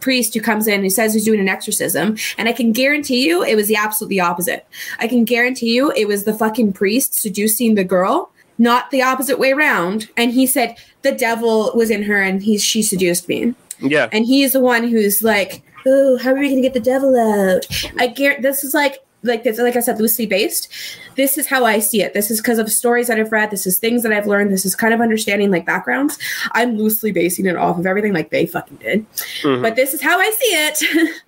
priest 0.00 0.32
who 0.34 0.40
comes 0.40 0.66
in 0.68 0.80
and 0.80 0.92
says 0.92 1.12
he's 1.14 1.24
doing 1.24 1.40
an 1.40 1.48
exorcism. 1.48 2.16
And 2.38 2.48
I 2.48 2.52
can 2.52 2.72
guarantee 2.72 3.26
you 3.26 3.42
it 3.42 3.56
was 3.56 3.66
the 3.68 3.76
absolutely 3.76 4.20
opposite. 4.20 4.64
I 4.98 5.08
can 5.08 5.24
guarantee 5.24 5.74
you 5.74 5.90
it 5.96 6.06
was 6.06 6.24
the 6.24 6.34
fucking 6.34 6.72
priest 6.74 7.14
seducing 7.20 7.74
the 7.74 7.84
girl, 7.84 8.30
not 8.58 8.90
the 8.92 9.02
opposite 9.02 9.38
way 9.40 9.50
around. 9.52 10.08
And 10.16 10.32
he 10.32 10.46
said 10.46 10.76
the 11.02 11.12
devil 11.12 11.72
was 11.74 11.90
in 11.90 12.04
her 12.04 12.22
and 12.22 12.42
he 12.42 12.58
she 12.58 12.82
seduced 12.82 13.28
me. 13.28 13.54
Yeah. 13.80 14.08
And 14.12 14.24
he's 14.24 14.52
the 14.52 14.60
one 14.60 14.86
who's 14.88 15.24
like, 15.24 15.62
"Oh, 15.84 16.16
how 16.18 16.30
are 16.30 16.38
we 16.38 16.48
gonna 16.48 16.60
get 16.62 16.74
the 16.74 16.78
devil 16.80 17.16
out?" 17.18 17.66
I 17.98 18.06
guarantee 18.06 18.42
this 18.42 18.62
is 18.62 18.74
like, 18.74 18.98
like 19.22 19.44
this, 19.44 19.58
like 19.58 19.76
I 19.76 19.80
said, 19.80 19.98
loosely 20.00 20.26
based. 20.26 20.68
This 21.16 21.38
is 21.38 21.46
how 21.46 21.64
I 21.64 21.78
see 21.78 22.02
it. 22.02 22.12
This 22.14 22.30
is 22.30 22.40
because 22.40 22.58
of 22.58 22.70
stories 22.72 23.06
that 23.06 23.18
I've 23.18 23.30
read. 23.32 23.50
This 23.50 23.66
is 23.66 23.78
things 23.78 24.02
that 24.02 24.12
I've 24.12 24.26
learned. 24.26 24.50
This 24.52 24.64
is 24.66 24.74
kind 24.74 24.92
of 24.92 25.00
understanding 25.00 25.50
like 25.50 25.64
backgrounds. 25.66 26.18
I'm 26.52 26.76
loosely 26.76 27.12
basing 27.12 27.46
it 27.46 27.56
off 27.56 27.78
of 27.78 27.86
everything 27.86 28.12
like 28.12 28.30
they 28.30 28.46
fucking 28.46 28.78
did. 28.78 29.06
Mhm. 29.42 29.62
But 29.62 29.76
this 29.76 29.94
is 29.94 30.02
how 30.02 30.18
I 30.18 30.30
see 30.30 30.54
it. 30.54 30.78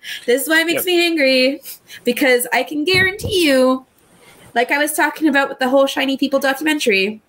this 0.25 0.43
is 0.43 0.49
why 0.49 0.61
it 0.61 0.65
makes 0.65 0.85
Yep. 0.85 0.85
me 0.85 1.05
angry 1.05 1.61
because 2.03 2.47
I 2.51 2.63
can 2.63 2.83
guarantee 2.83 3.45
you, 3.47 3.85
like 4.53 4.71
I 4.71 4.77
was 4.77 4.93
talking 4.93 5.27
about 5.27 5.49
with 5.49 5.59
the 5.59 5.69
whole 5.69 5.85
Shiny 5.85 6.17
People 6.17 6.39
documentary, 6.39 7.21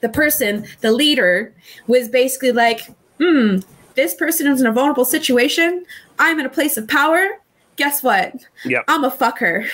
the 0.00 0.08
person, 0.08 0.66
the 0.80 0.92
leader, 0.92 1.52
was 1.86 2.08
basically 2.08 2.52
like, 2.52 2.82
hmm, 3.18 3.58
this 3.96 4.14
person 4.14 4.46
is 4.46 4.60
in 4.60 4.66
a 4.66 4.72
vulnerable 4.72 5.04
situation. 5.04 5.84
I'm 6.18 6.38
in 6.40 6.46
a 6.46 6.50
place 6.50 6.76
of 6.78 6.88
power. 6.88 7.39
Guess 7.80 8.02
what? 8.02 8.34
Yep. 8.66 8.84
I'm 8.88 9.04
a 9.04 9.10
fucker. 9.10 9.66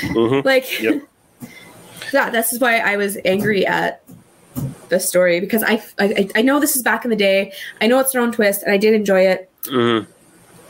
Mhm. 0.00 0.42
Like, 0.52 0.80
Yep. 0.80 1.02
yeah, 2.14 2.30
this 2.30 2.54
is 2.54 2.60
why 2.60 2.78
I 2.78 2.96
was 2.96 3.18
angry 3.26 3.66
at 3.66 4.02
the 4.88 4.98
story 4.98 5.38
because 5.38 5.62
I, 5.62 5.82
I 5.98 6.30
I 6.34 6.40
know 6.40 6.60
this 6.60 6.76
is 6.76 6.82
back 6.82 7.04
in 7.04 7.10
the 7.10 7.16
day. 7.16 7.52
I 7.82 7.88
know 7.88 7.98
it's 8.00 8.12
their 8.12 8.22
own 8.22 8.32
twist, 8.32 8.62
and 8.62 8.72
I 8.72 8.78
did 8.78 8.94
enjoy 8.94 9.26
it. 9.26 9.50
Mhm. 9.64 10.06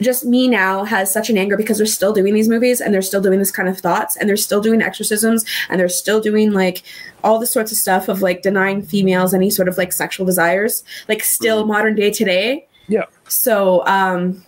Just 0.00 0.24
me 0.24 0.48
now 0.48 0.82
has 0.82 1.12
such 1.12 1.30
an 1.30 1.38
anger 1.38 1.56
because 1.56 1.78
they're 1.78 1.86
still 1.86 2.12
doing 2.12 2.34
these 2.34 2.48
movies 2.48 2.80
and 2.80 2.92
they're 2.92 3.00
still 3.00 3.20
doing 3.20 3.38
this 3.38 3.52
kind 3.52 3.68
of 3.68 3.78
thoughts 3.78 4.16
and 4.16 4.28
they're 4.28 4.36
still 4.36 4.60
doing 4.60 4.82
exorcisms 4.82 5.44
and 5.68 5.78
they're 5.78 5.88
still 5.88 6.20
doing 6.20 6.50
like 6.50 6.82
all 7.22 7.38
the 7.38 7.46
sorts 7.46 7.70
of 7.70 7.78
stuff 7.78 8.08
of 8.08 8.20
like 8.22 8.42
denying 8.42 8.82
females 8.82 9.32
any 9.32 9.50
sort 9.50 9.68
of 9.68 9.78
like 9.78 9.92
sexual 9.92 10.26
desires, 10.26 10.82
like 11.08 11.22
still 11.22 11.64
modern 11.66 11.94
day 11.94 12.10
today. 12.10 12.66
Yeah. 12.88 13.04
So 13.28 13.86
um 13.86 14.42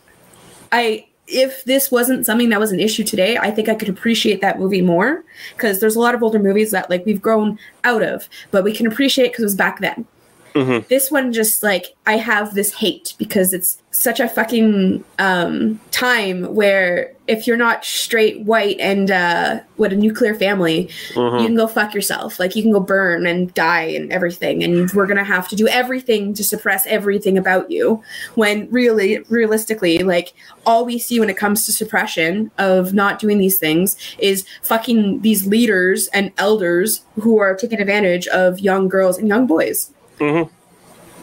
I 0.72 1.06
if 1.26 1.64
this 1.64 1.90
wasn't 1.90 2.26
something 2.26 2.50
that 2.50 2.60
was 2.60 2.72
an 2.72 2.80
issue 2.80 3.04
today, 3.04 3.38
I 3.38 3.50
think 3.50 3.68
I 3.68 3.74
could 3.74 3.88
appreciate 3.88 4.40
that 4.40 4.58
movie 4.58 4.82
more 4.82 5.24
because 5.56 5.80
there's 5.80 5.96
a 5.96 6.00
lot 6.00 6.14
of 6.14 6.22
older 6.22 6.38
movies 6.38 6.70
that 6.72 6.90
like 6.90 7.04
we've 7.06 7.22
grown 7.22 7.58
out 7.84 8.02
of, 8.02 8.28
but 8.50 8.64
we 8.64 8.74
can 8.74 8.86
appreciate 8.86 9.28
because 9.28 9.42
it 9.42 9.46
was 9.46 9.54
back 9.54 9.80
then. 9.80 10.06
Mhm. 10.54 10.86
This 10.88 11.10
one 11.10 11.32
just 11.32 11.62
like 11.62 11.94
I 12.06 12.16
have 12.16 12.54
this 12.54 12.74
hate 12.74 13.14
because 13.18 13.52
it's 13.52 13.78
such 13.90 14.20
a 14.20 14.28
fucking 14.28 15.04
um 15.18 15.80
time 15.90 16.44
where 16.54 17.12
if 17.26 17.46
you're 17.46 17.56
not 17.56 17.84
straight 17.84 18.40
white 18.42 18.76
and 18.80 19.10
uh 19.10 19.60
what 19.76 19.92
a 19.92 19.96
nuclear 19.96 20.34
family, 20.34 20.88
Mhm. 21.14 21.40
you 21.40 21.46
can 21.46 21.56
go 21.56 21.66
fuck 21.66 21.94
yourself. 21.94 22.38
Like 22.38 22.54
you 22.54 22.62
can 22.62 22.70
go 22.72 22.80
burn 22.80 23.26
and 23.26 23.52
die 23.54 23.84
and 23.96 24.12
everything 24.12 24.62
and 24.62 24.90
we're 24.92 25.06
going 25.06 25.16
to 25.16 25.24
have 25.24 25.48
to 25.48 25.56
do 25.56 25.66
everything 25.68 26.34
to 26.34 26.44
suppress 26.44 26.86
everything 26.86 27.36
about 27.38 27.70
you 27.70 28.02
when 28.34 28.68
really 28.70 29.20
realistically 29.28 29.98
like 30.00 30.34
all 30.66 30.84
we 30.84 30.98
see 30.98 31.18
when 31.18 31.30
it 31.30 31.36
comes 31.36 31.64
to 31.66 31.72
suppression 31.72 32.50
of 32.58 32.92
not 32.94 33.18
doing 33.18 33.38
these 33.38 33.58
things 33.58 33.96
is 34.18 34.44
fucking 34.62 35.20
these 35.22 35.46
leaders 35.46 36.08
and 36.08 36.30
elders 36.38 37.02
who 37.20 37.38
are 37.38 37.54
taking 37.56 37.80
advantage 37.80 38.26
of 38.28 38.60
young 38.60 38.88
girls 38.88 39.18
and 39.18 39.28
young 39.28 39.46
boys. 39.46 39.90
Mhm. 40.18 40.50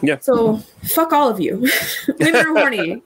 Yeah. 0.02 0.18
So 0.20 0.58
fuck 0.84 1.12
all 1.12 1.28
of 1.28 1.40
you. 1.40 1.68
Women 2.18 2.36
are 2.36 2.58
horny. 2.58 3.02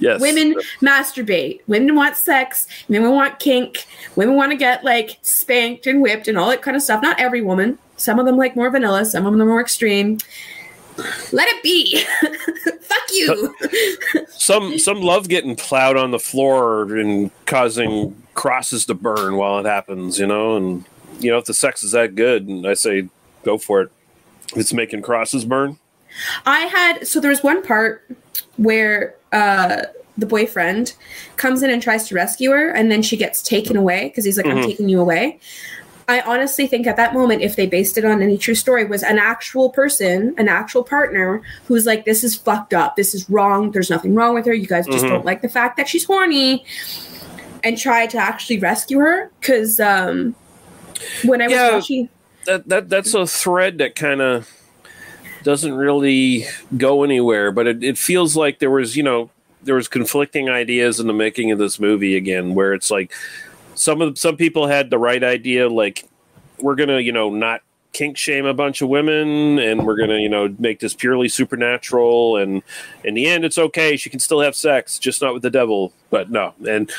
Yes. 0.00 0.20
Women 0.20 0.54
masturbate. 0.82 1.60
Women 1.66 1.94
want 1.94 2.16
sex. 2.16 2.66
Women 2.88 3.12
want 3.12 3.38
kink. 3.38 3.86
Women 4.16 4.36
want 4.36 4.52
to 4.52 4.56
get 4.56 4.84
like 4.84 5.18
spanked 5.22 5.86
and 5.86 6.02
whipped 6.02 6.28
and 6.28 6.36
all 6.36 6.50
that 6.50 6.62
kind 6.62 6.76
of 6.76 6.82
stuff. 6.82 7.02
Not 7.02 7.18
every 7.20 7.40
woman. 7.40 7.78
Some 7.96 8.18
of 8.18 8.26
them 8.26 8.36
like 8.36 8.56
more 8.56 8.70
vanilla. 8.70 9.04
Some 9.04 9.24
of 9.26 9.32
them 9.32 9.40
are 9.42 9.46
more 9.46 9.60
extreme. 9.60 10.18
Let 11.32 11.48
it 11.48 11.62
be. 11.62 12.04
Fuck 12.82 13.02
you. 13.12 13.54
some 14.30 14.78
some 14.78 15.00
love 15.00 15.28
getting 15.28 15.56
plowed 15.56 15.96
on 15.96 16.10
the 16.10 16.18
floor 16.18 16.96
and 16.96 17.30
causing 17.46 18.14
crosses 18.34 18.86
to 18.86 18.94
burn 18.94 19.36
while 19.36 19.58
it 19.58 19.66
happens, 19.66 20.18
you 20.18 20.26
know, 20.26 20.56
and 20.56 20.84
you 21.18 21.30
know 21.30 21.38
if 21.38 21.46
the 21.46 21.54
sex 21.54 21.82
is 21.82 21.92
that 21.92 22.14
good, 22.14 22.46
and 22.48 22.66
I 22.66 22.74
say 22.74 23.08
go 23.44 23.58
for 23.58 23.82
it. 23.82 23.90
It's 24.56 24.72
making 24.72 25.02
crosses 25.02 25.44
burn. 25.44 25.78
I 26.46 26.60
had 26.60 27.06
so 27.06 27.20
there 27.20 27.30
was 27.30 27.42
one 27.42 27.62
part 27.62 28.08
where 28.56 29.14
uh 29.32 29.82
the 30.16 30.26
boyfriend 30.26 30.94
comes 31.36 31.62
in 31.62 31.70
and 31.70 31.82
tries 31.82 32.06
to 32.08 32.14
rescue 32.14 32.50
her 32.52 32.70
and 32.70 32.90
then 32.90 33.02
she 33.02 33.16
gets 33.16 33.42
taken 33.42 33.76
away 33.76 34.08
because 34.08 34.24
he's 34.24 34.36
like 34.36 34.46
I'm 34.46 34.58
Mhm. 34.58 34.66
taking 34.66 34.88
you 34.88 35.00
away. 35.00 35.40
I 36.06 36.20
honestly 36.20 36.66
think 36.66 36.86
at 36.86 36.96
that 36.96 37.14
moment 37.14 37.42
if 37.42 37.56
they 37.56 37.66
based 37.66 37.96
it 37.98 38.04
on 38.04 38.22
any 38.22 38.38
true 38.38 38.54
story 38.54 38.84
was 38.84 39.02
an 39.02 39.18
actual 39.18 39.70
person, 39.70 40.34
an 40.38 40.48
actual 40.48 40.84
partner 40.84 41.42
who's 41.66 41.84
like 41.86 42.04
this 42.04 42.22
is 42.22 42.36
fucked 42.36 42.74
up. 42.74 42.94
This 42.94 43.14
is 43.14 43.28
wrong. 43.28 43.72
There's 43.72 43.90
nothing 43.90 44.14
wrong 44.14 44.34
with 44.34 44.46
her. 44.46 44.52
You 44.54 44.66
guys 44.68 44.86
just 44.86 45.04
Mhm. 45.04 45.08
don't 45.08 45.24
like 45.24 45.42
the 45.42 45.48
fact 45.48 45.76
that 45.78 45.88
she's 45.88 46.04
horny 46.04 46.64
and 47.64 47.76
try 47.78 48.06
to 48.06 48.18
actually 48.18 48.58
rescue 48.58 48.98
her 49.00 49.30
cuz 49.40 49.80
um 49.80 50.36
when 51.24 51.42
I 51.42 51.46
was 51.48 51.54
Yeah. 51.56 51.72
watching 51.74 52.08
That 52.46 52.68
that 52.68 52.88
that's 52.88 53.14
a 53.14 53.26
thread 53.26 53.78
that 53.78 53.94
kind 53.94 54.20
of 54.20 54.50
doesn't 55.42 55.74
really 55.74 56.46
go 56.76 57.04
anywhere, 57.04 57.52
but 57.52 57.66
it, 57.66 57.84
it 57.84 57.98
feels 57.98 58.36
like 58.36 58.58
there 58.58 58.70
was 58.70 58.96
you 58.96 59.02
know 59.02 59.30
there 59.62 59.74
was 59.74 59.88
conflicting 59.88 60.48
ideas 60.48 61.00
in 61.00 61.06
the 61.06 61.12
making 61.12 61.50
of 61.50 61.58
this 61.58 61.78
movie 61.78 62.16
again, 62.16 62.54
where 62.54 62.74
it's 62.74 62.90
like 62.90 63.12
some 63.74 64.00
of 64.00 64.18
some 64.18 64.36
people 64.36 64.66
had 64.66 64.90
the 64.90 64.98
right 64.98 65.22
idea, 65.22 65.68
like 65.68 66.08
we're 66.60 66.74
gonna 66.74 67.00
you 67.00 67.12
know 67.12 67.30
not 67.30 67.62
kink 67.94 68.16
shame 68.16 68.44
a 68.44 68.52
bunch 68.52 68.82
of 68.82 68.88
women 68.88 69.58
and 69.60 69.86
we're 69.86 69.96
gonna 69.96 70.18
you 70.18 70.28
know 70.28 70.54
make 70.58 70.80
this 70.80 70.92
purely 70.92 71.28
supernatural 71.28 72.36
and 72.36 72.60
in 73.04 73.14
the 73.14 73.24
end 73.24 73.44
it's 73.44 73.56
okay 73.56 73.96
she 73.96 74.10
can 74.10 74.18
still 74.18 74.40
have 74.40 74.56
sex 74.56 74.98
just 74.98 75.22
not 75.22 75.32
with 75.32 75.42
the 75.44 75.50
devil 75.50 75.92
but 76.10 76.28
no. 76.28 76.54
And 76.68 76.90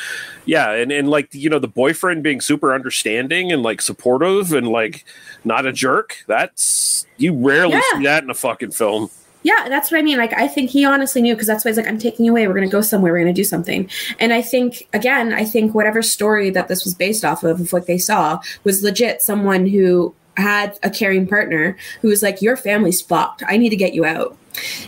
yeah 0.46 0.72
and, 0.72 0.90
and 0.90 1.08
like 1.08 1.32
you 1.34 1.50
know 1.50 1.58
the 1.58 1.68
boyfriend 1.68 2.22
being 2.22 2.40
super 2.40 2.74
understanding 2.74 3.52
and 3.52 3.62
like 3.62 3.82
supportive 3.82 4.52
and 4.52 4.68
like 4.68 5.04
not 5.46 5.64
a 5.64 5.72
jerk 5.72 6.16
that's 6.26 7.06
you 7.16 7.32
rarely 7.34 7.74
Yeah. 7.74 7.80
see 7.98 8.04
that 8.04 8.22
in 8.24 8.30
a 8.30 8.34
fucking 8.34 8.72
film 8.72 9.08
Yeah, 9.42 9.68
that's 9.68 9.92
what 9.92 9.98
I 9.98 10.02
mean. 10.02 10.18
Like, 10.18 10.32
I 10.32 10.48
think 10.48 10.70
he 10.70 10.84
honestly 10.84 11.22
knew 11.22 11.34
because 11.34 11.46
that's 11.46 11.64
why 11.64 11.70
he's 11.70 11.76
like, 11.76 11.86
I'm 11.86 11.98
taking 12.00 12.26
you 12.26 12.32
away. 12.32 12.48
We're 12.48 12.54
going 12.54 12.68
to 12.68 12.72
go 12.72 12.80
somewhere. 12.80 13.12
We're 13.12 13.20
going 13.22 13.32
to 13.32 13.40
do 13.40 13.44
something. 13.44 13.88
And 14.18 14.32
I 14.32 14.42
think, 14.42 14.88
again, 14.92 15.32
I 15.32 15.44
think 15.44 15.72
whatever 15.72 16.02
story 16.02 16.50
that 16.50 16.66
this 16.66 16.82
was 16.82 16.94
based 16.94 17.24
off 17.24 17.44
of, 17.44 17.60
of 17.60 17.72
what 17.72 17.86
they 17.86 17.96
saw, 17.96 18.40
was 18.64 18.82
legit 18.82 19.22
someone 19.22 19.64
who 19.66 20.12
had 20.36 20.76
a 20.82 20.90
caring 20.90 21.28
partner 21.28 21.76
who 22.02 22.08
was 22.08 22.24
like, 22.24 22.42
Your 22.42 22.56
family's 22.56 23.00
fucked. 23.00 23.44
I 23.46 23.56
need 23.56 23.70
to 23.70 23.76
get 23.76 23.94
you 23.94 24.04
out. 24.04 24.36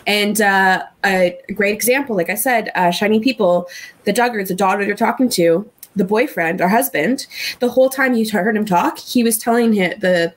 And 0.09 0.40
uh, 0.40 0.86
a 1.04 1.38
great 1.54 1.74
example, 1.74 2.16
like 2.16 2.30
I 2.30 2.34
said, 2.34 2.72
uh, 2.74 2.90
Shiny 2.90 3.20
People, 3.20 3.68
the 4.06 4.12
Duggars, 4.12 4.48
the 4.48 4.56
daughter 4.56 4.84
they're 4.84 4.96
talking 4.96 5.28
to, 5.30 5.70
the 5.94 6.04
boyfriend 6.04 6.61
or 6.61 6.68
husband, 6.68 7.28
the 7.61 7.68
whole 7.68 7.90
time 7.90 8.14
you 8.14 8.28
heard 8.28 8.56
him 8.56 8.66
talk, 8.66 8.98
he 8.98 9.22
was 9.22 9.38
telling 9.38 9.72
him, 9.74 10.00
the 10.00 10.34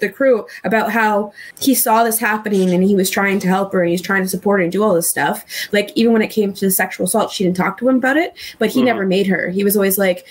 the 0.00 0.08
crew 0.08 0.46
about 0.64 0.92
how 0.92 1.32
he 1.60 1.74
saw 1.74 2.04
this 2.04 2.18
happening 2.18 2.70
and 2.70 2.82
he 2.84 2.94
was 2.94 3.10
trying 3.10 3.38
to 3.40 3.48
help 3.48 3.72
her 3.72 3.82
and 3.82 3.90
he's 3.90 4.02
trying 4.02 4.22
to 4.22 4.28
support 4.28 4.60
her 4.60 4.64
and 4.64 4.72
do 4.72 4.82
all 4.82 4.94
this 4.94 5.08
stuff. 5.08 5.44
Like 5.72 5.90
even 5.94 6.12
when 6.12 6.22
it 6.22 6.28
came 6.28 6.52
to 6.54 6.64
the 6.66 6.70
sexual 6.70 7.06
assault, 7.06 7.30
she 7.32 7.44
didn't 7.44 7.56
talk 7.56 7.78
to 7.78 7.88
him 7.88 7.96
about 7.96 8.16
it, 8.16 8.34
but 8.58 8.70
he 8.70 8.80
Mhm. 8.82 8.84
never 8.86 9.06
made 9.06 9.26
her. 9.26 9.48
He 9.50 9.64
was 9.64 9.76
always 9.76 9.98
like, 9.98 10.26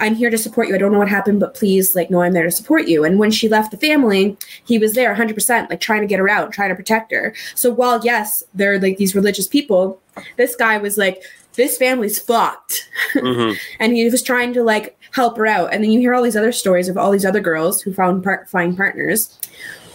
I'm 0.00 0.14
here 0.14 0.30
to 0.30 0.38
support 0.38 0.68
you. 0.68 0.74
I 0.74 0.78
don't 0.78 0.90
know 0.90 0.98
what 0.98 1.08
happened, 1.08 1.38
but 1.38 1.54
please, 1.54 1.94
like, 1.94 2.10
no, 2.10 2.22
I'm 2.22 2.32
there 2.32 2.44
to 2.44 2.50
support 2.50 2.88
you. 2.88 3.04
And 3.04 3.18
when 3.18 3.30
she 3.30 3.48
left 3.48 3.70
the 3.70 3.76
family, 3.76 4.36
he 4.64 4.78
was 4.78 4.94
there 4.94 5.12
100%, 5.14 5.68
like, 5.68 5.80
trying 5.80 6.00
to 6.00 6.06
get 6.06 6.18
her 6.18 6.30
out, 6.30 6.50
trying 6.50 6.70
to 6.70 6.74
protect 6.74 7.12
her. 7.12 7.34
So 7.54 7.70
while, 7.70 8.00
yes, 8.02 8.42
they're 8.54 8.80
like 8.80 8.96
these 8.96 9.14
religious 9.14 9.46
people, 9.46 10.00
this 10.38 10.56
guy 10.56 10.78
was 10.78 10.96
like, 10.96 11.22
this 11.56 11.76
family's 11.76 12.18
fucked. 12.18 12.88
Mhm. 13.12 13.54
and 13.80 13.92
he 13.92 14.08
was 14.08 14.22
trying 14.22 14.54
to 14.54 14.62
like 14.62 14.96
help 15.12 15.36
her 15.36 15.46
out. 15.46 15.72
And 15.72 15.82
then 15.82 15.90
you 15.90 16.00
hear 16.00 16.14
all 16.14 16.22
these 16.22 16.36
other 16.36 16.52
stories 16.52 16.88
of 16.88 16.96
all 16.98 17.10
these 17.10 17.24
other 17.24 17.40
girls 17.40 17.80
who 17.80 17.92
found 17.92 18.24
part 18.24 18.48
find 18.48 18.76
partners 18.76 19.38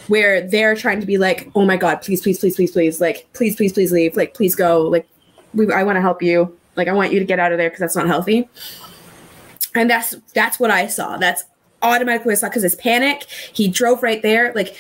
where 0.08 0.48
they're 0.48 0.76
trying 0.76 1.02
to 1.02 1.06
be 1.06 1.18
like, 1.18 1.52
oh 1.54 1.66
my 1.66 1.76
god, 1.76 2.02
please, 2.02 2.22
please, 2.22 2.40
please, 2.40 2.56
please, 2.56 2.72
please, 2.72 3.02
like, 3.02 3.28
please, 3.34 3.56
please, 3.56 3.74
please 3.74 3.92
leave, 3.92 4.16
like, 4.16 4.34
please 4.34 4.56
go, 4.56 4.82
like, 4.84 5.06
we, 5.54 5.72
I 5.74 5.84
want 5.84 5.98
to 5.98 6.02
help 6.02 6.22
you, 6.22 6.58
like, 6.78 6.88
I 6.88 6.94
want 6.94 7.12
you 7.12 7.20
to 7.20 7.26
get 7.26 7.40
out 7.40 7.52
of 7.52 7.58
there 7.58 7.70
because 7.70 7.82
that's 7.82 7.96
not 7.96 8.08
healthy. 8.08 8.48
And 9.76 9.90
that's 9.90 10.16
that's 10.34 10.60
what 10.60 10.72
I 10.72 10.88
saw. 10.88 11.18
That's 11.18 11.44
automatically 11.82 12.30
what 12.30 12.38
I 12.38 12.40
saw 12.40 12.50
because 12.50 12.64
it's 12.64 12.76
panic. 12.76 13.26
He 13.54 13.68
drove 13.68 14.02
right 14.02 14.22
there. 14.22 14.54
Like 14.54 14.76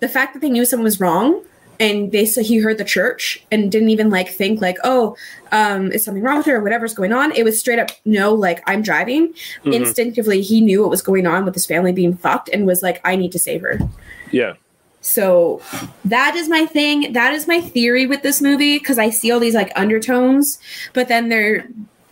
the 0.00 0.08
fact 0.08 0.34
that 0.34 0.40
they 0.40 0.50
knew 0.50 0.66
someone 0.66 0.84
was 0.84 1.00
wrong 1.00 1.42
and 1.78 2.12
they 2.12 2.24
said 2.24 2.44
he 2.46 2.58
heard 2.58 2.78
the 2.78 2.84
church 2.84 3.44
and 3.50 3.70
didn't 3.72 3.90
even 3.90 4.10
like 4.10 4.28
think 4.28 4.60
like 4.60 4.78
oh 4.84 5.16
um 5.52 5.92
is 5.92 6.04
something 6.04 6.22
wrong 6.22 6.38
with 6.38 6.46
her 6.46 6.56
or 6.56 6.62
whatever's 6.62 6.94
going 6.94 7.12
on 7.12 7.32
it 7.32 7.44
was 7.44 7.58
straight 7.60 7.78
up 7.78 7.90
no 8.04 8.32
like 8.34 8.62
i'm 8.66 8.82
driving 8.82 9.32
Mhm. 9.64 9.74
instinctively 9.74 10.40
he 10.42 10.60
knew 10.60 10.80
what 10.80 10.90
was 10.90 11.02
going 11.02 11.26
on 11.26 11.44
with 11.44 11.54
his 11.54 11.66
family 11.66 11.92
being 11.92 12.16
fucked 12.16 12.48
and 12.52 12.66
was 12.66 12.82
like 12.82 13.00
i 13.04 13.16
need 13.16 13.32
to 13.32 13.38
save 13.38 13.60
her 13.62 13.78
Yeah. 14.30 14.54
so 15.00 15.60
that 16.04 16.34
is 16.34 16.48
my 16.48 16.66
thing. 16.66 17.12
That 17.12 17.32
is 17.32 17.46
my 17.46 17.60
theory 17.60 18.06
with 18.06 18.22
this 18.22 18.40
movie 18.42 18.78
because 18.78 18.98
I 18.98 19.10
see 19.10 19.30
all 19.30 19.38
these 19.40 19.54
like 19.54 19.70
undertones, 19.76 20.58
but 20.94 21.06
then 21.08 21.28
they're 21.28 21.68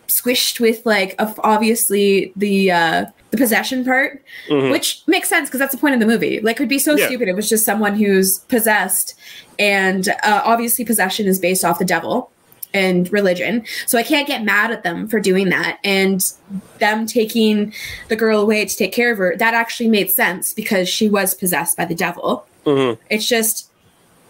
squished 0.07 0.61
with 0.61 0.85
like 0.87 1.15
obviously 1.19 2.33
the 2.37 2.71
uh 2.71 3.05
the 3.35 3.43
possession 3.43 3.85
part, 3.85 4.23
Mhm. 4.49 4.71
which 4.71 5.03
makes 5.07 5.29
sense 5.29 5.49
because 5.49 5.59
that's 5.59 5.73
the 5.75 5.81
point 5.81 5.95
of 5.95 6.01
the 6.01 6.07
movie. 6.07 6.41
Like, 6.41 6.57
it 6.57 6.61
would 6.61 6.69
be 6.69 6.79
so 6.79 6.97
Yeah. 6.97 7.07
stupid. 7.07 7.29
It 7.29 7.35
was 7.35 7.49
just 7.49 7.65
someone 7.65 7.97
who's 7.97 8.39
possessed, 8.49 9.15
and 9.59 10.09
uh, 10.23 10.43
obviously 10.45 10.85
possession 10.85 11.27
is 11.27 11.39
based 11.39 11.65
off 11.65 11.79
the 11.79 11.85
devil 11.85 12.31
and 12.73 13.13
religion. 13.13 13.65
So 13.87 13.99
I 13.99 14.03
can't 14.03 14.27
get 14.27 14.45
mad 14.45 14.71
at 14.71 14.83
them 14.83 15.09
for 15.09 15.21
doing 15.21 15.49
that. 15.51 15.79
And 15.85 16.25
them 16.79 17.07
taking 17.07 17.73
the 18.09 18.17
girl 18.17 18.41
away 18.41 18.65
to 18.65 18.77
take 18.77 18.93
care 18.93 19.13
of 19.13 19.19
her, 19.19 19.37
that 19.37 19.55
actually 19.55 19.89
made 19.89 20.11
sense 20.11 20.53
because 20.53 20.89
she 20.89 21.09
was 21.09 21.35
possessed 21.35 21.77
by 21.77 21.85
the 21.85 21.95
devil. 21.95 22.47
Mm-hmm. 22.67 23.01
It's 23.11 23.27
just 23.29 23.69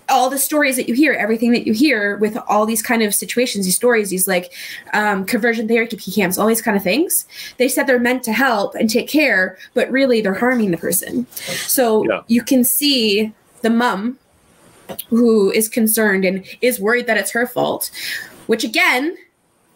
all 0.09 0.29
the 0.29 0.39
stories 0.39 0.77
that 0.77 0.89
you 0.89 0.95
hear, 0.95 1.13
everything 1.15 1.53
that 1.53 1.67
you 1.67 1.73
hear 1.73 2.17
with 2.19 2.37
all 2.49 2.67
these 2.67 2.83
kind 2.83 3.03
of 3.03 3.15
situations, 3.15 3.65
these 3.65 3.77
stories, 3.77 4.11
these 4.11 4.29
like 4.29 4.53
um, 4.93 5.25
conversion 5.25 5.67
therapy 5.67 5.97
camps, 5.97 6.39
all 6.39 6.47
these 6.47 6.63
kind 6.63 6.77
of 6.77 6.83
things. 6.83 7.27
They 7.57 7.69
said 7.69 7.87
they're 7.87 7.99
meant 7.99 8.23
to 8.25 8.33
help 8.33 8.75
and 8.75 8.89
take 8.91 9.09
care, 9.09 9.57
but 9.73 9.91
really 9.91 10.21
they're 10.21 10.35
harming 10.35 10.71
the 10.71 10.77
person. 10.77 11.27
So 11.67 12.05
you 12.29 12.43
can 12.43 12.65
see 12.65 13.33
the 13.63 13.71
mom 13.71 14.19
who 15.09 15.51
is 15.51 15.69
concerned 15.69 16.25
and 16.25 16.45
is 16.61 16.79
worried 16.79 17.07
that 17.07 17.17
it's 17.17 17.31
her 17.31 17.47
fault, 17.47 17.91
which 18.47 18.65
again, 18.65 19.17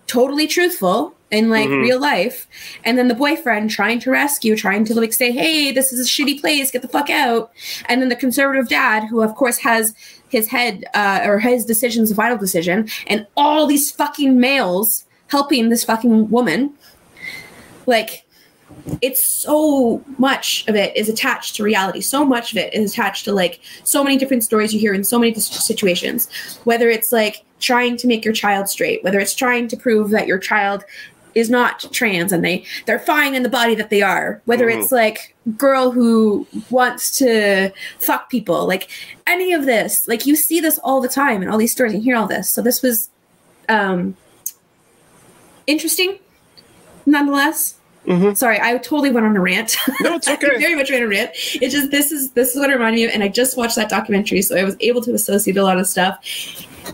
totally 0.06 0.46
truthful 0.46 1.14
in 1.30 1.50
like 1.50 1.68
Mhm. 1.68 1.82
real 1.82 2.00
life. 2.00 2.46
And 2.84 2.96
then 2.96 3.08
the 3.08 3.14
boyfriend 3.14 3.70
trying 3.70 3.98
to 4.00 4.10
rescue, 4.10 4.56
trying 4.56 4.84
to 4.86 4.94
like 4.94 5.12
say, 5.12 5.30
hey, 5.30 5.72
this 5.72 5.92
is 5.92 6.00
a 6.00 6.08
shitty 6.08 6.40
place, 6.40 6.70
get 6.70 6.80
the 6.80 6.88
fuck 6.88 7.10
out. 7.10 7.50
And 7.86 8.00
then 8.00 8.08
the 8.08 8.16
conservative 8.16 8.68
dad, 8.68 9.04
who 9.04 9.20
of 9.22 9.34
course 9.34 9.58
has 9.58 9.94
his 10.30 10.48
head 10.48 10.84
uh, 10.94 11.20
or 11.24 11.38
his 11.38 11.64
decision's 11.64 12.08
the 12.08 12.14
final 12.14 12.38
decision, 12.38 12.88
and 13.06 13.26
all 13.36 13.66
these 13.66 13.90
fucking 13.90 14.38
males 14.38 15.04
helping 15.28 15.68
this 15.68 15.84
fucking 15.84 16.30
woman. 16.30 16.72
Like, 17.86 18.24
it's 19.02 19.26
so 19.26 20.02
much 20.18 20.66
of 20.68 20.76
it 20.76 20.96
is 20.96 21.08
attached 21.08 21.56
to 21.56 21.62
reality. 21.62 22.00
So 22.00 22.24
much 22.24 22.52
of 22.52 22.58
it 22.58 22.72
is 22.74 22.92
attached 22.92 23.24
to 23.24 23.32
like 23.32 23.60
so 23.84 24.04
many 24.04 24.16
different 24.16 24.44
stories 24.44 24.72
you 24.72 24.80
hear 24.80 24.94
in 24.94 25.04
so 25.04 25.18
many 25.18 25.34
situations. 25.34 26.28
Whether 26.64 26.88
it's 26.88 27.12
like 27.12 27.44
trying 27.60 27.96
to 27.98 28.06
make 28.06 28.24
your 28.24 28.34
child 28.34 28.68
straight, 28.68 29.02
whether 29.02 29.18
it's 29.18 29.34
trying 29.34 29.68
to 29.68 29.76
prove 29.76 30.10
that 30.10 30.26
your 30.26 30.38
child 30.38 30.84
is 31.34 31.48
not 31.50 31.84
trans 31.92 32.32
and 32.32 32.44
they 32.44 32.64
they're 32.86 32.98
fine 32.98 33.34
in 33.34 33.42
the 33.42 33.48
body 33.48 33.74
that 33.74 33.90
they 33.90 34.02
are. 34.02 34.40
Whether 34.46 34.66
Mhm. 34.68 34.80
it's 34.82 34.92
like 34.92 35.34
girl 35.56 35.90
who 35.90 36.46
wants 36.70 37.16
to 37.18 37.70
fuck 37.98 38.30
people, 38.30 38.66
like 38.66 38.88
any 39.26 39.52
of 39.52 39.66
this, 39.66 40.06
like 40.08 40.26
you 40.26 40.34
see 40.36 40.60
this 40.60 40.78
all 40.84 41.00
the 41.00 41.08
time 41.08 41.42
in 41.42 41.48
all 41.48 41.58
these 41.58 41.72
stories 41.72 41.94
and 41.94 42.02
hear 42.02 42.16
all 42.16 42.26
this. 42.26 42.48
So 42.48 42.62
this 42.62 42.82
was 42.82 43.10
um 43.68 44.16
interesting 45.66 46.18
nonetheless. 47.06 47.74
Sorry, 48.34 48.58
I 48.58 48.78
totally 48.78 49.10
went 49.10 49.26
on 49.26 49.36
a 49.36 49.40
rant. 49.40 49.76
No, 50.00 50.14
it's 50.14 50.26
okay. 50.30 50.56
very 50.58 50.74
much 50.74 50.90
went 50.90 51.02
on 51.02 51.08
a 51.08 51.10
rant. 51.10 51.30
It 51.60 51.68
just 51.68 51.90
this 51.90 52.10
is 52.10 52.30
this 52.30 52.54
is 52.54 52.58
what 52.58 52.70
reminded 52.70 52.96
me 53.00 53.04
of, 53.04 53.10
and 53.12 53.22
I 53.22 53.28
just 53.28 53.54
watched 53.58 53.76
that 53.76 53.90
documentary, 53.90 54.40
so 54.40 54.56
I 54.56 54.64
was 54.64 54.76
able 54.80 55.02
to 55.02 55.12
associate 55.12 55.58
a 55.58 55.62
lot 55.62 55.78
of 55.78 55.86
stuff. 55.86 56.18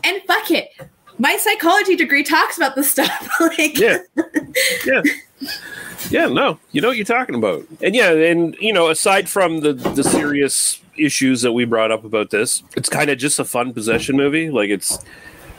And 0.03 0.21
fuck 0.27 0.51
it, 0.51 0.71
my 1.19 1.37
psychology 1.37 1.97
degree 1.97 2.23
talks 2.23 2.57
about 2.57 2.75
this 2.75 2.91
stuff. 2.91 3.29
like, 3.41 3.79
Yeah. 3.79 3.99
Yeah. 4.87 5.03
Yeah, 6.11 6.27
no, 6.27 6.59
you 6.73 6.81
know 6.81 6.89
what 6.89 6.97
you're 6.97 7.07
talking 7.07 7.35
about. 7.35 7.67
And 7.83 7.95
yeah, 7.95 8.11
and 8.11 8.55
you 8.61 8.73
know, 8.73 8.89
aside 8.89 9.29
from 9.29 9.61
the 9.61 9.73
the 9.73 10.05
serious 10.05 10.81
issues 10.97 11.43
that 11.43 11.53
we 11.53 11.65
brought 11.65 11.91
up 11.91 12.05
about 12.05 12.31
this, 12.31 12.63
it's 12.77 12.89
kind 12.89 13.11
of 13.11 13.19
just 13.19 13.39
a 13.39 13.45
fun 13.45 13.73
possession 13.73 14.17
movie. 14.17 14.51
Like 14.51 14.69
it's 14.71 14.99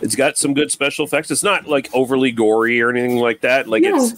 it's 0.02 0.16
got 0.16 0.38
some 0.38 0.54
good 0.54 0.72
special 0.72 1.04
effects. 1.06 1.32
It's 1.32 1.44
not 1.44 1.68
like 1.68 1.90
overly 1.94 2.32
gory 2.32 2.80
or 2.80 2.90
anything 2.92 3.18
like 3.18 3.42
that. 3.42 3.68
Like 3.68 3.82
No. 3.84 3.96
it's 3.96 4.12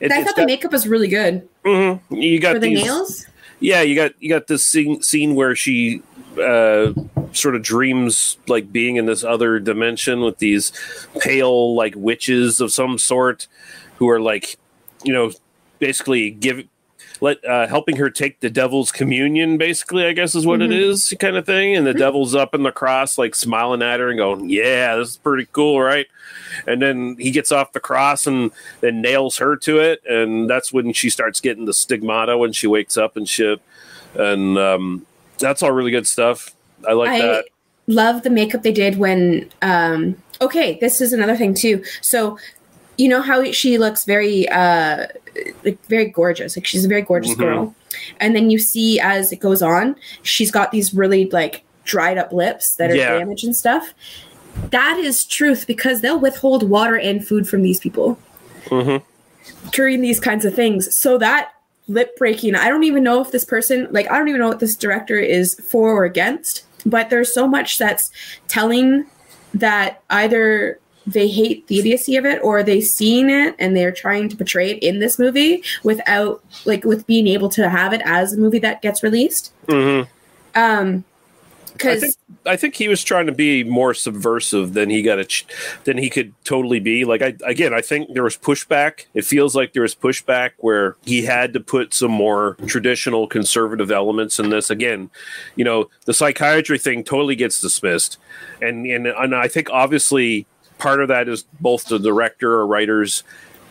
it, 0.00 0.12
I 0.12 0.18
it's 0.18 0.26
thought 0.26 0.36
the 0.36 0.42
got- 0.42 0.46
makeup 0.46 0.72
was 0.72 0.86
really 0.86 1.08
good 1.08 1.48
Mhm. 1.64 2.00
You 2.10 2.38
got 2.40 2.54
for 2.54 2.58
the 2.60 2.68
these, 2.74 2.84
nails. 2.84 3.26
Yeah, 3.60 3.82
you 3.82 3.94
got 3.96 4.12
you 4.22 4.28
got 4.28 4.46
this 4.46 4.64
scene 4.66 5.02
scene 5.02 5.34
where 5.34 5.54
she 5.56 6.02
uh, 6.38 6.92
sort 7.32 7.54
of 7.54 7.62
dreams 7.62 8.38
like 8.48 8.72
being 8.72 8.96
in 8.96 9.06
this 9.06 9.24
other 9.24 9.58
dimension 9.58 10.20
with 10.20 10.38
these 10.38 10.72
pale 11.20 11.74
like 11.74 11.94
witches 11.96 12.60
of 12.60 12.72
some 12.72 12.98
sort 12.98 13.46
who 13.96 14.08
are 14.08 14.20
like 14.20 14.56
you 15.04 15.12
know 15.12 15.30
basically 15.78 16.30
give 16.30 16.64
let 17.20 17.44
uh, 17.44 17.66
helping 17.68 17.96
her 17.96 18.10
take 18.10 18.40
the 18.40 18.50
devil's 18.50 18.90
communion 18.90 19.56
basically 19.56 20.04
i 20.04 20.12
guess 20.12 20.34
is 20.34 20.44
what 20.44 20.60
it 20.60 20.70
Mhm. 20.70 20.90
is 20.90 21.14
kind 21.20 21.36
of 21.36 21.46
thing. 21.46 21.76
And 21.76 21.86
the 21.86 21.94
devil's 21.94 22.34
up 22.34 22.52
in 22.54 22.62
the 22.64 22.72
cross 22.72 23.16
like 23.16 23.34
smiling 23.34 23.80
at 23.82 24.00
her 24.00 24.08
and 24.08 24.18
going 24.18 24.50
yeah 24.50 24.96
this 24.96 25.10
is 25.10 25.16
pretty 25.18 25.46
cool 25.52 25.80
right? 25.80 26.06
And 26.66 26.82
then 26.82 27.16
he 27.18 27.30
gets 27.30 27.50
off 27.52 27.72
the 27.72 27.80
cross 27.80 28.26
and 28.26 28.50
then 28.80 29.00
nails 29.00 29.38
her 29.38 29.56
to 29.56 29.78
it. 29.78 30.02
And 30.06 30.48
that's 30.50 30.72
when 30.72 30.92
she 30.92 31.10
starts 31.10 31.40
getting 31.40 31.64
the 31.64 31.72
stigmata 31.72 32.36
when 32.36 32.52
she 32.52 32.66
wakes 32.66 32.96
up 32.96 33.16
and 33.16 33.28
shit. 33.28 33.60
And 34.14 34.58
um, 34.58 35.06
that's 35.42 35.62
all 35.62 35.72
really 35.72 35.90
good 35.90 36.06
stuff 36.06 36.54
i 36.88 36.92
like 36.92 37.10
I 37.10 37.18
that 37.18 37.44
love 37.86 38.22
the 38.22 38.30
makeup 38.30 38.62
they 38.62 38.72
did 38.72 38.98
when. 38.98 39.48
Um, 39.62 40.16
okay, 40.40 40.78
this 40.80 41.00
is 41.00 41.12
another 41.12 41.36
thing 41.36 41.54
too. 41.54 41.84
So, 42.00 42.38
you 42.98 43.08
know 43.08 43.22
how 43.22 43.50
she 43.52 43.78
looks 43.78 44.04
very, 44.04 44.48
uh, 44.48 45.06
like 45.64 45.84
very 45.86 46.06
gorgeous. 46.06 46.56
Like 46.56 46.66
she's 46.66 46.84
a 46.84 46.88
very 46.88 47.02
gorgeous 47.02 47.34
Mhm. 47.34 47.38
girl, 47.38 47.74
and 48.20 48.36
then 48.36 48.50
you 48.50 48.58
see 48.58 49.00
as 49.00 49.32
it 49.32 49.40
goes 49.40 49.62
on, 49.62 49.96
she's 50.22 50.50
got 50.50 50.72
these 50.72 50.94
really 50.94 51.28
like 51.30 51.62
dried 51.84 52.18
up 52.18 52.32
lips 52.32 52.76
that 52.76 52.90
are 52.90 52.94
Yeah. 52.94 53.18
damaged 53.18 53.44
and 53.44 53.56
stuff. 53.56 53.94
That 54.70 54.98
is 54.98 55.24
truth 55.24 55.66
because 55.66 56.00
they'll 56.00 56.20
withhold 56.20 56.68
water 56.68 56.96
and 56.98 57.26
food 57.26 57.48
from 57.48 57.62
these 57.62 57.80
people 57.80 58.18
mm-hmm. 58.66 58.98
during 59.70 60.02
these 60.02 60.20
kinds 60.20 60.44
of 60.44 60.54
things. 60.54 60.94
So 60.94 61.18
that 61.18 61.52
lip 61.88 62.16
breaking, 62.16 62.54
I 62.54 62.68
don't 62.68 62.84
even 62.84 63.02
know 63.02 63.20
if 63.20 63.30
this 63.30 63.44
person, 63.44 63.88
like, 63.90 64.10
I 64.10 64.18
don't 64.18 64.28
even 64.28 64.40
know 64.40 64.48
what 64.48 64.60
this 64.60 64.76
director 64.76 65.18
is 65.18 65.54
for 65.54 65.90
or 65.92 66.04
against, 66.04 66.64
but 66.86 67.10
there's 67.10 67.32
so 67.32 67.46
much 67.46 67.78
that's 67.78 68.10
telling 68.48 69.06
that 69.54 70.02
either 70.10 70.78
they 71.06 71.28
hate 71.28 71.66
the 71.66 71.78
idiocy 71.78 72.16
of 72.16 72.24
it 72.24 72.40
or 72.42 72.62
they 72.62 72.80
seen 72.80 73.28
it 73.28 73.54
and 73.58 73.76
they're 73.76 73.92
trying 73.92 74.28
to 74.28 74.36
portray 74.36 74.70
it 74.70 74.82
in 74.82 75.00
this 75.00 75.18
movie 75.18 75.62
without 75.82 76.42
like 76.64 76.84
with 76.84 77.06
being 77.06 77.26
able 77.26 77.48
to 77.48 77.68
have 77.68 77.92
it 77.92 78.00
as 78.04 78.32
a 78.32 78.38
movie 78.38 78.60
that 78.60 78.82
gets 78.82 79.02
released 79.02 79.52
Mm-hmm. 79.66 80.08
um 80.54 81.04
I 81.84 81.98
think 81.98 82.14
I 82.44 82.56
think 82.56 82.74
he 82.74 82.88
was 82.88 83.04
trying 83.04 83.26
to 83.26 83.32
be 83.32 83.64
more 83.64 83.94
subversive 83.94 84.74
than 84.74 84.90
he 84.90 85.02
got 85.02 85.18
a 85.18 85.24
ch- 85.24 85.46
than 85.84 85.98
he 85.98 86.10
could 86.10 86.34
totally 86.44 86.80
be. 86.80 87.04
Like 87.04 87.22
I 87.22 87.34
again, 87.44 87.72
I 87.72 87.80
think 87.80 88.14
there 88.14 88.22
was 88.22 88.36
pushback. 88.36 89.06
It 89.14 89.24
feels 89.24 89.54
like 89.54 89.72
there 89.72 89.82
was 89.82 89.94
pushback 89.94 90.52
where 90.58 90.96
he 91.04 91.22
had 91.22 91.52
to 91.52 91.60
put 91.60 91.94
some 91.94 92.10
more 92.10 92.56
traditional 92.66 93.26
conservative 93.26 93.90
elements 93.90 94.38
in 94.38 94.50
this. 94.50 94.70
Again, 94.70 95.10
you 95.56 95.64
know, 95.64 95.88
the 96.04 96.14
psychiatry 96.14 96.78
thing 96.78 97.04
totally 97.04 97.36
gets 97.36 97.60
dismissed, 97.60 98.18
and 98.60 98.86
and 98.86 99.06
and 99.06 99.34
I 99.34 99.48
think 99.48 99.70
obviously 99.70 100.46
part 100.78 101.00
of 101.00 101.08
that 101.08 101.28
is 101.28 101.44
both 101.60 101.86
the 101.86 101.98
director 101.98 102.52
or 102.54 102.66
writers, 102.66 103.22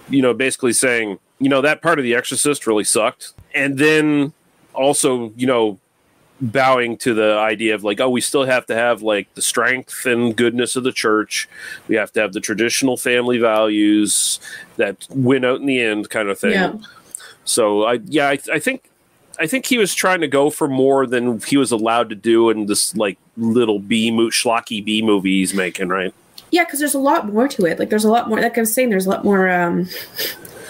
you 0.09 0.22
know, 0.22 0.34
basically 0.34 0.72
saying, 0.72 1.20
you 1.39 1.49
know, 1.49 1.59
that 1.62 1.82
part 1.82 1.99
of 1.99 2.03
The 2.03 2.16
Exorcist 2.16 2.66
really 2.66 2.86
sucked, 2.86 3.34
and 3.53 3.78
then 3.78 4.32
also, 4.74 5.34
you 5.36 5.45
know, 5.45 5.80
bowing 6.41 6.97
to 6.97 7.13
the 7.13 7.37
idea 7.37 7.75
of 7.75 7.83
like, 7.83 7.99
oh, 7.99 8.09
we 8.09 8.21
still 8.21 8.45
have 8.45 8.65
to 8.65 8.75
have 8.75 9.01
like 9.01 9.33
the 9.35 9.41
strength 9.41 10.05
and 10.05 10.35
goodness 10.35 10.75
of 10.75 10.83
the 10.83 10.91
church. 10.91 11.47
We 11.87 11.95
have 11.95 12.11
to 12.13 12.21
have 12.21 12.33
the 12.33 12.39
traditional 12.39 12.97
family 12.97 13.37
values 13.37 14.39
that 14.77 15.05
win 15.09 15.45
out 15.45 15.59
in 15.59 15.65
the 15.65 15.81
end, 15.81 16.09
kind 16.09 16.29
of 16.29 16.39
thing. 16.39 16.51
Yeah. 16.51 16.73
So 17.45 17.83
I, 17.83 17.99
yeah, 18.05 18.29
I, 18.29 18.39
I 18.51 18.59
think, 18.59 18.89
I 19.39 19.47
think 19.47 19.65
he 19.65 19.77
was 19.77 19.93
trying 19.93 20.21
to 20.21 20.27
go 20.27 20.49
for 20.49 20.67
more 20.67 21.07
than 21.07 21.39
he 21.39 21.57
was 21.57 21.71
allowed 21.71 22.09
to 22.09 22.15
do 22.15 22.49
in 22.49 22.65
this 22.65 22.95
like 22.95 23.17
little 23.37 23.79
B 23.79 24.11
mo- 24.11 24.29
schlocky 24.29 24.83
B 24.83 25.01
movie 25.01 25.39
he's 25.39 25.53
making, 25.53 25.89
right? 25.89 26.13
yeah 26.51 26.65
because 26.65 26.79
there's 26.79 26.93
a 26.93 26.99
lot 26.99 27.31
more 27.31 27.47
to 27.47 27.65
it 27.65 27.79
like 27.79 27.89
there's 27.89 28.03
a 28.03 28.09
lot 28.11 28.29
more 28.29 28.39
like 28.39 28.57
i 28.57 28.61
was 28.61 28.73
saying 28.73 28.89
there's 28.89 29.05
a 29.05 29.09
lot 29.09 29.23
more 29.23 29.49
um 29.49 29.87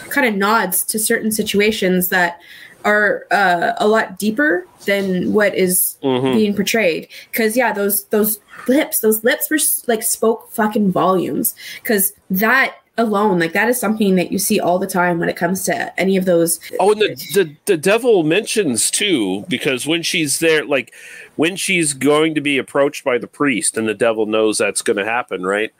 kind 0.09 0.27
of 0.27 0.35
nods 0.35 0.83
to 0.83 0.99
certain 0.99 1.31
situations 1.31 2.09
that 2.09 2.39
are 2.83 3.25
uh, 3.31 3.73
a 3.77 3.87
lot 3.87 4.17
deeper 4.17 4.65
than 4.85 5.33
what 5.33 5.53
is 5.55 5.97
Mhm. 6.03 6.33
being 6.33 6.55
portrayed 6.55 7.07
because 7.31 7.55
yeah 7.55 7.71
those 7.71 8.05
those 8.05 8.39
lips 8.67 8.99
those 8.99 9.23
lips 9.23 9.49
were 9.49 9.59
like 9.87 10.03
spoke 10.03 10.51
fucking 10.51 10.91
volumes 10.91 11.55
because 11.81 12.13
that 12.29 12.75
alone, 12.97 13.39
like 13.39 13.53
that 13.53 13.69
is 13.69 13.79
something 13.79 14.15
that 14.15 14.31
you 14.31 14.37
see 14.37 14.59
all 14.59 14.77
the 14.77 14.85
time 14.85 15.17
when 15.17 15.29
it 15.29 15.35
comes 15.35 15.63
to 15.63 15.99
any 15.99 16.17
of 16.17 16.25
those. 16.25 16.59
Oh, 16.79 16.91
and 16.91 17.01
the, 17.01 17.15
the 17.33 17.55
the 17.65 17.77
devil 17.77 18.23
mentions 18.23 18.91
too, 18.91 19.45
because 19.47 19.87
when 19.87 20.03
she's 20.03 20.39
there, 20.39 20.65
like 20.65 20.93
when 21.35 21.55
she's 21.55 21.93
going 21.93 22.35
to 22.35 22.41
be 22.41 22.57
approached 22.57 23.03
by 23.03 23.17
the 23.17 23.27
priest, 23.27 23.77
and 23.77 23.87
the 23.87 23.93
devil 23.93 24.25
knows 24.25 24.57
that's 24.57 24.81
going 24.81 24.97
to 24.97 25.05
happen, 25.05 25.43
right? 25.43 25.71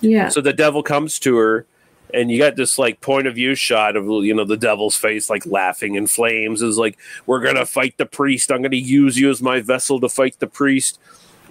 Yeah. 0.00 0.28
So 0.30 0.40
the 0.40 0.52
devil 0.52 0.82
comes 0.82 1.18
to 1.20 1.36
her, 1.36 1.66
and 2.14 2.30
you 2.30 2.38
got 2.38 2.56
this 2.56 2.78
like 2.78 3.00
point 3.00 3.26
of 3.26 3.34
view 3.34 3.54
shot 3.54 3.96
of 3.96 4.06
you 4.24 4.34
know 4.34 4.44
the 4.44 4.56
devil's 4.56 4.96
face 4.96 5.28
like 5.28 5.44
laughing 5.46 5.96
in 5.96 6.06
flames. 6.06 6.62
Is 6.62 6.78
like 6.78 6.98
we're 7.26 7.40
gonna 7.40 7.66
fight 7.66 7.96
the 7.98 8.06
priest. 8.06 8.50
I'm 8.50 8.62
gonna 8.62 8.76
use 8.76 9.18
you 9.18 9.30
as 9.30 9.42
my 9.42 9.60
vessel 9.60 10.00
to 10.00 10.08
fight 10.08 10.38
the 10.38 10.46
priest. 10.46 10.98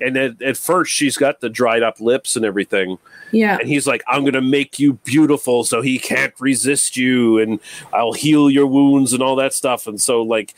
And 0.02 0.18
at, 0.18 0.42
at 0.42 0.58
first, 0.58 0.92
she's 0.92 1.18
got 1.18 1.40
the 1.40 1.50
dried 1.50 1.84
up 1.84 2.00
lips 2.00 2.36
and 2.36 2.44
everything. 2.44 2.98
Yeah. 3.32 3.58
And 3.60 3.68
he's 3.68 3.88
like, 3.88 4.04
I'm 4.08 4.22
going 4.22 4.34
to 4.34 4.42
make 4.42 4.80
you 4.80 4.94
beautiful 5.06 5.64
so 5.64 5.82
he 5.82 6.00
can't 6.00 6.34
resist 6.40 6.98
you 6.98 7.40
and 7.40 7.60
I'll 7.94 8.14
heal 8.14 8.50
your 8.50 8.68
wounds 8.68 9.14
and 9.14 9.22
all 9.22 9.36
that 9.38 9.54
stuff. 9.54 9.88
And 9.88 10.02
so, 10.02 10.22
like, 10.22 10.56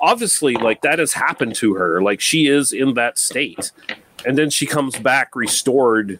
obviously, 0.00 0.54
like, 0.54 0.82
that 0.82 0.98
has 0.98 1.12
happened 1.12 1.54
to 1.56 1.74
her. 1.74 2.02
Like, 2.02 2.20
she 2.20 2.46
is 2.46 2.72
in 2.72 2.94
that 2.94 3.18
state. 3.18 3.72
And 4.26 4.36
then 4.36 4.50
she 4.50 4.66
comes 4.66 4.98
back 4.98 5.36
restored 5.36 6.18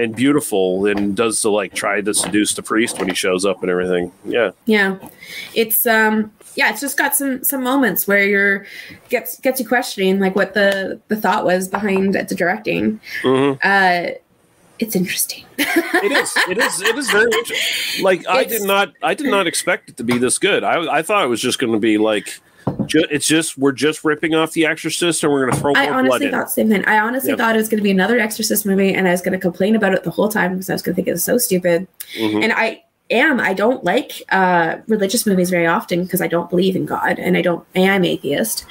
and 0.00 0.16
beautiful 0.16 0.86
and 0.86 1.16
does 1.16 1.40
to, 1.42 1.50
like, 1.50 1.74
try 1.74 2.00
to 2.00 2.14
seduce 2.14 2.54
the 2.54 2.62
priest 2.62 2.98
when 2.98 3.08
he 3.08 3.14
shows 3.14 3.44
up 3.44 3.62
and 3.62 3.70
everything. 3.70 4.12
Yeah. 4.24 4.50
Yeah. 4.66 4.96
It's 5.54 5.86
um 5.86 6.32
yeah, 6.56 6.70
it's 6.70 6.80
just 6.80 6.98
got 6.98 7.14
some 7.14 7.44
some 7.44 7.62
moments 7.62 8.08
where 8.08 8.24
you're 8.24 8.66
gets 9.08 9.38
gets 9.40 9.60
you 9.60 9.68
questioning 9.68 10.18
like 10.18 10.34
what 10.34 10.54
the 10.54 11.00
the 11.08 11.16
thought 11.16 11.44
was 11.44 11.68
behind 11.68 12.14
the 12.14 12.34
directing. 12.34 13.00
Mhm. 13.22 13.58
Uh 13.62 14.14
it's 14.80 14.96
interesting. 14.96 15.44
it 15.58 16.12
is. 16.12 16.32
It 16.48 16.56
is. 16.56 16.80
It 16.80 16.96
is 16.96 17.10
very 17.10 17.30
interesting. 17.30 18.02
Like 18.02 18.26
I 18.26 18.44
did 18.44 18.62
not. 18.62 18.94
I 19.02 19.12
did 19.12 19.30
not 19.30 19.46
expect 19.46 19.90
it 19.90 19.98
to 19.98 20.04
be 20.04 20.16
this 20.16 20.38
good. 20.38 20.64
I, 20.64 20.98
I 20.98 21.02
thought 21.02 21.22
it 21.22 21.28
was 21.28 21.40
just 21.40 21.58
going 21.58 21.74
to 21.74 21.78
be 21.78 21.98
like. 21.98 22.40
It's 22.92 23.26
just 23.26 23.56
we're 23.58 23.72
just 23.72 24.04
ripping 24.04 24.34
off 24.34 24.52
the 24.52 24.66
Exorcist 24.66 25.22
and 25.22 25.32
we're 25.32 25.42
going 25.46 25.52
to 25.54 25.60
throw 25.60 25.72
more 25.72 25.78
I 25.82 25.88
honestly 25.88 26.26
in. 26.26 26.32
thought 26.32 26.46
the 26.46 26.50
same 26.50 26.68
thing. 26.68 26.84
I 26.86 26.98
honestly 26.98 27.30
Yep. 27.30 27.38
thought 27.38 27.54
it 27.54 27.58
was 27.58 27.68
going 27.68 27.78
to 27.78 27.82
be 27.84 27.90
another 27.90 28.18
Exorcist 28.18 28.66
movie, 28.66 28.92
and 28.94 29.06
I 29.06 29.12
was 29.12 29.20
going 29.22 29.32
to 29.32 29.38
complain 29.38 29.76
about 29.76 29.94
it 29.94 30.02
the 30.04 30.10
whole 30.10 30.28
time 30.28 30.52
because 30.54 30.70
I 30.70 30.72
was 30.74 30.82
going 30.82 30.94
to 30.94 30.96
think 30.96 31.08
it 31.08 31.12
was 31.12 31.24
so 31.24 31.38
stupid. 31.38 31.86
Mhm. 32.18 32.42
And 32.44 32.52
I 32.52 32.82
am. 33.10 33.40
I 33.40 33.54
don't 33.54 33.82
like 33.84 34.22
uh, 34.30 34.76
religious 34.86 35.26
movies 35.26 35.50
very 35.50 35.66
often 35.66 36.04
because 36.04 36.20
I 36.20 36.28
don't 36.28 36.48
believe 36.50 36.76
in 36.76 36.86
God, 36.86 37.18
and 37.18 37.36
I 37.36 37.42
don't. 37.42 37.64
I 37.74 37.80
am 37.80 38.04
atheist. 38.04 38.64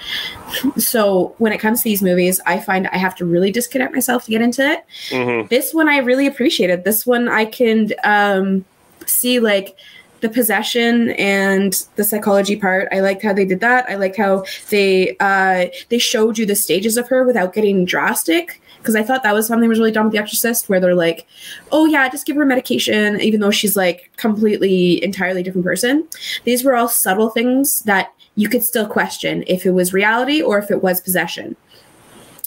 So 0.78 1.36
when 1.38 1.52
it 1.54 1.60
comes 1.60 1.80
to 1.80 1.84
these 1.84 2.02
movies, 2.02 2.40
I 2.46 2.60
find 2.60 2.88
I 2.88 2.98
have 2.98 3.16
to 3.16 3.26
really 3.26 3.52
disconnect 3.52 3.94
myself 3.94 4.26
to 4.26 4.32
get 4.32 4.42
into 4.42 4.66
it. 4.66 4.84
Mm-hmm. 5.10 5.48
This 5.50 5.74
one 5.74 5.88
I 5.90 5.98
really 5.98 6.28
appreciated. 6.28 6.84
This 6.84 7.06
one 7.06 7.28
I 7.30 7.46
can 7.46 7.90
um, 8.04 8.66
see 9.06 9.40
like 9.40 9.76
the 10.22 10.30
possession 10.30 11.12
and 11.12 11.86
the 11.96 12.04
psychology 12.04 12.56
part. 12.56 12.88
I 12.92 13.00
liked 13.00 13.24
how 13.24 13.34
they 13.34 13.46
did 13.46 13.60
that. 13.62 13.90
I 13.90 13.96
liked 13.96 14.18
how 14.18 14.44
they 14.70 15.16
uh, 15.20 15.68
they 15.90 15.98
showed 15.98 16.38
you 16.38 16.46
the 16.46 16.56
stages 16.56 16.98
of 16.98 17.08
her 17.10 17.24
without 17.26 17.54
getting 17.54 17.86
drastic. 17.86 18.62
Because 18.78 18.96
I 18.96 19.04
thought 19.04 19.24
that 19.24 19.34
was 19.34 19.46
something 19.46 19.64
that 19.64 19.70
was 19.70 19.80
really 19.80 19.92
done 19.92 20.06
with 20.06 20.14
The 20.14 20.20
Exorcist, 20.20 20.70
where 20.70 20.80
they're 20.80 20.96
like, 20.96 21.28
"Oh 21.72 21.86
yeah, 21.86 22.08
just 22.10 22.26
give 22.26 22.38
her 22.38 22.46
medication," 22.46 23.20
even 23.20 23.42
though 23.42 23.52
she's 23.52 23.76
like 23.76 24.10
completely, 24.16 25.04
entirely 25.04 25.44
different 25.44 25.66
person. 25.66 26.08
These 26.46 26.64
were 26.64 26.76
all 26.76 26.88
subtle 26.88 27.30
things 27.30 27.82
that 27.84 28.14
you 28.36 28.48
could 28.48 28.64
still 28.64 28.88
question 28.88 29.44
if 29.48 29.66
it 29.66 29.72
was 29.72 29.94
reality 29.94 30.42
or 30.42 30.60
if 30.60 30.72
it 30.72 30.82
was 30.82 31.02
possession 31.02 31.58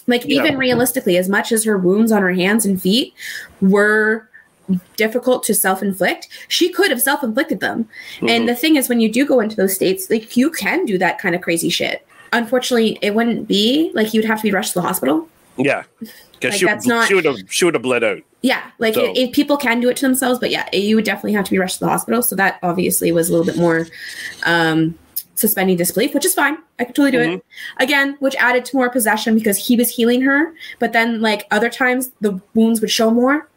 like 0.07 0.25
Yeah. 0.27 0.43
even 0.43 0.59
realistically 0.59 1.17
as 1.17 1.29
much 1.29 1.53
as 1.53 1.65
her 1.65 1.79
wounds 1.79 2.11
on 2.11 2.23
her 2.23 2.33
hands 2.33 2.65
and 2.67 2.81
feet 2.81 3.15
were 3.61 4.29
difficult 4.97 5.43
to 5.45 5.55
self-inflict 5.55 6.29
she 6.49 6.71
could 6.73 6.91
have 6.91 7.01
self-inflicted 7.03 7.61
them. 7.61 7.89
And 8.27 8.49
the 8.49 8.55
thing 8.55 8.77
is 8.77 8.89
when 8.89 9.01
you 9.01 9.11
do 9.11 9.27
go 9.27 9.41
into 9.41 9.57
those 9.57 9.75
states 9.75 10.09
like 10.11 10.37
you 10.37 10.51
can 10.51 10.85
do 10.87 10.99
that 10.99 11.19
kind 11.19 11.35
of 11.35 11.41
crazy 11.41 11.69
shit. 11.69 12.07
Unfortunately 12.33 12.99
it 13.03 13.15
wouldn't 13.15 13.49
be 13.49 13.91
like 13.95 14.15
you'd 14.15 14.25
have 14.25 14.39
to 14.39 14.45
be 14.45 14.53
rushed 14.53 14.73
to 14.75 14.79
the 14.81 14.87
hospital. 14.87 15.29
Yeah, 15.57 15.83
because 16.01 16.53
Like, 16.53 16.53
she, 16.55 16.65
that's 16.65 16.87
not- 16.87 17.09
she 17.09 17.15
would 17.15 17.25
have 17.27 17.37
she 17.51 17.65
would 17.65 17.75
have 17.75 17.83
bled 17.83 18.03
out. 18.05 18.23
yeah 18.41 18.63
like 18.79 18.95
So- 18.95 19.05
it, 19.05 19.19
it, 19.19 19.33
people 19.33 19.57
can 19.57 19.81
do 19.81 19.89
it 19.91 19.97
to 19.99 20.07
themselves 20.07 20.39
but 20.39 20.51
yeah 20.51 20.67
you 20.73 20.97
would 20.97 21.05
definitely 21.05 21.35
have 21.35 21.45
to 21.45 21.51
be 21.51 21.59
rushed 21.59 21.79
to 21.79 21.85
the 21.85 21.91
hospital. 21.91 22.23
So 22.23 22.35
that 22.37 22.59
obviously 22.63 23.13
was 23.13 23.29
a 23.29 23.33
little 23.33 23.47
bit 23.47 23.57
more 23.57 23.87
um 24.45 24.99
suspending 25.35 25.77
disbelief 25.77 26.15
which 26.15 26.25
is 26.25 26.35
fine. 26.35 26.57
I 26.79 26.85
could 26.85 26.95
totally 26.95 27.11
do 27.11 27.21
it. 27.35 27.45
Again 27.79 28.17
which 28.21 28.37
added 28.37 28.65
to 28.67 28.77
more 28.77 28.89
possession 28.91 29.35
because 29.35 29.57
he 29.67 29.77
was 29.77 29.89
healing 29.91 30.23
her 30.23 30.55
but 30.79 30.93
then 30.93 31.21
like 31.21 31.47
other 31.51 31.69
times 31.69 32.13
the 32.21 32.41
wounds 32.55 32.81
would 32.81 32.91
show 32.91 33.11
more 33.11 33.49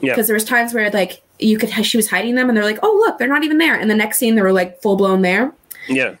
Yeah. 0.00 0.12
because 0.12 0.26
there 0.26 0.34
was 0.34 0.44
times 0.44 0.74
where 0.74 0.90
like 0.90 1.22
you 1.38 1.58
could 1.58 1.70
she 1.84 1.96
was 1.96 2.08
hiding 2.08 2.34
them 2.34 2.48
and 2.48 2.56
they're 2.56 2.64
like 2.64 2.78
oh 2.82 2.94
look 3.06 3.18
they're 3.18 3.28
not 3.28 3.44
even 3.44 3.58
there 3.58 3.74
and 3.78 3.90
the 3.90 3.94
next 3.94 4.18
scene 4.18 4.34
they 4.34 4.42
were 4.42 4.52
like 4.52 4.80
full 4.82 4.96
blown 4.96 5.22
there 5.22 5.52
Yeah. 5.88 6.16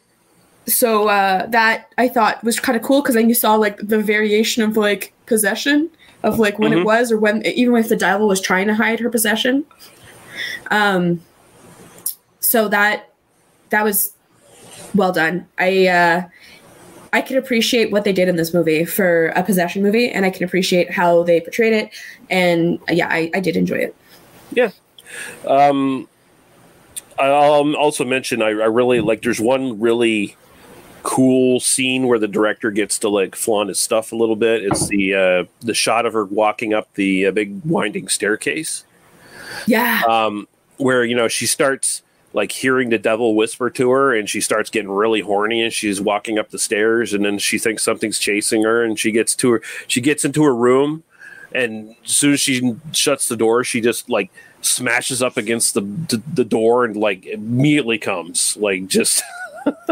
so 0.66 1.08
uh 1.08 1.46
that 1.46 1.88
i 1.98 2.08
thought 2.08 2.42
was 2.44 2.58
kind 2.60 2.76
of 2.76 2.82
cool 2.82 3.02
because 3.02 3.14
then 3.14 3.28
you 3.28 3.34
saw 3.34 3.54
like 3.54 3.76
the 3.78 3.98
variation 4.00 4.62
of 4.62 4.76
like 4.76 5.12
possession 5.26 5.90
of 6.22 6.38
like 6.38 6.58
when 6.58 6.72
Mhm. 6.72 6.80
it 6.80 6.84
was 6.84 7.12
or 7.12 7.18
when 7.18 7.44
even 7.46 7.74
if 7.76 7.88
the 7.88 7.96
devil 7.96 8.26
was 8.28 8.40
trying 8.40 8.66
to 8.66 8.74
hide 8.74 9.00
her 9.00 9.10
possession 9.10 9.64
um 10.70 11.20
so 12.40 12.68
that 12.68 13.10
that 13.70 13.84
was 13.84 14.12
well 14.94 15.12
done 15.12 15.46
i 15.58 15.86
uh 15.86 16.22
i 17.12 17.20
can 17.20 17.36
appreciate 17.36 17.90
what 17.90 18.04
they 18.04 18.12
did 18.12 18.28
in 18.28 18.36
this 18.36 18.52
movie 18.52 18.84
for 18.84 19.28
a 19.28 19.42
possession 19.42 19.82
movie 19.82 20.10
and 20.10 20.24
i 20.24 20.30
can 20.30 20.44
appreciate 20.44 20.90
how 20.90 21.22
they 21.22 21.40
portrayed 21.40 21.72
it 21.72 21.90
and 22.30 22.78
yeah 22.88 23.08
i, 23.08 23.30
I 23.34 23.40
did 23.40 23.56
enjoy 23.56 23.76
it 23.76 23.94
Yeah. 24.52 24.70
Um, 25.46 26.08
I'll 27.18 27.74
also 27.76 28.04
mention 28.04 28.42
I, 28.42 28.48
I 28.48 28.66
really 28.66 29.00
like. 29.00 29.22
There's 29.22 29.40
one 29.40 29.80
really 29.80 30.36
cool 31.02 31.60
scene 31.60 32.08
where 32.08 32.18
the 32.18 32.28
director 32.28 32.70
gets 32.70 32.98
to 32.98 33.08
like 33.08 33.34
flaunt 33.34 33.68
his 33.68 33.78
stuff 33.78 34.12
a 34.12 34.16
little 34.16 34.36
bit. 34.36 34.64
It's 34.64 34.88
the 34.88 35.14
uh, 35.14 35.44
the 35.60 35.74
shot 35.74 36.04
of 36.04 36.12
her 36.12 36.24
walking 36.24 36.74
up 36.74 36.92
the 36.94 37.26
uh, 37.26 37.30
big 37.30 37.60
winding 37.64 38.08
staircase. 38.08 38.84
Yeah. 39.66 40.02
Um, 40.06 40.46
where 40.76 41.04
you 41.04 41.16
know 41.16 41.28
she 41.28 41.46
starts 41.46 42.02
like 42.34 42.52
hearing 42.52 42.90
the 42.90 42.98
devil 42.98 43.34
whisper 43.34 43.70
to 43.70 43.90
her, 43.90 44.14
and 44.14 44.28
she 44.28 44.42
starts 44.42 44.68
getting 44.68 44.90
really 44.90 45.20
horny, 45.20 45.62
and 45.62 45.72
she's 45.72 46.02
walking 46.02 46.38
up 46.38 46.50
the 46.50 46.58
stairs, 46.58 47.14
and 47.14 47.24
then 47.24 47.38
she 47.38 47.58
thinks 47.58 47.82
something's 47.82 48.18
chasing 48.18 48.64
her, 48.64 48.84
and 48.84 48.98
she 48.98 49.10
gets 49.10 49.34
to 49.36 49.52
her. 49.52 49.62
She 49.86 50.02
gets 50.02 50.22
into 50.22 50.44
her 50.44 50.54
room, 50.54 51.02
and 51.56 51.96
as 52.04 52.10
soon 52.16 52.34
as 52.34 52.40
she 52.40 52.76
shuts 52.92 53.28
the 53.28 53.36
door, 53.36 53.64
she 53.64 53.80
just 53.80 54.08
like 54.10 54.30
smashes 54.60 55.22
up 55.22 55.36
against 55.36 55.74
the 55.74 55.80
the, 55.80 56.22
the 56.34 56.44
door 56.44 56.84
and 56.84 56.96
like 56.96 57.26
immediately 57.26 57.98
comes 57.98 58.56
like 58.58 58.86
just. 58.86 59.22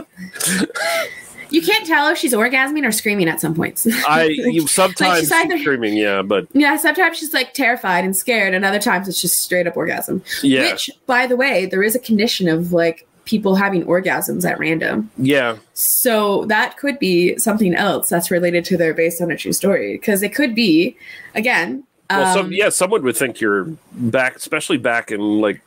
you 1.50 1.62
can't 1.62 1.86
tell 1.86 2.08
if 2.08 2.18
she's 2.18 2.32
orgasming 2.32 2.86
or 2.86 2.92
screaming 2.92 3.28
at 3.28 3.40
some 3.40 3.54
points 3.54 3.86
I 4.08 4.24
you 4.24 4.66
sometimes 4.66 5.20
she's 5.20 5.32
either- 5.32 5.58
screaming, 5.58 5.96
yeah, 5.96 6.22
but 6.22 6.46
Yeah, 6.52 6.76
sometimes 6.76 7.18
she's 7.18 7.32
like 7.32 7.54
terrified 7.54 8.04
and 8.04 8.16
scared, 8.16 8.54
and 8.54 8.64
other 8.64 8.78
times 8.78 9.08
it's 9.08 9.20
just 9.20 9.38
straight 9.38 9.66
up 9.66 9.76
orgasm. 9.76 10.22
Yeah. 10.42 10.72
Which, 10.72 10.90
by 11.06 11.26
the 11.26 11.36
way, 11.36 11.66
there 11.66 11.82
is 11.82 11.94
a 11.94 11.98
condition 12.00 12.48
of 12.48 12.72
like 12.72 13.06
people 13.24 13.54
having 13.54 13.84
orgasms 13.84 14.48
at 14.48 14.58
random. 14.58 15.10
yeah, 15.16 15.56
So 15.72 16.44
that 16.46 16.76
could 16.76 16.98
be 16.98 17.36
something 17.38 17.74
else 17.74 18.08
that's 18.08 18.30
related 18.30 18.64
to 18.66 18.76
their 18.76 18.94
based 18.94 19.20
on 19.22 19.30
a 19.30 19.36
true 19.36 19.52
story. 19.52 19.94
Because 19.94 20.22
it 20.22 20.34
could 20.34 20.54
be, 20.54 20.96
again, 21.34 21.84
Well, 22.10 22.26
um, 22.26 22.34
some, 22.34 22.52
yeah, 22.52 22.68
someone 22.68 23.02
would 23.02 23.16
think 23.16 23.40
you're 23.40 23.64
back, 23.92 24.36
especially 24.36 24.78
back 24.78 25.10
in 25.10 25.20
like, 25.40 25.60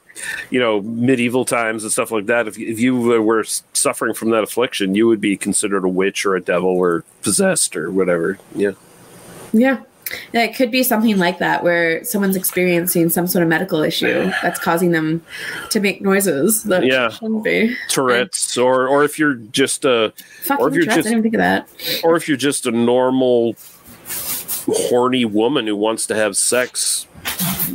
you 0.49 0.59
know, 0.59 0.81
medieval 0.81 1.45
times 1.45 1.83
and 1.83 1.91
stuff 1.91 2.11
like 2.11 2.25
that. 2.25 2.47
If, 2.47 2.57
if 2.57 2.79
you 2.79 2.99
were 2.99 3.43
suffering 3.73 4.13
from 4.13 4.31
that 4.31 4.43
affliction, 4.43 4.95
you 4.95 5.07
would 5.07 5.21
be 5.21 5.37
considered 5.37 5.83
a 5.83 5.89
witch 5.89 6.25
or 6.25 6.35
a 6.35 6.41
devil 6.41 6.69
or 6.69 7.03
possessed 7.21 7.75
or 7.75 7.91
whatever. 7.91 8.39
Yeah. 8.55 8.71
yeah. 9.53 9.81
Yeah, 10.33 10.43
It 10.43 10.55
could 10.55 10.71
be 10.71 10.83
something 10.83 11.17
like 11.17 11.39
that 11.39 11.63
where 11.63 12.03
someone's 12.03 12.35
experiencing 12.35 13.09
some 13.09 13.27
sort 13.27 13.43
of 13.43 13.49
medical 13.49 13.83
issue 13.83 14.31
that's 14.41 14.59
causing 14.59 14.91
them 14.91 15.23
to 15.71 15.79
make 15.79 16.01
noises 16.01 16.63
that 16.63 16.85
Yeah. 16.85 17.09
shouldn't 17.09 17.43
be. 17.43 17.75
Tourette's, 17.89 18.57
or 18.57 18.87
or 18.87 19.03
if 19.03 19.19
you're 19.19 19.35
just 19.35 19.83
a, 19.85 20.13
Fucking 20.43 20.63
or 20.65 20.69
if 20.69 20.75
you're 20.75 20.85
Tourette's, 20.85 21.07
I 21.07 21.09
didn't 21.09 21.23
think 21.23 21.35
of 21.35 21.39
that. 21.39 21.67
or 22.03 22.15
if 22.15 22.27
you're 22.27 22.37
just 22.37 22.65
a 22.65 22.71
normal, 22.71 23.55
horny 24.67 25.25
woman 25.25 25.67
who 25.67 25.75
wants 25.75 26.05
to 26.07 26.15
have 26.15 26.35
sex 26.37 27.05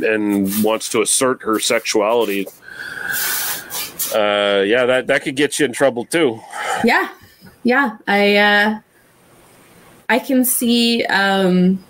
and 0.03 0.63
wants 0.63 0.89
to 0.89 1.01
assert 1.01 1.41
her 1.43 1.59
sexuality. 1.59 2.47
Uh, 4.15 4.61
yeah, 4.65 4.85
that 4.85 5.07
that 5.07 5.23
could 5.23 5.35
get 5.35 5.57
you 5.59 5.65
in 5.65 5.71
trouble 5.73 6.05
too. 6.05 6.39
yeah 6.83 7.09
yeah 7.63 7.97
i 8.07 8.35
uh 8.35 8.79
i 10.09 10.19
can 10.19 10.43
see 10.43 11.03
um 11.05 11.81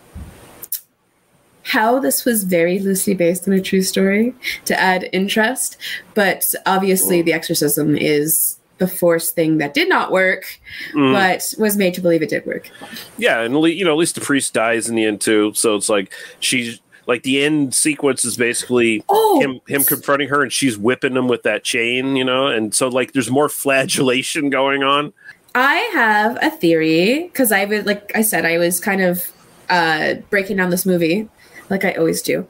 how 1.64 2.00
this 2.00 2.26
was 2.26 2.44
very 2.44 2.80
loosely 2.80 3.14
based 3.14 3.48
on 3.48 3.54
a 3.54 3.62
true 3.62 3.82
story 3.82 4.34
to 4.66 4.80
add 4.80 5.10
interest 5.14 5.78
but 6.14 6.44
obviously 6.66 7.22
the 7.22 7.34
exorcism 7.34 7.96
is 7.98 8.58
the 8.80 8.88
force 8.88 9.30
thing 9.32 9.60
that 9.60 9.74
did 9.74 9.88
not 9.88 10.12
work 10.12 10.60
Mm. 10.94 11.14
but 11.14 11.54
was 11.62 11.78
made 11.78 11.94
to 11.94 12.02
believe 12.02 12.22
it 12.22 12.30
did 12.30 12.46
work 12.46 12.70
Yeah, 13.18 13.42
and 13.42 13.54
you 13.66 13.86
know, 13.86 13.92
at 13.92 13.98
least 13.98 14.16
the 14.16 14.22
priest 14.22 14.54
dies 14.54 14.90
in 14.90 14.96
the 14.96 15.06
end 15.06 15.22
too. 15.22 15.54
So 15.56 15.76
it's 15.76 15.90
like 15.90 16.12
she's 16.40 16.80
Like 17.06 17.24
the 17.24 17.44
end 17.44 17.76
sequence 17.76 18.24
is 18.26 18.36
basically 18.38 19.04
Oh. 19.10 19.40
him 19.42 19.60
him 19.68 19.84
confronting 19.84 20.30
her, 20.30 20.42
and 20.42 20.52
she's 20.52 20.78
whipping 20.78 21.16
him 21.16 21.28
with 21.28 21.44
that 21.44 21.64
chain, 21.64 22.16
you 22.16 22.24
know. 22.24 22.48
And 22.48 22.74
so 22.74 22.88
like 22.88 23.12
there's 23.14 23.30
more 23.30 23.48
flagellation 23.50 24.50
going 24.50 24.84
on. 24.84 25.14
I 25.56 25.76
have 25.94 26.38
a 26.42 26.50
theory 26.50 27.24
because 27.24 27.52
I 27.52 27.66
was 27.66 27.86
like 27.86 28.12
I 28.16 28.22
said 28.22 28.46
I 28.46 28.58
was 28.58 28.80
kind 28.80 29.02
of 29.02 29.32
uh, 29.70 30.16
breaking 30.30 30.58
down 30.58 30.70
this 30.72 30.86
movie 30.86 31.30
like 31.70 31.86
I 31.86 31.94
always 31.94 32.22
do, 32.22 32.48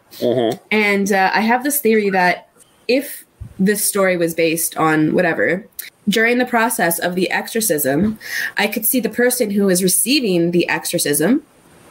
and 0.72 1.12
uh, 1.12 1.32
I 1.34 1.42
have 1.42 1.64
this 1.64 1.80
theory 1.80 2.10
that 2.12 2.50
if 2.88 3.26
this 3.60 3.84
story 3.86 4.18
was 4.18 4.34
based 4.34 4.76
on 4.78 5.14
whatever 5.14 5.66
during 6.10 6.38
the 6.38 6.46
process 6.46 7.00
of 7.00 7.16
the 7.16 7.32
exorcism, 7.32 8.20
I 8.58 8.68
could 8.68 8.86
see 8.86 9.00
the 9.00 9.10
person 9.10 9.52
who 9.52 9.70
is 9.70 9.82
receiving 9.84 10.52
the 10.52 10.68
exorcism 10.68 11.44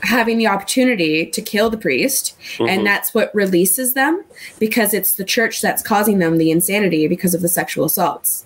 having 0.03 0.37
the 0.37 0.49
opportunity 0.49 1.25
to 1.27 1.41
kill 1.41 1.71
the 1.71 1.77
priest 1.77 2.35
Mhm. 2.59 2.69
and 2.69 2.85
that's 2.87 3.15
what 3.15 3.33
releases 3.33 3.95
them 3.95 4.25
because 4.59 4.93
it's 4.93 5.13
the 5.15 5.23
church 5.25 5.63
that's 5.63 5.81
causing 5.81 6.19
them 6.19 6.39
the 6.39 6.51
insanity 6.51 7.07
because 7.07 7.35
of 7.35 7.41
the 7.41 7.49
sexual 7.49 7.85
assaults 7.85 8.45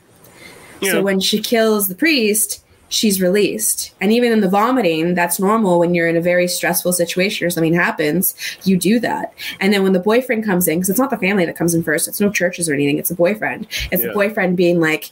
Yeah. 0.83 0.93
so 0.93 1.03
when 1.03 1.19
she 1.19 1.41
kills 1.41 1.89
the 1.89 1.95
priest, 1.95 2.61
she's 2.89 3.21
released. 3.21 3.93
And 4.01 4.13
even 4.13 4.33
in 4.33 4.41
the 4.41 4.49
vomiting, 4.49 5.15
that's 5.15 5.41
normal 5.41 5.79
when 5.79 5.95
you're 5.95 6.09
in 6.09 6.17
a 6.17 6.21
very 6.21 6.47
stressful 6.49 6.93
situation 6.93 7.47
or 7.47 7.51
something 7.51 7.75
happens, 7.75 8.35
you 8.65 8.77
do 8.77 9.01
that. 9.01 9.33
And 9.61 9.73
then 9.73 9.83
when 9.83 9.93
the 9.93 10.01
boyfriend 10.01 10.45
comes 10.45 10.69
in, 10.69 10.79
because 10.79 10.91
it's 10.91 10.99
not 10.99 11.11
the 11.11 11.19
family 11.19 11.45
that 11.47 11.57
comes 11.57 11.75
in 11.75 11.83
first, 11.83 12.07
it's 12.09 12.21
no 12.21 12.31
churches 12.31 12.69
or 12.69 12.75
anything, 12.75 12.99
it's 12.99 13.11
a 13.11 13.15
boyfriend. 13.15 13.67
It's 13.91 14.03
Yeah. 14.03 14.09
the 14.09 14.15
boyfriend 14.15 14.57
being 14.57 14.81
like, 14.81 15.11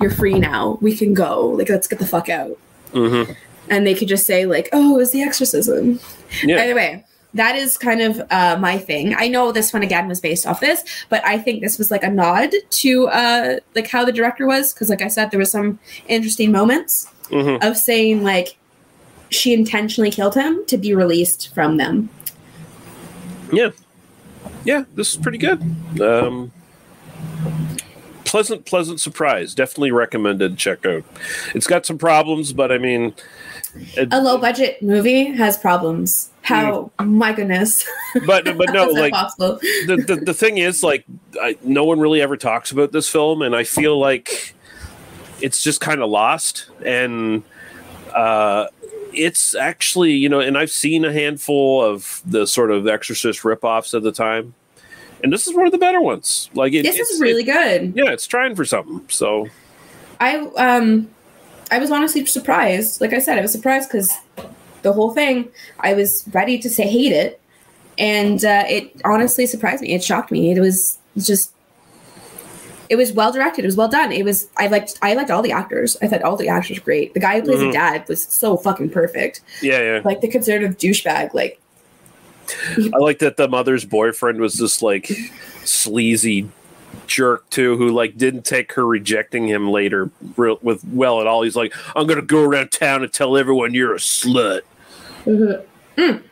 You're 0.00 0.10
free 0.10 0.38
now. 0.38 0.76
We 0.82 0.96
can 0.96 1.14
go. 1.14 1.50
Like, 1.50 1.68
let's 1.68 1.86
get 1.86 2.00
the 2.00 2.06
fuck 2.06 2.28
out. 2.28 2.58
Mm-hmm. 2.92 3.32
And 3.70 3.86
they 3.86 3.94
could 3.94 4.08
just 4.08 4.26
say, 4.26 4.44
like, 4.44 4.68
oh, 4.72 4.96
it 4.96 4.98
was 4.98 5.12
the 5.12 5.22
exorcism. 5.22 6.00
Yeah. 6.42 6.60
Either 6.62 6.74
way, 6.74 7.04
that 7.34 7.56
is 7.56 7.78
kind 7.78 8.00
of 8.02 8.20
uh, 8.30 8.56
my 8.60 8.76
thing. 8.76 9.14
I 9.16 9.28
know 9.28 9.52
this 9.52 9.72
one 9.72 9.82
again 9.82 10.08
was 10.08 10.20
based 10.20 10.46
off 10.46 10.60
this, 10.60 10.84
but 11.08 11.24
I 11.24 11.38
think 11.38 11.62
this 11.62 11.78
was 11.78 11.90
like 11.90 12.02
a 12.02 12.10
nod 12.10 12.50
to 12.70 13.08
uh, 13.08 13.56
like 13.74 13.88
how 13.88 14.04
the 14.04 14.12
director 14.12 14.46
was 14.46 14.74
because, 14.74 14.90
like 14.90 15.00
I 15.00 15.08
said, 15.08 15.30
there 15.30 15.38
was 15.40 15.50
some 15.50 15.78
interesting 16.08 16.52
moments 16.52 17.08
Mhm. 17.30 17.62
of 17.64 17.76
saying 17.76 18.22
like 18.22 18.56
she 19.30 19.52
intentionally 19.52 20.10
killed 20.10 20.34
him 20.34 20.64
to 20.66 20.76
be 20.76 20.94
released 20.94 21.52
from 21.54 21.76
them. 21.76 22.08
Yeah, 23.52 23.70
yeah, 24.64 24.84
this 24.94 25.10
is 25.14 25.16
pretty 25.16 25.38
good. 25.38 25.60
Um, 26.00 26.52
pleasant, 28.24 28.64
pleasant 28.64 29.00
surprise. 29.00 29.54
Definitely 29.54 29.92
recommended. 29.92 30.56
Check 30.56 30.84
out. 30.86 31.04
It's 31.54 31.66
got 31.66 31.86
some 31.86 31.98
problems, 31.98 32.52
but 32.52 32.72
I 32.72 32.78
mean, 32.78 33.14
it, 33.96 34.08
A 34.12 34.20
low 34.20 34.38
budget 34.38 34.82
movie 34.82 35.24
has 35.32 35.56
problems. 35.56 36.30
How? 36.42 36.90
My 37.00 37.32
goodness. 37.32 37.86
but 38.26 38.44
but 38.44 38.56
no, 38.72 38.84
How 38.84 38.88
is 38.88 38.94
that 38.94 39.00
like 39.00 39.12
the, 39.38 40.04
the 40.06 40.16
the 40.26 40.34
thing 40.34 40.58
is, 40.58 40.82
like, 40.82 41.04
I, 41.40 41.56
no 41.62 41.84
one 41.84 42.00
really 42.00 42.20
ever 42.20 42.36
talks 42.36 42.70
about 42.70 42.92
this 42.92 43.08
film, 43.08 43.42
and 43.42 43.54
I 43.54 43.64
feel 43.64 43.98
like 43.98 44.53
it's 45.44 45.62
just 45.62 45.82
kind 45.82 46.00
of 46.00 46.08
lost. 46.08 46.70
And 46.84 47.42
uh, 48.14 48.68
it's 49.12 49.54
actually, 49.54 50.12
you 50.12 50.30
know, 50.30 50.40
and 50.40 50.56
I've 50.56 50.70
seen 50.70 51.04
a 51.04 51.12
handful 51.12 51.84
of 51.84 52.22
the 52.24 52.46
sort 52.46 52.70
of 52.70 52.86
Exorcist 52.88 53.42
ripoffs 53.42 53.94
at 53.94 54.02
the 54.02 54.10
time, 54.10 54.54
and 55.22 55.30
this 55.30 55.46
is 55.46 55.54
one 55.54 55.66
of 55.66 55.72
the 55.72 55.78
better 55.78 56.00
ones. 56.00 56.48
Like, 56.54 56.72
it, 56.72 56.84
this 56.84 56.96
it's 56.96 57.10
is 57.10 57.20
really 57.20 57.44
good. 57.44 57.92
yeah, 57.94 58.10
it's 58.10 58.26
trying 58.26 58.56
for 58.56 58.64
something. 58.64 59.04
So 59.08 59.48
I 60.18 60.38
um 60.56 61.10
I 61.70 61.78
was 61.78 61.90
honestly 61.90 62.24
surprised. 62.24 63.02
Like 63.02 63.12
I 63.12 63.18
said, 63.18 63.38
I 63.38 63.42
was 63.42 63.52
surprised 63.52 63.90
because 63.90 64.16
the 64.80 64.94
whole 64.94 65.12
thing 65.12 65.50
I 65.80 65.92
was 65.92 66.26
ready 66.32 66.58
to 66.58 66.70
say 66.70 66.88
hate 66.88 67.12
it, 67.12 67.38
and 67.98 68.42
uh, 68.42 68.64
it 68.66 68.98
honestly 69.04 69.44
surprised 69.44 69.82
me. 69.82 69.92
It 69.92 70.02
shocked 70.02 70.30
me. 70.30 70.52
It 70.52 70.60
was 70.60 70.98
just 71.18 71.52
it 72.88 72.96
was 72.96 73.12
well 73.12 73.32
directed. 73.32 73.64
It 73.64 73.68
was 73.68 73.76
well 73.76 73.88
done. 73.88 74.12
It 74.12 74.24
was 74.24 74.48
I 74.56 74.66
liked 74.68 74.98
I 75.02 75.14
liked 75.14 75.30
all 75.30 75.42
the 75.42 75.52
actors. 75.52 75.96
I 76.02 76.08
thought 76.08 76.22
all 76.22 76.36
the 76.36 76.48
actors 76.48 76.78
were 76.78 76.84
great. 76.84 77.14
The 77.14 77.20
guy 77.20 77.40
who 77.40 77.46
plays 77.46 77.58
Mhm. 77.60 77.66
the 77.68 77.72
dad 77.72 78.08
was 78.08 78.22
so 78.24 78.56
fucking 78.56 78.90
perfect. 78.90 79.40
yeah, 79.62 79.80
yeah. 79.80 80.00
Like 80.04 80.20
the 80.20 80.28
conservative 80.28 80.76
douchebag. 80.78 81.32
Like 81.34 81.60
I 82.78 82.98
like 82.98 83.20
that 83.20 83.36
the 83.36 83.48
mother's 83.48 83.84
boyfriend 83.84 84.38
was 84.40 84.54
this 84.54 84.82
like 84.82 85.10
sleazy 85.64 86.48
jerk 87.06 87.48
too, 87.50 87.76
who 87.76 87.88
like 87.90 88.16
didn't 88.16 88.44
take 88.44 88.72
her 88.74 88.86
rejecting 88.86 89.46
him 89.48 89.70
later 89.70 90.10
real, 90.36 90.58
with 90.62 90.84
well 90.92 91.20
at 91.20 91.26
all. 91.26 91.42
He's 91.42 91.56
like, 91.56 91.74
I'm 91.96 92.06
gonna 92.06 92.22
go 92.22 92.42
around 92.42 92.70
town 92.70 93.02
and 93.02 93.12
tell 93.12 93.36
everyone 93.36 93.72
you're 93.74 93.94
a 93.94 93.98
slut. 93.98 94.60
Mm. 95.26 96.22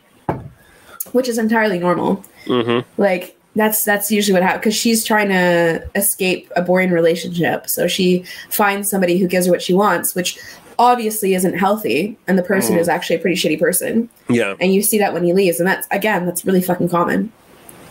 which 1.12 1.28
is 1.28 1.38
entirely 1.38 1.78
normal. 1.78 2.24
Mm-hmm. 2.46 3.00
like 3.00 3.38
that's 3.56 3.84
that's 3.84 4.10
usually 4.10 4.32
what 4.32 4.42
happens 4.42 4.60
because 4.60 4.74
she's 4.74 5.04
trying 5.04 5.28
to 5.28 5.82
escape 5.94 6.50
a 6.56 6.62
boring 6.62 6.90
relationship 6.90 7.68
so 7.68 7.86
she 7.86 8.24
finds 8.48 8.88
somebody 8.88 9.18
who 9.18 9.26
gives 9.28 9.46
her 9.46 9.52
what 9.52 9.60
she 9.62 9.74
wants 9.74 10.14
which 10.14 10.38
obviously 10.78 11.34
isn't 11.34 11.58
healthy 11.58 12.16
and 12.26 12.38
the 12.38 12.42
person 12.42 12.76
Mhm. 12.76 12.80
is 12.80 12.88
actually 12.88 13.16
a 13.16 13.18
pretty 13.18 13.36
shitty 13.36 13.60
person 13.60 14.08
Yeah, 14.28 14.54
and 14.60 14.72
you 14.72 14.80
see 14.82 14.98
that 14.98 15.12
when 15.12 15.22
he 15.22 15.32
leaves 15.34 15.60
and 15.60 15.66
that's 15.68 15.86
again 15.90 16.24
that's 16.26 16.44
really 16.46 16.62
fucking 16.62 16.88
common 16.88 17.30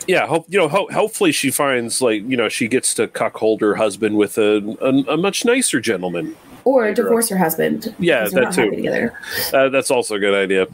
yeah. 0.07 0.25
Hope 0.25 0.45
you 0.49 0.57
know. 0.57 0.67
Ho- 0.67 0.89
hopefully, 0.91 1.31
she 1.31 1.51
finds 1.51 2.01
like 2.01 2.27
you 2.27 2.35
know 2.35 2.49
she 2.49 2.67
gets 2.67 2.95
to 2.95 3.07
cuckold 3.07 3.61
her 3.61 3.75
husband 3.75 4.17
with 4.17 4.35
a 4.39 4.57
a, 4.81 5.13
a 5.13 5.15
much 5.15 5.45
nicer 5.45 5.79
gentleman. 5.79 6.35
or 6.63 6.91
divorce 6.91 7.29
her 7.29 7.37
husband 7.37 7.93
Yeah, 7.99 8.27
that 8.29 8.51
too. 8.51 9.11
Uh, 9.55 9.69
that's 9.69 9.91
also 9.91 10.15
a 10.15 10.19
good 10.19 10.33
idea. 10.33 10.65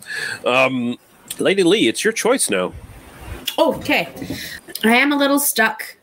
Um, 0.45 0.97
Lady 1.39 1.63
Lee, 1.63 1.89
it's 1.89 2.05
your 2.05 2.13
choice 2.13 2.49
now. 2.49 2.71
Oh, 3.57 3.75
okay 3.75 4.09
i 4.83 4.95
am 4.95 5.11
a 5.11 5.17
little 5.17 5.39
stuck 5.39 5.95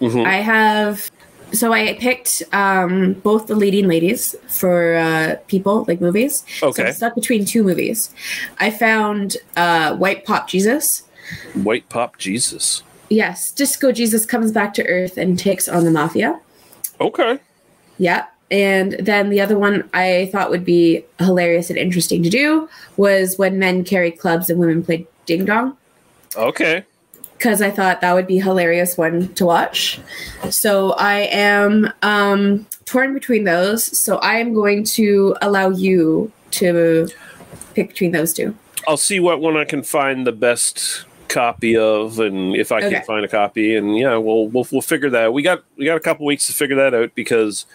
Mhm. 0.00 0.26
I 0.26 0.36
have 0.42 1.10
so 1.52 1.72
I 1.72 1.94
picked 1.94 2.42
um, 2.52 3.14
both 3.22 3.46
the 3.46 3.54
leading 3.54 3.88
ladies 3.88 4.34
for 4.46 4.96
uh, 4.96 5.36
people 5.46 5.84
like 5.88 6.00
movies. 6.02 6.44
So 6.58 6.68
Okay. 6.68 6.88
I'm 6.88 6.92
stuck 6.92 7.14
between 7.14 7.46
two 7.46 7.62
movies. 7.62 8.12
I 8.58 8.68
found 8.70 9.38
uh, 9.56 9.96
White 9.96 10.26
Pop 10.26 10.48
Jesus. 10.48 11.04
White 11.54 11.88
Pop 11.88 12.18
Jesus. 12.18 12.82
Yes, 13.08 13.52
Disco 13.52 13.90
Jesus 13.90 14.26
comes 14.26 14.52
back 14.52 14.74
to 14.74 14.86
Earth 14.86 15.16
and 15.16 15.38
takes 15.38 15.66
on 15.68 15.84
the 15.84 15.90
mafia. 15.90 16.38
Okay. 17.00 17.38
Yeah. 17.96 18.26
And 18.50 18.92
then 19.00 19.30
the 19.30 19.40
other 19.40 19.56
one 19.58 19.88
I 19.94 20.28
thought 20.32 20.50
would 20.50 20.64
be 20.64 21.04
hilarious 21.20 21.70
and 21.70 21.78
interesting 21.78 22.22
to 22.22 22.28
do 22.28 22.68
was 22.98 23.38
when 23.38 23.58
men 23.58 23.82
carried 23.84 24.18
clubs 24.18 24.50
and 24.50 24.58
women 24.60 24.82
played 24.84 25.06
ding 25.24 25.46
dong. 25.46 25.76
Okay. 26.36 26.84
because 27.38 27.60
I 27.60 27.70
thought 27.70 28.00
that 28.00 28.14
would 28.14 28.26
be 28.26 28.38
a 28.38 28.42
hilarious 28.42 28.96
one 28.96 29.32
to 29.34 29.44
watch. 29.46 30.00
So 30.50 30.92
I 30.92 31.28
am 31.30 31.92
um, 32.02 32.66
torn 32.86 33.12
between 33.14 33.44
those. 33.44 33.84
So 33.98 34.16
I 34.18 34.34
am 34.36 34.54
going 34.54 34.84
to 34.84 35.36
allow 35.42 35.68
you 35.70 36.32
to 36.52 37.08
pick 37.74 37.88
between 37.88 38.12
those 38.12 38.32
two. 38.32 38.54
I'll 38.88 38.96
see 38.96 39.20
what 39.20 39.40
one 39.40 39.56
I 39.56 39.64
can 39.64 39.82
find 39.82 40.26
the 40.26 40.32
best 40.32 41.04
copy 41.28 41.76
of, 41.76 42.20
and 42.20 42.54
if 42.56 42.70
I 42.72 42.78
Okay. 42.78 42.90
can 42.96 43.04
find 43.04 43.24
a 43.24 43.28
copy, 43.28 43.74
and 43.76 43.98
yeah, 43.98 44.16
we'll 44.16 44.48
we'll 44.48 44.66
we'll 44.70 44.80
figure 44.80 45.10
that. 45.10 45.24
out. 45.26 45.32
We 45.34 45.42
got 45.42 45.64
we 45.76 45.84
got 45.84 45.96
a 45.96 46.00
couple 46.00 46.24
weeks 46.24 46.46
to 46.46 46.52
figure 46.54 46.76
that 46.76 46.94
out 46.94 47.14
because 47.14 47.66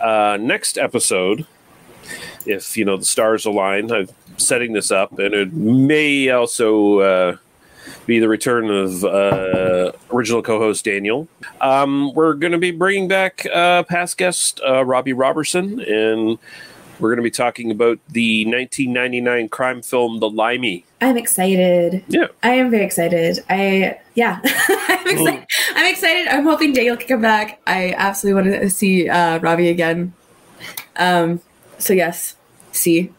uh, 0.00 0.38
next 0.40 0.78
episode, 0.78 1.44
if 2.46 2.76
you 2.76 2.84
know 2.84 2.96
the 2.96 3.04
stars 3.04 3.44
align, 3.44 3.90
I'm 3.90 4.08
setting 4.38 4.72
this 4.74 4.90
up, 4.92 5.18
and 5.18 5.34
it 5.34 5.52
may 5.52 6.30
also. 6.30 6.98
Uh, 7.00 7.36
be 8.06 8.18
the 8.18 8.28
return 8.28 8.70
of 8.70 9.04
uh, 9.04 9.92
original 10.12 10.42
co-host 10.42 10.84
Daniel. 10.84 11.28
Um, 11.60 12.12
we're 12.14 12.34
going 12.34 12.52
to 12.52 12.58
be 12.58 12.70
bringing 12.70 13.08
back 13.08 13.46
uh, 13.52 13.82
past 13.84 14.16
guest 14.16 14.60
uh, 14.66 14.84
Robbie 14.84 15.12
Robertson, 15.12 15.80
and 15.80 16.38
we're 17.00 17.10
going 17.10 17.18
to 17.18 17.22
be 17.22 17.30
talking 17.30 17.70
about 17.70 17.98
the 18.08 18.44
1999 18.44 19.48
crime 19.48 19.82
film 19.82 20.20
The 20.20 20.30
Limey. 20.30 20.84
I'm 21.00 21.16
excited. 21.16 22.04
Yeah. 22.08 22.28
I 22.42 22.54
am 22.54 22.70
very 22.70 22.84
excited. 22.84 23.44
I 23.48 23.98
yeah, 24.14 24.40
I'm 24.44 25.06
excited. 25.06 25.46
I'm 25.74 25.92
excited. 25.92 26.28
I'm 26.28 26.44
hoping 26.44 26.72
Daniel 26.72 26.96
can 26.96 27.08
come 27.08 27.20
back. 27.20 27.60
I 27.66 27.94
absolutely 27.96 28.42
want 28.42 28.62
to 28.62 28.70
see 28.70 29.08
uh, 29.08 29.38
Robbie 29.38 29.68
again. 29.68 30.12
Um. 30.96 31.40
So 31.78 31.92
yes, 31.92 32.36
see. 32.72 33.12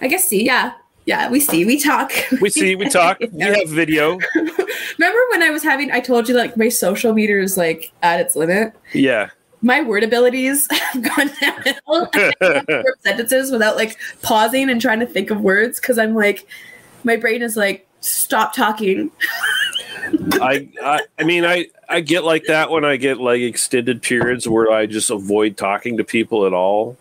I 0.00 0.08
guess 0.08 0.24
see. 0.24 0.44
Yeah, 0.44 0.72
yeah. 1.10 1.28
We 1.28 1.40
see. 1.40 1.64
We 1.64 1.76
talk. 1.80 2.12
We 2.40 2.50
see, 2.50 2.76
we 2.76 2.88
talk, 2.88 3.18
we 3.32 3.42
have 3.42 3.68
video. 3.68 4.16
Remember 4.36 5.18
when 5.30 5.42
I 5.42 5.50
was 5.50 5.64
having? 5.64 5.90
I 5.90 5.98
told 5.98 6.28
you 6.28 6.36
like 6.36 6.56
my 6.56 6.68
social 6.68 7.12
meter 7.12 7.40
is 7.40 7.56
like 7.56 7.90
at 8.00 8.20
its 8.20 8.36
limit. 8.36 8.74
Yeah. 8.94 9.30
My 9.60 9.82
word 9.82 10.04
abilities 10.04 10.68
have 10.70 11.02
gone 11.02 11.30
downhill. 11.40 12.08
I 12.14 12.32
can't 12.38 12.66
form 12.66 12.94
sentences 13.00 13.50
without 13.50 13.74
like 13.74 13.98
pausing 14.22 14.70
and 14.70 14.80
trying 14.80 15.00
to 15.00 15.06
think 15.06 15.30
of 15.30 15.40
words 15.40 15.80
because 15.80 15.98
I'm 15.98 16.14
like, 16.14 16.46
my 17.02 17.16
brain 17.16 17.42
is 17.42 17.56
like, 17.56 17.88
stop 17.98 18.54
talking. 18.54 19.10
I, 20.34 20.68
I 20.80 21.00
I 21.18 21.24
mean 21.24 21.44
I 21.44 21.66
I 21.88 22.02
get 22.02 22.22
like 22.22 22.44
that 22.44 22.70
when 22.70 22.84
I 22.84 22.96
get 22.96 23.18
like 23.18 23.40
extended 23.40 24.00
periods 24.00 24.48
where 24.48 24.70
I 24.70 24.86
just 24.86 25.10
avoid 25.10 25.56
talking 25.56 25.96
to 25.96 26.04
people 26.04 26.46
at 26.46 26.52
all, 26.52 26.96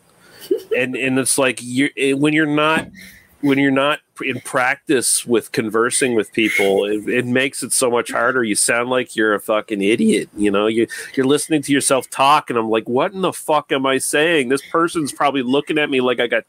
and 0.76 0.95
and 0.95 1.19
it's 1.19 1.38
like 1.38 1.61
you 1.61 1.91
eh, 1.95 2.14
when 2.14 2.34
you're 2.34 2.48
not 2.48 2.88
when 3.41 3.57
you're 3.57 3.72
not 3.72 3.99
in 4.22 4.41
practice 4.41 5.26
with 5.26 5.52
conversing 5.52 6.14
with 6.14 6.32
people, 6.34 6.86
it, 6.86 7.07
it 7.07 7.26
makes 7.26 7.64
it 7.64 7.72
so 7.72 7.90
much 7.90 8.11
harder. 8.11 8.44
You 8.44 8.56
sound 8.56 8.90
like 8.90 9.16
you're 9.16 9.34
a 9.34 9.40
fucking 9.40 9.82
idiot. 9.82 10.30
You 10.36 10.52
know, 10.52 10.68
you 10.68 10.88
you're 11.16 11.26
listening 11.26 11.61
to 11.64 11.72
yourself 11.72 12.10
talk, 12.10 12.49
and 12.49 12.60
I'm 12.60 12.70
like, 12.70 12.88
what 12.90 13.14
in 13.14 13.22
the 13.22 13.32
fuck 13.34 13.72
am 13.72 13.86
I 13.86 13.98
saying? 13.98 14.49
This 14.49 14.61
person's 14.70 15.11
probably 15.11 15.41
looking 15.41 15.78
at 15.78 15.90
me 15.90 16.02
like 16.02 16.20
I 16.20 16.28
got 16.28 16.44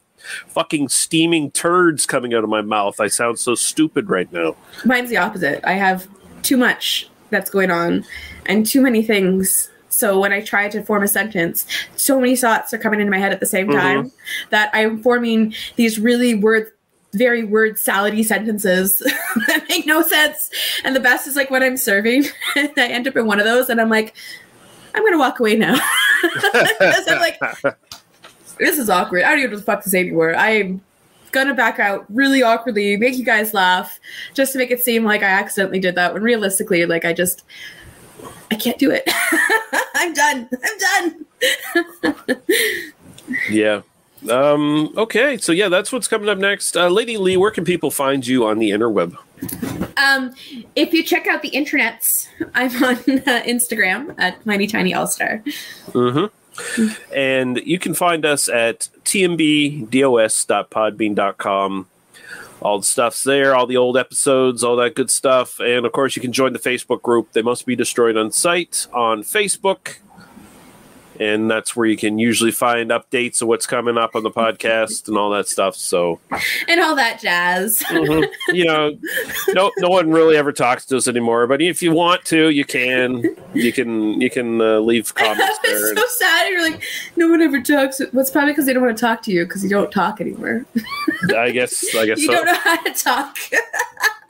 fucking 0.47 0.89
steaming 0.89 1.49
turds 1.51 2.05
coming 2.05 2.33
out 2.33 2.43
of 2.43 2.49
my 2.49 2.61
mouth. 2.61 2.99
I 2.99 3.07
sound 3.07 3.39
so 3.39 3.55
stupid 3.55 4.09
right 4.09 4.31
now. 4.31 4.55
Mine's 4.85 5.09
the 5.09 5.17
opposite. 5.17 5.61
I 5.63 5.73
have 5.73 6.07
too 6.43 6.57
much 6.57 7.09
that's 7.29 7.49
going 7.49 7.71
on 7.71 8.03
and 8.45 8.65
too 8.65 8.81
many 8.81 9.01
things. 9.01 9.69
So 9.89 10.19
when 10.19 10.31
I 10.31 10.41
try 10.41 10.69
to 10.69 10.83
form 10.83 11.03
a 11.03 11.07
sentence, 11.07 11.65
so 11.95 12.19
many 12.19 12.35
thoughts 12.35 12.73
are 12.73 12.77
coming 12.77 12.99
into 12.99 13.11
my 13.11 13.17
head 13.17 13.31
at 13.33 13.39
the 13.39 13.45
same 13.45 13.67
Mhm. 13.67 13.73
time 13.79 14.11
that 14.49 14.69
I'm 14.73 15.01
forming 15.01 15.53
these 15.75 15.99
really 15.99 16.33
word 16.35 16.71
very 17.13 17.43
word 17.43 17.75
salady 17.75 18.23
sentences 18.23 18.99
that 19.47 19.65
make 19.69 19.85
no 19.85 20.01
sense. 20.01 20.49
And 20.83 20.95
the 20.95 20.99
best 20.99 21.27
is 21.27 21.35
like 21.35 21.49
when 21.49 21.63
I'm 21.63 21.77
serving, 21.77 22.25
I 22.55 22.71
end 22.77 23.07
up 23.07 23.15
in 23.15 23.25
one 23.25 23.39
of 23.39 23.45
those 23.45 23.69
and 23.69 23.79
I'm 23.81 23.89
like, 23.89 24.15
I'm 24.93 25.03
gonna 25.03 25.17
walk 25.17 25.39
away 25.39 25.55
now. 25.55 25.77
I'm 26.23 27.19
like, 27.19 27.39
this 28.59 28.77
is 28.77 28.89
awkward. 28.89 29.23
I 29.23 29.29
don't 29.29 29.39
even 29.39 29.51
know 29.51 29.57
what 29.57 29.65
the 29.65 29.71
fuck 29.71 29.83
to 29.83 29.89
say 29.89 30.01
anymore. 30.01 30.35
I'm 30.35 30.81
gonna 31.31 31.53
back 31.53 31.79
out 31.79 32.05
really 32.09 32.43
awkwardly, 32.43 32.97
make 32.97 33.17
you 33.17 33.23
guys 33.23 33.53
laugh, 33.53 33.99
just 34.33 34.51
to 34.53 34.57
make 34.57 34.71
it 34.71 34.81
seem 34.81 35.05
like 35.05 35.23
I 35.23 35.29
accidentally 35.29 35.79
did 35.79 35.95
that. 35.95 36.13
When 36.13 36.23
realistically, 36.23 36.85
like 36.85 37.05
I 37.05 37.13
just, 37.13 37.43
I 38.51 38.55
can't 38.55 38.77
do 38.77 38.91
it. 38.91 39.03
I'm 39.95 40.13
done. 40.13 40.49
I'm 40.63 40.77
done. 40.77 42.41
Yeah. 43.49 43.81
Um, 44.29 44.93
okay, 44.97 45.37
so 45.37 45.51
yeah, 45.51 45.69
that's 45.69 45.91
what's 45.91 46.07
coming 46.07 46.29
up 46.29 46.37
next. 46.37 46.77
Uh, 46.77 46.89
Lady 46.89 47.17
Lee, 47.17 47.37
where 47.37 47.49
can 47.51 47.65
people 47.65 47.89
find 47.89 48.25
you 48.25 48.45
on 48.45 48.59
the 48.59 48.69
interweb? 48.69 49.15
Um, 49.97 50.33
if 50.75 50.93
you 50.93 51.03
check 51.03 51.25
out 51.27 51.41
the 51.41 51.51
internets, 51.51 52.27
I'm 52.53 52.71
on 52.83 52.95
uh, 52.95 53.41
Instagram 53.43 54.13
at 54.17 54.45
Mighty 54.45 54.67
Tiny 54.67 54.93
All 54.93 55.07
Star. 55.07 55.43
hmm 55.91 56.25
And 57.15 57.57
you 57.65 57.79
can 57.79 57.93
find 57.93 58.25
us 58.25 58.49
at 58.49 58.89
tmbdos.podbean.com. 59.05 61.87
All 62.61 62.77
the 62.77 62.85
stuff's 62.85 63.23
there, 63.23 63.55
all 63.55 63.65
the 63.65 63.77
old 63.77 63.97
episodes, 63.97 64.63
all 64.63 64.75
that 64.75 64.93
good 64.93 65.09
stuff. 65.09 65.59
And 65.59 65.83
of 65.83 65.93
course, 65.93 66.15
you 66.15 66.21
can 66.21 66.31
join 66.31 66.53
the 66.53 66.59
Facebook 66.59 67.01
group. 67.01 67.31
They 67.31 67.41
Must 67.41 67.65
Be 67.65 67.75
Destroyed 67.75 68.17
on 68.17 68.31
Sight 68.31 68.85
on 68.93 69.23
Facebook. 69.23 69.95
And 71.21 71.51
that's 71.51 71.75
where 71.75 71.85
you 71.85 71.97
can 71.97 72.17
usually 72.17 72.49
find 72.49 72.89
updates 72.89 73.43
of 73.43 73.47
what's 73.47 73.67
coming 73.67 73.95
up 73.95 74.15
on 74.15 74.23
the 74.23 74.31
podcast 74.31 75.07
and 75.07 75.17
all 75.17 75.29
that 75.29 75.47
stuff. 75.47 75.75
So, 75.75 76.19
and 76.67 76.81
all 76.81 76.95
that 76.95 77.19
jazz. 77.19 77.77
mhm. 77.79 78.27
you 78.49 78.65
know, 78.65 78.97
no, 79.49 79.71
no 79.77 79.89
one 79.89 80.09
really 80.09 80.35
ever 80.35 80.51
talks 80.51 80.83
to 80.85 80.97
us 80.97 81.07
anymore. 81.07 81.45
But 81.45 81.61
if 81.61 81.83
you 81.83 81.91
want 81.93 82.25
to, 82.25 82.49
you 82.49 82.65
can. 82.65 83.23
You 83.53 83.71
can. 83.71 84.19
You 84.19 84.31
can 84.31 84.59
uh, 84.61 84.79
leave 84.79 85.13
comments 85.13 85.59
it's 85.63 86.01
so 86.01 86.25
sad. 86.25 86.49
You're 86.49 86.61
like, 86.61 86.81
no 87.15 87.29
one 87.29 87.41
ever 87.41 87.61
talks. 87.61 87.99
Well, 87.99 88.21
it's 88.21 88.31
probably 88.31 88.53
because 88.53 88.65
they 88.65 88.73
don't 88.73 88.83
want 88.83 88.97
to 88.97 89.01
talk 89.01 89.21
to 89.23 89.31
you 89.31 89.45
because 89.45 89.63
you 89.63 89.69
don't 89.69 89.91
talk 89.91 90.21
anymore. 90.21 90.65
I 91.35 91.51
guess. 91.51 91.95
I 91.95 92.05
guess 92.05 92.19
you 92.21 92.27
so. 92.27 92.33
don't 92.33 92.45
know 92.45 92.55
how 92.55 92.81
to 92.81 92.93
talk. 92.93 93.37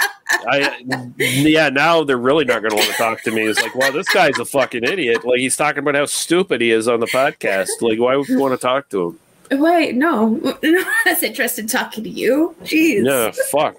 I 0.48 0.84
yeah, 1.18 1.70
now 1.70 2.04
they're 2.04 2.18
really 2.18 2.46
not 2.46 2.62
going 2.62 2.72
to 2.72 2.76
want 2.76 2.90
to 2.90 2.96
talk 2.96 3.22
to 3.24 3.32
me. 3.32 3.44
It's 3.44 3.62
like, 3.62 3.76
well, 3.76 3.92
this 3.92 4.08
guy's 4.10 4.40
a 4.40 4.46
fucking 4.46 4.84
idiot. 4.84 5.26
Like 5.26 5.40
he's 5.40 5.56
talking 5.56 5.80
about 5.80 5.96
how 5.96 6.06
stupid 6.06 6.62
he 6.62 6.72
is 6.72 6.88
on 6.88 7.00
the 7.00 7.08
podcast. 7.08 7.70
Like, 7.82 8.00
why 8.00 8.16
would 8.16 8.28
you 8.28 8.40
want 8.40 8.54
to 8.54 8.58
talk 8.58 8.90
to 8.90 9.18
him? 9.50 9.62
Wait, 9.62 9.96
no, 9.96 10.30
no 10.64 10.84
one's 11.06 11.24
interested 11.24 11.64
in 11.64 11.68
talking 11.68 12.04
to 12.04 12.10
you. 12.10 12.56
Jeez. 12.64 13.06
Yeah, 13.06 13.32
fuck, 13.50 13.76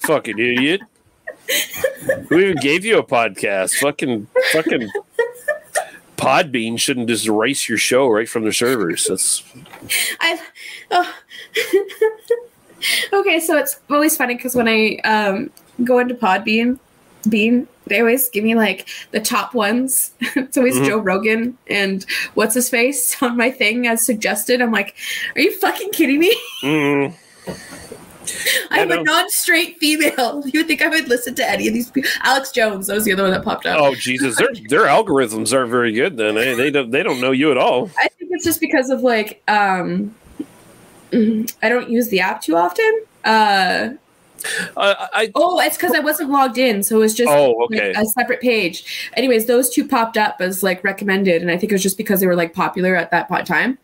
fucking 0.00 0.38
idiot. 0.38 0.80
Who 2.28 2.38
even 2.38 2.56
gave 2.58 2.84
you 2.84 2.98
a 2.98 3.02
podcast? 3.02 3.74
Fucking 3.76 4.26
fucking 4.52 4.90
Podbean 6.16 6.78
shouldn't 6.78 7.08
just 7.08 7.26
erase 7.26 7.68
your 7.68 7.78
show 7.78 8.08
right 8.08 8.28
from 8.28 8.44
the 8.44 8.52
servers. 8.52 9.06
That's 9.06 9.42
I. 10.20 10.40
Oh. 10.90 11.14
okay, 13.12 13.40
so 13.40 13.56
it's 13.56 13.78
always 13.90 14.16
funny 14.16 14.34
because 14.34 14.54
when 14.54 14.68
I 14.68 14.96
um, 15.04 15.50
go 15.84 15.98
into 15.98 16.14
Podbean, 16.14 16.78
Bean, 17.28 17.66
they 17.86 18.00
always 18.00 18.28
give 18.28 18.44
me 18.44 18.54
like 18.54 18.88
the 19.10 19.20
top 19.20 19.54
ones. 19.54 20.12
it's 20.20 20.56
always 20.56 20.76
Mhm. 20.76 20.86
Joe 20.86 20.98
Rogan 20.98 21.58
and 21.68 22.04
what's 22.34 22.54
his 22.54 22.68
face 22.68 23.20
on 23.22 23.36
my 23.36 23.50
thing 23.50 23.86
as 23.86 24.04
suggested. 24.04 24.60
I'm 24.62 24.72
like, 24.72 24.94
are 25.34 25.40
you 25.40 25.52
fucking 25.58 25.90
kidding 25.90 26.18
me? 26.20 26.36
mm, 26.62 27.14
I'm 28.70 28.90
a 28.92 29.02
non-straight 29.02 29.78
female. 29.78 30.42
You 30.46 30.60
would 30.60 30.66
think 30.66 30.82
I 30.82 30.88
would 30.88 31.08
listen 31.08 31.34
to 31.36 31.50
any 31.50 31.66
of 31.66 31.72
these 31.74 31.90
people? 31.90 32.10
Alex 32.22 32.52
Jones, 32.52 32.86
that 32.86 32.94
was 32.94 33.04
the 33.04 33.12
other 33.14 33.22
one 33.22 33.32
that 33.32 33.42
popped 33.42 33.64
up. 33.66 33.80
oh 33.80 33.94
Jesus, 33.94 34.36
their 34.36 34.48
their 34.68 34.82
algorithms 34.84 35.52
aren't 35.56 35.70
very 35.70 35.92
good. 35.92 36.16
Then 36.18 36.34
they 36.34 36.54
they 36.54 36.70
don't 36.70 36.90
they 36.90 37.02
don't 37.02 37.20
know 37.20 37.30
you 37.32 37.50
at 37.50 37.56
all. 37.56 37.90
I 37.98 38.08
think 38.08 38.30
it's 38.32 38.44
just 38.44 38.60
because 38.60 38.90
of 38.90 39.00
like 39.00 39.42
um 39.48 40.14
I 41.12 41.68
don't 41.68 41.88
use 41.90 42.08
the 42.08 42.20
app 42.20 42.42
too 42.42 42.56
often. 42.56 43.02
Uh 43.24 43.88
I, 44.76 45.32
oh, 45.34 45.58
it's 45.60 45.76
because 45.76 45.92
I 45.92 45.98
wasn't 45.98 46.30
logged 46.30 46.58
in, 46.58 46.84
so 46.84 46.96
it 46.96 47.00
was 47.00 47.14
just 47.14 47.28
Oh, 47.28 47.66
like, 47.70 47.80
a 47.96 48.04
separate 48.04 48.40
page. 48.40 49.10
Anyways, 49.14 49.46
those 49.46 49.68
two 49.68 49.86
popped 49.86 50.16
up 50.16 50.36
as 50.40 50.62
like 50.62 50.82
recommended, 50.84 51.42
and 51.42 51.50
I 51.50 51.56
think 51.56 51.72
it 51.72 51.74
was 51.74 51.82
just 51.82 51.96
because 51.96 52.20
they 52.20 52.26
were 52.26 52.36
like 52.36 52.54
popular 52.54 52.94
at 52.94 53.10
that 53.10 53.28
time. 53.46 53.78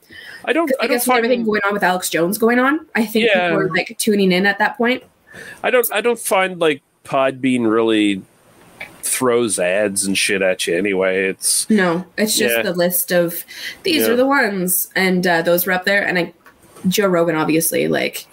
I 0.44 0.52
don't. 0.52 0.70
I, 0.80 0.84
I 0.84 0.86
don't 0.86 0.96
guess 0.96 1.08
with 1.08 1.16
everything 1.16 1.44
going 1.44 1.60
on 1.66 1.72
with 1.72 1.82
Alex 1.82 2.08
Jones 2.08 2.38
going 2.38 2.60
on, 2.60 2.86
I 2.94 3.04
think 3.04 3.26
Yeah. 3.26 3.48
people 3.48 3.56
were 3.64 3.70
like 3.70 3.96
tuning 3.98 4.30
in 4.30 4.46
at 4.46 4.58
that 4.58 4.76
point. 4.76 5.02
I 5.64 5.70
don't 5.70 5.90
I 5.92 6.00
don't 6.00 6.18
find 6.20 6.60
like 6.60 6.82
Podbean 7.04 7.68
really 7.70 8.22
throws 9.02 9.58
ads 9.58 10.06
and 10.06 10.16
shit 10.16 10.40
at 10.40 10.66
you 10.66 10.76
anyway. 10.76 11.26
It's 11.28 11.68
No, 11.68 12.06
it's 12.16 12.36
just 12.38 12.56
Yeah. 12.56 12.62
the 12.62 12.72
list 12.72 13.12
of 13.12 13.44
these 13.82 14.02
Yeah. 14.02 14.12
are 14.12 14.16
the 14.16 14.26
ones, 14.26 14.88
and 14.94 15.26
uh, 15.26 15.42
those 15.42 15.66
were 15.66 15.72
up 15.72 15.84
there. 15.84 16.06
And 16.06 16.18
I, 16.18 16.32
Joe 16.88 17.06
Rogan, 17.06 17.36
obviously, 17.36 17.88
like 17.88 18.26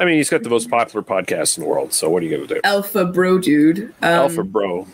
I 0.00 0.04
mean 0.04 0.16
he's 0.16 0.30
got 0.30 0.42
the 0.42 0.50
most 0.50 0.70
popular 0.70 1.02
podcast 1.02 1.58
in 1.58 1.64
the 1.64 1.68
world, 1.68 1.92
so 1.92 2.08
what 2.10 2.22
are 2.22 2.26
you 2.26 2.36
gonna 2.36 2.46
do? 2.46 2.60
alpha 2.64 3.04
bro 3.04 3.38
dude. 3.38 3.84
Um, 4.02 4.08
Alpha 4.08 4.42
bro. 4.44 4.86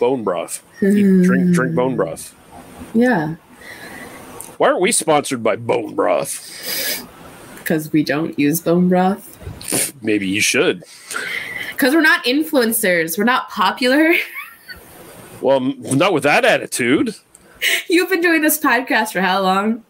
Bone 0.00 0.24
broth. 0.24 0.62
Eat- 0.82 1.24
drink 1.24 1.54
drink 1.54 1.74
bone 1.74 1.96
broth. 1.96 2.34
Yeah, 2.94 3.34
Why 4.58 4.68
aren't 4.68 4.80
we 4.80 4.92
sponsored 4.92 5.42
by 5.42 5.56
bone 5.56 5.94
broth? 5.94 7.06
because 7.56 7.90
we 7.92 8.02
don't 8.04 8.38
use 8.38 8.60
bone 8.60 8.88
broth. 8.90 9.94
Maybe 10.02 10.28
you 10.28 10.40
should. 10.42 10.84
Because 11.70 11.94
we're 11.94 12.02
not 12.02 12.22
influencers. 12.24 13.16
We're 13.18 13.24
not 13.24 13.48
popular. 13.50 14.14
Well, 15.40 15.60
not 15.60 16.14
with 16.14 16.22
that 16.22 16.46
attitude. 16.46 17.14
You've 17.88 18.08
been 18.08 18.22
doing 18.22 18.40
this 18.40 18.56
podcast 18.58 19.12
for 19.12 19.20
how 19.20 19.42
long? 19.42 19.84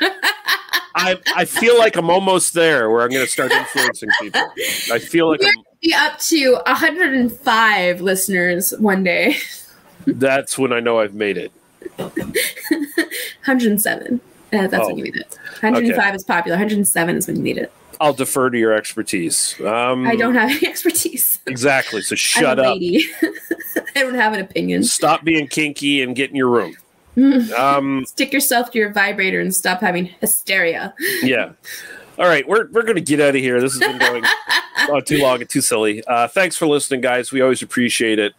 I 0.94 1.18
I 1.36 1.44
feel 1.44 1.78
like 1.78 1.96
I'm 1.96 2.10
almost 2.10 2.54
there 2.54 2.90
where 2.90 3.02
I'm 3.02 3.10
gonna 3.10 3.26
start 3.26 3.52
influencing 3.52 4.08
people. 4.20 4.40
I 4.92 4.98
feel 4.98 5.28
like 5.30 5.40
We're 5.40 5.48
I'm, 5.48 5.64
be 5.80 5.94
up 5.94 6.18
to 6.20 6.54
105 6.66 8.00
listeners 8.00 8.72
one 8.78 9.02
day. 9.04 9.36
that's 10.06 10.58
when 10.58 10.72
I 10.72 10.80
know 10.80 11.00
I've 11.00 11.14
made 11.14 11.38
it. 11.38 11.52
107. 11.98 14.20
Uh, 14.52 14.66
that's 14.66 14.84
Oh. 14.84 14.88
when 14.88 14.98
you 14.98 15.04
need 15.04 15.16
it. 15.16 15.36
105 15.60 15.98
Okay. 15.98 16.14
is 16.16 16.24
popular. 16.24 16.56
107 16.56 17.16
is 17.16 17.26
when 17.26 17.36
you 17.36 17.42
need 17.42 17.58
it. 17.58 17.72
I'll 18.00 18.12
defer 18.12 18.50
to 18.50 18.58
your 18.58 18.72
expertise. 18.72 19.58
Um, 19.60 20.06
I 20.06 20.16
don't 20.16 20.34
have 20.34 20.50
any 20.56 20.66
expertise. 20.66 21.38
exactly. 21.46 22.02
So 22.02 22.14
shut 22.14 22.58
I'm 22.58 22.64
a 22.64 22.68
up. 22.68 22.74
lady. 22.74 23.04
I 23.96 24.00
don't 24.02 24.14
have 24.14 24.32
an 24.34 24.40
opinion. 24.40 24.84
Stop 24.84 25.24
being 25.24 25.46
kinky 25.46 26.02
and 26.02 26.14
get 26.16 26.30
in 26.30 26.36
your 26.36 26.48
room. 26.48 26.76
Um, 27.56 28.04
Stick 28.06 28.32
yourself 28.32 28.70
to 28.70 28.78
your 28.78 28.90
vibrator 28.92 29.40
and 29.40 29.54
stop 29.54 29.80
having 29.80 30.06
hysteria. 30.20 30.94
yeah. 31.22 31.52
All 32.18 32.26
right, 32.26 32.46
we're 32.46 32.68
we're 32.70 32.84
gonna 32.84 33.00
get 33.00 33.20
out 33.20 33.30
of 33.30 33.40
here. 33.40 33.60
This 33.60 33.72
has 33.72 33.80
been 33.80 33.98
going 33.98 34.24
on 34.90 35.04
too 35.04 35.18
long 35.18 35.40
and 35.40 35.48
too 35.48 35.60
silly. 35.60 36.02
Uh, 36.06 36.28
thanks 36.28 36.56
for 36.56 36.66
listening, 36.66 37.00
guys. 37.00 37.32
We 37.32 37.40
always 37.40 37.62
appreciate 37.62 38.18
it, 38.18 38.34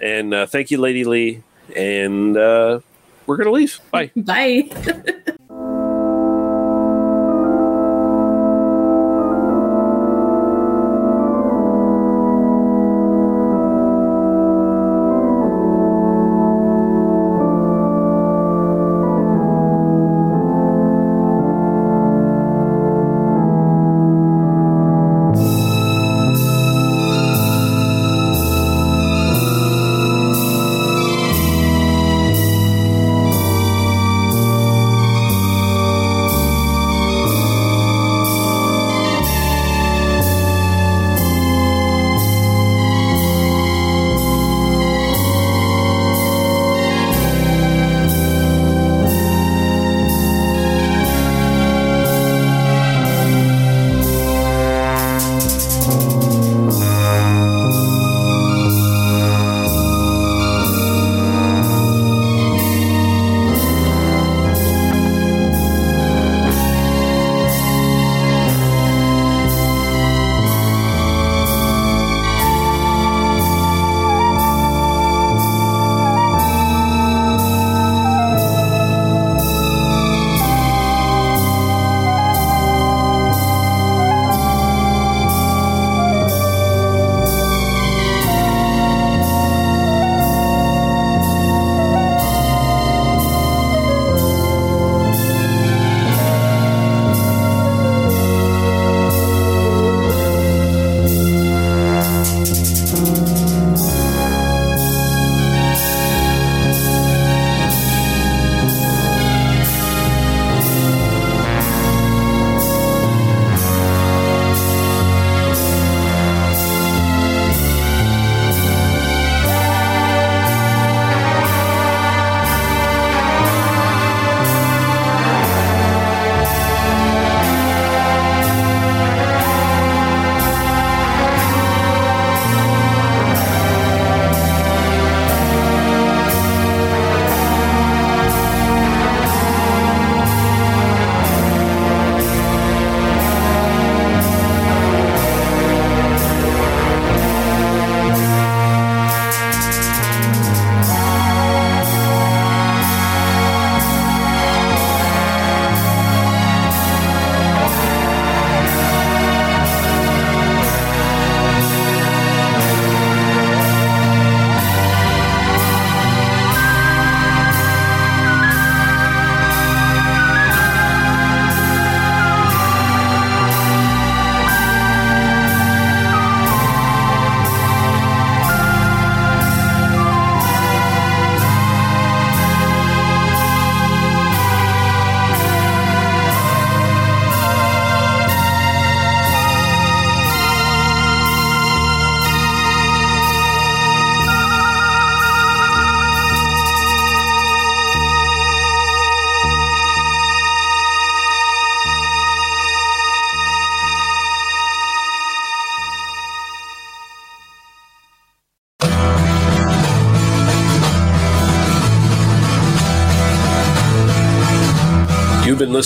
and 0.00 0.32
uh, 0.32 0.46
thank 0.46 0.70
you, 0.70 0.78
Lady 0.78 1.04
Lee. 1.04 1.42
And 1.76 2.36
uh, 2.36 2.80
we're 3.26 3.36
gonna 3.36 3.50
leave. 3.50 3.80
Bye. 3.90 4.10
Bye. 4.16 4.70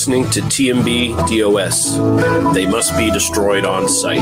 listening 0.02 0.28
to 0.28 0.40
TMB 0.40 1.14
DOS. 1.28 1.94
They 2.56 2.66
Must 2.66 2.96
Be 2.96 3.08
Destroyed 3.12 3.64
on 3.64 3.88
Sight. 3.88 4.18